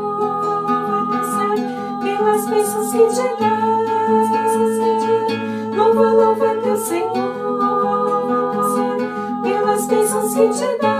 pelas 2.03 2.47
bênçãos 2.47 2.93
que 2.93 3.07
te 3.09 3.28
dá. 3.38 3.59
Louva, 5.76 6.12
louva 6.12 6.55
teu 6.62 6.76
Senhor, 6.78 7.12
pelas 9.43 9.86
bênçãos 9.86 10.32
que 10.32 10.49
te 10.49 10.78
dá. 10.80 10.91